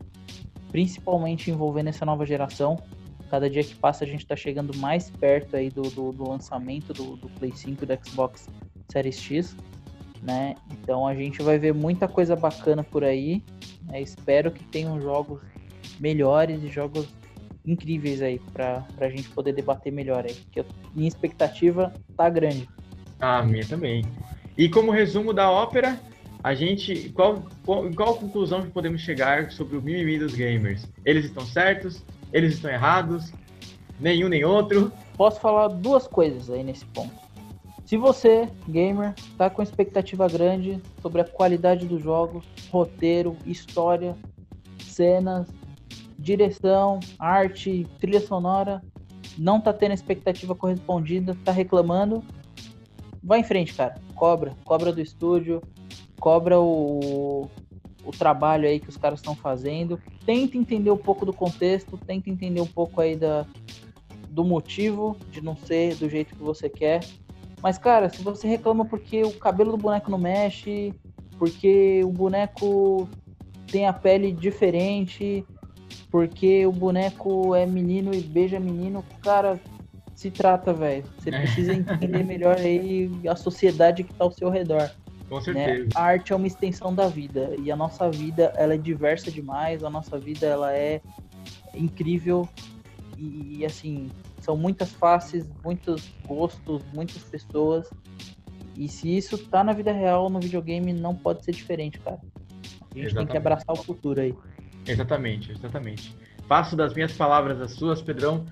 principalmente 0.71 1.51
envolvendo 1.51 1.89
essa 1.89 2.05
nova 2.05 2.25
geração. 2.25 2.81
Cada 3.29 3.51
dia 3.51 3.65
que 3.65 3.75
passa 3.75 4.05
a 4.05 4.07
gente 4.07 4.21
está 4.21 4.37
chegando 4.37 4.77
mais 4.77 5.11
perto 5.11 5.57
aí 5.57 5.69
do, 5.69 5.83
do, 5.83 6.13
do 6.13 6.29
lançamento 6.29 6.93
do, 6.93 7.17
do 7.17 7.29
Play 7.31 7.51
5 7.51 7.83
e 7.83 7.87
do 7.87 7.99
Xbox 8.07 8.49
Series 8.89 9.19
X 9.19 9.57
né? 10.25 10.55
Então 10.73 11.07
a 11.07 11.15
gente 11.15 11.43
vai 11.43 11.59
ver 11.59 11.75
muita 11.75 12.09
coisa 12.09 12.35
bacana 12.35 12.83
por 12.83 13.05
aí. 13.05 13.43
Né? 13.83 14.01
Espero 14.01 14.51
que 14.51 14.65
tenham 14.65 15.01
jogos 15.01 15.41
melhores 16.01 16.63
e 16.63 16.69
jogos 16.69 17.07
incríveis 17.65 18.23
aí 18.23 18.41
para 18.53 18.85
a 18.99 19.09
gente 19.09 19.29
poder 19.31 19.53
debater 19.53 19.93
melhor 19.93 20.25
aí. 20.25 20.35
Porque 20.35 20.65
minha 20.95 21.09
expectativa 21.09 21.93
tá 22.17 22.29
grande. 22.29 22.69
Ah, 23.21 23.43
minha 23.43 23.65
também. 23.67 24.05
E 24.57 24.69
como 24.69 24.91
resumo 24.91 25.33
da 25.33 25.51
ópera, 25.51 26.01
a 26.43 26.55
gente 26.55 27.11
qual 27.11 27.43
qual, 27.65 27.91
qual 27.93 28.17
conclusão 28.17 28.63
que 28.63 28.71
podemos 28.71 29.03
chegar 29.03 29.51
sobre 29.51 29.77
o 29.77 29.83
mimimi 29.83 30.19
dos 30.19 30.35
gamers? 30.35 30.87
Eles 31.05 31.27
estão 31.27 31.45
certos? 31.45 32.03
Eles 32.33 32.55
estão 32.55 32.71
errados? 32.71 33.33
Nenhum 34.01 34.29
nem 34.29 34.45
outro? 34.45 34.91
Posso 35.17 35.41
falar 35.41 35.69
duas 35.69 36.07
coisas 36.07 36.51
aí 36.51 36.63
nesse 36.63 36.85
ponto. 36.87 37.24
Se 37.95 37.99
você, 37.99 38.49
gamer, 38.69 39.15
está 39.17 39.49
com 39.49 39.63
expectativa 39.63 40.27
grande 40.27 40.83
sobre 41.01 41.21
a 41.21 41.25
qualidade 41.25 41.87
do 41.87 41.97
jogo, 41.97 42.43
roteiro, 42.69 43.37
história, 43.47 44.17
cenas, 44.81 45.47
direção, 46.19 46.99
arte, 47.21 47.87
trilha 48.01 48.19
sonora, 48.19 48.83
não 49.39 49.61
tá 49.61 49.73
tendo 49.73 49.95
expectativa 49.95 50.57
correspondida, 50.57 51.39
tá 51.45 51.53
reclamando, 51.53 52.21
vai 53.23 53.39
em 53.39 53.45
frente, 53.45 53.73
cara. 53.73 53.95
Cobra, 54.17 54.57
cobra 54.65 54.93
do 54.93 55.01
estúdio, 55.01 55.63
cobra 56.19 56.61
o, 56.61 57.49
o 58.05 58.11
trabalho 58.11 58.67
aí 58.67 58.81
que 58.81 58.89
os 58.89 58.97
caras 58.97 59.21
estão 59.21 59.37
fazendo. 59.37 60.01
Tenta 60.27 60.57
entender 60.57 60.91
um 60.91 60.97
pouco 60.97 61.25
do 61.25 61.33
contexto, 61.33 61.97
tenta 61.97 62.29
entender 62.29 62.61
um 62.61 62.67
pouco 62.67 63.01
aí 63.01 63.15
da, 63.15 63.47
do 64.29 64.43
motivo 64.43 65.17
de 65.31 65.41
não 65.41 65.57
ser 65.57 65.95
do 65.95 66.09
jeito 66.09 66.35
que 66.35 66.43
você 66.43 66.69
quer. 66.69 67.05
Mas, 67.65 67.79
cara, 67.79 68.11
se 68.11 68.23
você 68.23 68.47
reclama 68.47 68.85
porque 68.85 69.23
o 69.23 69.33
cabelo 69.33 69.71
do 69.71 69.79
boneco 69.79 70.11
não 70.11 70.19
mexe, 70.19 70.93
porque 71.39 72.05
o 72.05 72.11
boneco 72.11 73.09
tem 73.73 73.87
a 73.87 73.93
pele 73.93 74.31
diferente, 74.33 75.43
porque 76.11 76.67
o 76.67 76.71
boneco 76.71 77.55
é 77.55 77.65
menino 77.65 78.15
e 78.15 78.21
beija 78.21 78.61
menino, 78.61 79.03
cara, 79.23 79.59
se 80.15 80.31
trata, 80.31 80.75
velho. 80.75 81.07
Você 81.19 81.31
é. 81.31 81.41
precisa 81.41 81.73
entender 81.73 82.23
melhor 82.23 82.59
aí 82.59 83.11
a 83.27 83.35
sociedade 83.35 84.05
que 84.05 84.13
tá 84.13 84.25
ao 84.25 84.31
seu 84.31 84.51
redor. 84.51 84.91
Com 85.31 85.37
né? 85.37 85.43
certeza. 85.43 85.85
Né? 85.85 85.89
A 85.95 86.03
arte 86.03 86.35
é 86.35 86.37
uma 86.37 86.47
extensão 86.47 86.95
da 86.95 87.09
vida 87.09 87.55
e 87.59 87.73
a 87.73 87.77
nossa 87.77 88.11
vida 88.11 88.53
ela 88.57 88.75
é 88.75 88.77
diversa 88.77 89.31
demais, 89.31 89.83
a 89.83 89.89
nossa 89.89 90.19
vida 90.19 90.45
ela 90.45 90.71
é 90.71 91.01
incrível 91.75 92.47
e 93.17 93.65
assim 93.65 94.11
são 94.45 94.57
muitas 94.57 94.93
faces, 94.93 95.51
muitos 95.65 96.13
gostos, 96.27 96.83
muitas 96.93 97.23
pessoas 97.23 97.89
e 98.77 98.89
se 98.89 99.17
isso 99.17 99.39
tá 99.39 99.63
na 99.63 99.73
vida 99.73 99.93
real 99.93 100.29
no 100.29 100.41
videogame 100.41 100.93
não 100.93 101.15
pode 101.15 101.45
ser 101.45 101.53
diferente, 101.53 101.99
cara. 102.01 102.17
A 102.17 102.95
gente 102.95 103.07
Exatamente. 103.07 103.15
tem 103.17 103.27
que 103.27 103.37
abraçar 103.37 103.73
o 103.73 103.77
futuro 103.77 104.21
aí. 104.21 104.35
Exatamente, 104.87 105.53
exatamente. 105.53 106.15
Faço 106.49 106.77
das 106.77 106.93
minhas 106.93 107.13
palavras 107.13 107.61
as 107.61 107.73
suas, 107.73 108.03
Pedrão. 108.03 108.45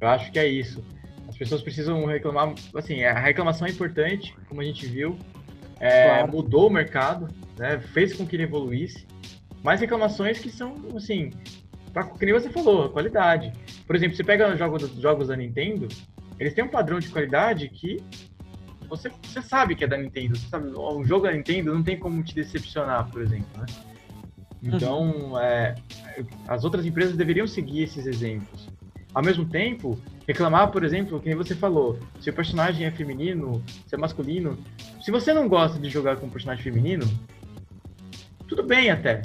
Eu 0.00 0.08
acho 0.08 0.30
que 0.30 0.38
é 0.38 0.46
isso. 0.46 0.84
As 1.28 1.36
pessoas 1.36 1.62
precisam 1.62 2.04
reclamar, 2.06 2.54
assim, 2.74 3.04
a 3.04 3.18
reclamação 3.18 3.66
é 3.66 3.70
importante, 3.70 4.34
como 4.48 4.60
a 4.60 4.64
gente 4.64 4.86
viu, 4.86 5.16
é, 5.78 6.04
claro. 6.04 6.32
mudou 6.32 6.66
o 6.68 6.70
mercado, 6.70 7.28
né, 7.58 7.78
fez 7.78 8.14
com 8.14 8.26
que 8.26 8.34
ele 8.36 8.44
evoluísse, 8.44 9.06
mas 9.62 9.80
reclamações 9.80 10.38
que 10.38 10.50
são, 10.50 10.74
assim, 10.96 11.30
que 12.04 12.24
nem 12.24 12.34
você 12.34 12.50
falou, 12.50 12.88
qualidade. 12.90 13.52
Por 13.86 13.96
exemplo, 13.96 14.16
você 14.16 14.24
pega 14.24 14.52
os 14.52 14.58
jogos, 14.58 14.88
jogos 15.00 15.28
da 15.28 15.36
Nintendo, 15.36 15.88
eles 16.38 16.54
têm 16.54 16.64
um 16.64 16.68
padrão 16.68 16.98
de 16.98 17.08
qualidade 17.08 17.68
que 17.68 18.02
você, 18.88 19.10
você 19.22 19.42
sabe 19.42 19.74
que 19.74 19.84
é 19.84 19.86
da 19.86 19.96
Nintendo. 19.96 20.36
Você 20.36 20.48
sabe, 20.48 20.68
o 20.74 21.04
jogo 21.04 21.26
da 21.26 21.32
Nintendo 21.32 21.74
não 21.74 21.82
tem 21.82 21.98
como 21.98 22.22
te 22.22 22.34
decepcionar, 22.34 23.10
por 23.10 23.22
exemplo, 23.22 23.60
né? 23.60 23.66
Então, 24.62 25.10
uhum. 25.10 25.38
é, 25.38 25.74
as 26.48 26.64
outras 26.64 26.84
empresas 26.84 27.16
deveriam 27.16 27.46
seguir 27.46 27.82
esses 27.82 28.06
exemplos. 28.06 28.68
Ao 29.14 29.22
mesmo 29.22 29.44
tempo, 29.44 29.98
reclamar, 30.26 30.70
por 30.70 30.84
exemplo, 30.84 31.20
que 31.20 31.34
você 31.34 31.54
falou, 31.54 31.98
se 32.20 32.28
o 32.28 32.32
personagem 32.32 32.86
é 32.86 32.90
feminino, 32.90 33.62
se 33.86 33.94
é 33.94 33.98
masculino. 33.98 34.58
Se 35.00 35.10
você 35.10 35.32
não 35.32 35.48
gosta 35.48 35.78
de 35.78 35.88
jogar 35.88 36.16
com 36.16 36.26
um 36.26 36.30
personagem 36.30 36.62
feminino, 36.62 37.06
tudo 38.46 38.62
bem 38.62 38.90
até. 38.90 39.22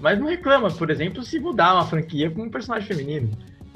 Mas 0.00 0.18
não 0.18 0.26
reclama, 0.26 0.70
por 0.70 0.90
exemplo, 0.90 1.22
se 1.22 1.38
mudar 1.38 1.74
uma 1.74 1.86
franquia 1.86 2.30
com 2.30 2.42
um 2.42 2.50
personagem 2.50 2.86
feminino. 2.86 3.30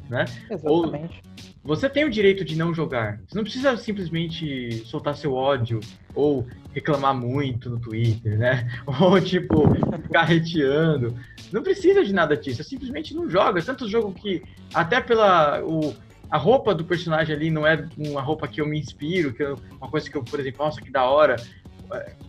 Né? 0.09 0.25
Exatamente. 0.51 1.23
Ou 1.25 1.41
você 1.63 1.89
tem 1.91 2.05
o 2.05 2.11
direito 2.11 2.45
de 2.45 2.57
não 2.57 2.75
jogar. 2.75 3.21
Você 3.29 3.37
não 3.37 3.45
precisa 3.45 3.77
simplesmente 3.77 4.83
soltar 4.87 5.15
seu 5.15 5.35
ódio 5.35 5.79
ou 6.15 6.47
reclamar 6.73 7.15
muito 7.15 7.69
no 7.69 7.79
Twitter, 7.79 8.39
né? 8.39 8.67
Ou, 9.01 9.21
tipo, 9.21 9.69
ficar 10.03 10.25
reteando. 10.25 11.15
Não 11.53 11.63
precisa 11.63 12.05
de 12.05 12.13
nada 12.13 12.37
disso. 12.37 12.63
Você 12.63 12.71
simplesmente 12.71 13.15
não 13.15 13.29
joga. 13.29 13.63
Tanto 13.63 13.89
jogo 13.89 14.13
que, 14.13 14.43
até 14.73 15.01
pela. 15.01 15.63
O, 15.63 15.95
a 16.31 16.39
roupa 16.39 16.75
do 16.75 16.85
personagem 16.85 17.35
ali 17.35 17.51
não 17.51 17.67
é 17.67 17.87
uma 17.99 18.23
roupa 18.23 18.49
que 18.49 18.61
eu 18.61 18.67
me 18.67 18.79
inspiro, 18.79 19.35
que 19.35 19.43
eu, 19.43 19.59
uma 19.79 19.91
coisa 19.91 20.09
que 20.09 20.17
eu, 20.17 20.25
por 20.25 20.41
exemplo, 20.41 20.65
nossa, 20.65 20.81
que 20.81 20.91
da 20.91 21.05
hora. 21.05 21.37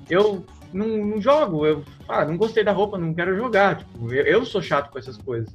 Eu 0.10 0.46
não, 0.74 0.88
não 1.06 1.22
jogo. 1.22 1.66
Eu 1.66 1.84
ah, 2.08 2.26
não 2.26 2.38
gostei 2.38 2.64
da 2.64 2.72
roupa, 2.72 2.98
não 2.98 3.14
quero 3.14 3.36
jogar. 3.36 3.78
Tipo, 3.78 4.14
eu, 4.14 4.26
eu 4.26 4.46
sou 4.46 4.62
chato 4.62 4.92
com 4.92 5.00
essas 5.00 5.18
coisas. 5.18 5.54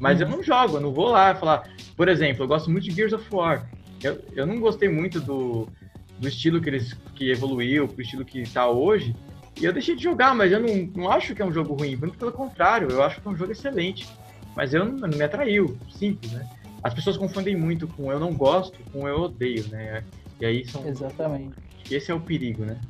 Mas 0.00 0.20
uhum. 0.20 0.26
eu 0.26 0.36
não 0.36 0.42
jogo, 0.42 0.76
eu 0.76 0.80
não 0.80 0.92
vou 0.92 1.08
lá 1.08 1.34
falar. 1.34 1.68
Por 1.96 2.08
exemplo, 2.08 2.44
eu 2.44 2.48
gosto 2.48 2.70
muito 2.70 2.84
de 2.84 2.90
Gears 2.90 3.12
of 3.12 3.26
War. 3.32 3.68
Eu, 4.02 4.20
eu 4.32 4.46
não 4.46 4.58
gostei 4.58 4.88
muito 4.88 5.20
do, 5.20 5.68
do 6.18 6.28
estilo 6.28 6.60
que 6.60 6.68
eles 6.68 6.92
que 7.14 7.30
evoluiu, 7.30 7.86
pro 7.86 8.02
estilo 8.02 8.24
que 8.24 8.42
tá 8.50 8.68
hoje. 8.68 9.14
E 9.60 9.64
eu 9.64 9.72
deixei 9.72 9.94
de 9.94 10.02
jogar, 10.02 10.34
mas 10.34 10.50
eu 10.50 10.60
não, 10.60 10.90
não 10.96 11.12
acho 11.12 11.34
que 11.34 11.42
é 11.42 11.44
um 11.44 11.52
jogo 11.52 11.74
ruim. 11.74 11.94
Muito 11.96 12.18
pelo 12.18 12.32
contrário, 12.32 12.88
eu 12.90 13.02
acho 13.02 13.20
que 13.20 13.28
é 13.28 13.30
um 13.30 13.36
jogo 13.36 13.52
excelente. 13.52 14.08
Mas 14.56 14.74
eu 14.74 14.84
não, 14.84 14.92
não 14.92 15.08
me 15.08 15.22
atraiu, 15.22 15.78
simples, 15.88 16.32
né? 16.32 16.48
As 16.82 16.92
pessoas 16.92 17.16
confundem 17.16 17.56
muito 17.56 17.86
com 17.86 18.10
eu 18.10 18.18
não 18.18 18.34
gosto 18.34 18.78
com 18.90 19.06
eu 19.06 19.20
odeio, 19.20 19.68
né? 19.68 20.02
E 20.40 20.46
aí 20.46 20.66
são. 20.66 20.86
Exatamente. 20.86 21.54
Esse 21.90 22.10
é 22.10 22.14
o 22.14 22.20
perigo, 22.20 22.64
né? 22.64 22.80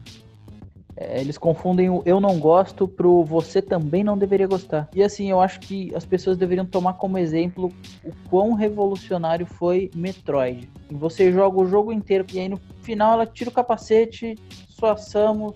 É, 1.03 1.21
eles 1.21 1.37
confundem 1.37 1.91
o 1.91 2.03
eu 2.07 2.21
não 2.21 2.39
gosto 2.39 2.87
pro 2.87 3.25
você 3.25 3.61
também 3.61 4.05
não 4.05 4.17
deveria 4.17 4.47
gostar. 4.47 4.89
E 4.95 5.03
assim, 5.03 5.31
eu 5.31 5.41
acho 5.41 5.59
que 5.61 5.93
as 5.95 6.05
pessoas 6.05 6.37
deveriam 6.37 6.65
tomar 6.65 6.95
como 6.95 7.19
exemplo 7.19 7.73
o 8.05 8.13
quão 8.29 8.55
revolucionário 8.55 9.47
foi 9.47 9.91
Metroid. 9.95 10.69
Você 10.91 11.33
joga 11.33 11.59
o 11.59 11.67
jogo 11.67 11.93
inteiro 11.93 12.25
e 12.33 12.39
aí 12.39 12.49
no 12.49 12.61
final 12.83 13.15
ela 13.15 13.27
tira 13.27 13.51
o 13.51 13.53
capacete, 13.53 14.37
sua 14.69 14.97
Samus, 14.97 15.55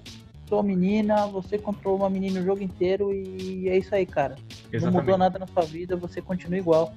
sua 0.48 0.62
menina, 0.62 1.26
você 1.26 1.58
controla 1.58 1.98
uma 1.98 2.10
menina 2.10 2.40
o 2.40 2.44
jogo 2.44 2.62
inteiro 2.62 3.12
e 3.12 3.68
é 3.68 3.76
isso 3.76 3.94
aí, 3.94 4.06
cara. 4.06 4.36
Exatamente. 4.72 4.84
Não 4.84 4.92
mudou 4.92 5.18
nada 5.18 5.38
na 5.38 5.46
sua 5.46 5.62
vida, 5.62 5.96
você 5.96 6.20
continua 6.20 6.58
igual. 6.58 6.92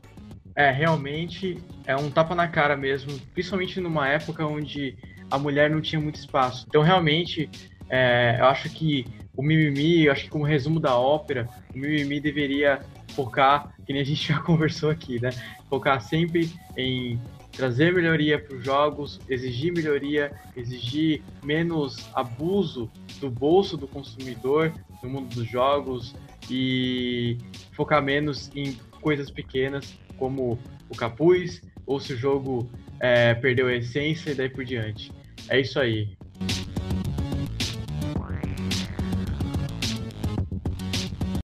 É, 0.56 0.72
realmente 0.72 1.58
é 1.86 1.96
um 1.96 2.10
tapa 2.10 2.36
na 2.36 2.48
cara 2.48 2.76
mesmo, 2.76 3.12
principalmente 3.34 3.80
numa 3.80 4.08
época 4.08 4.46
onde 4.46 4.98
a 5.32 5.38
mulher 5.38 5.70
não 5.70 5.82
tinha 5.82 6.02
muito 6.02 6.16
espaço. 6.16 6.66
Então, 6.68 6.82
realmente, 6.82 7.50
é, 7.90 8.38
eu 8.40 8.46
acho 8.46 8.70
que 8.70 9.06
o 9.36 9.42
Mimimi, 9.42 10.06
eu 10.06 10.12
acho 10.12 10.26
que 10.26 10.30
como 10.30 10.44
resumo 10.44 10.80
da 10.80 10.98
ópera, 10.98 11.50
o 11.74 11.78
Mimimi 11.78 12.20
deveria 12.20 12.82
focar, 13.16 13.74
que 13.86 13.94
nem 13.94 14.02
a 14.02 14.06
gente 14.06 14.28
já 14.34 14.40
conversou 14.40 14.90
aqui, 14.90 15.20
né? 15.20 15.30
Focar 15.70 16.02
sempre 16.02 16.52
em 16.78 17.20
trazer 17.52 17.94
melhoria 17.94 18.40
para 18.40 18.56
os 18.56 18.64
jogos, 18.64 19.20
exigir 19.28 19.74
melhoria, 19.74 20.32
exigir 20.56 21.22
menos 21.44 22.10
abuso 22.14 22.90
do 23.20 23.30
bolso 23.30 23.76
do 23.76 23.88
consumidor 23.88 24.74
no 25.04 25.10
mundo 25.10 25.36
dos 25.36 25.50
jogos 25.50 26.16
e 26.50 27.38
focar 27.74 28.04
menos 28.04 28.52
em 28.56 28.74
coisas 29.02 29.32
pequenas 29.32 29.98
como 30.18 30.60
o 30.90 30.96
capuz 30.96 31.62
ou 31.86 32.00
se 32.00 32.14
o 32.14 32.18
jogo 32.18 32.70
é, 33.00 33.34
perdeu 33.34 33.68
a 33.68 33.74
essência 33.74 34.32
e 34.32 34.36
daí 34.36 34.50
por 34.50 34.64
diante. 34.64 35.12
É 35.48 35.60
isso 35.60 35.80
aí. 35.80 36.19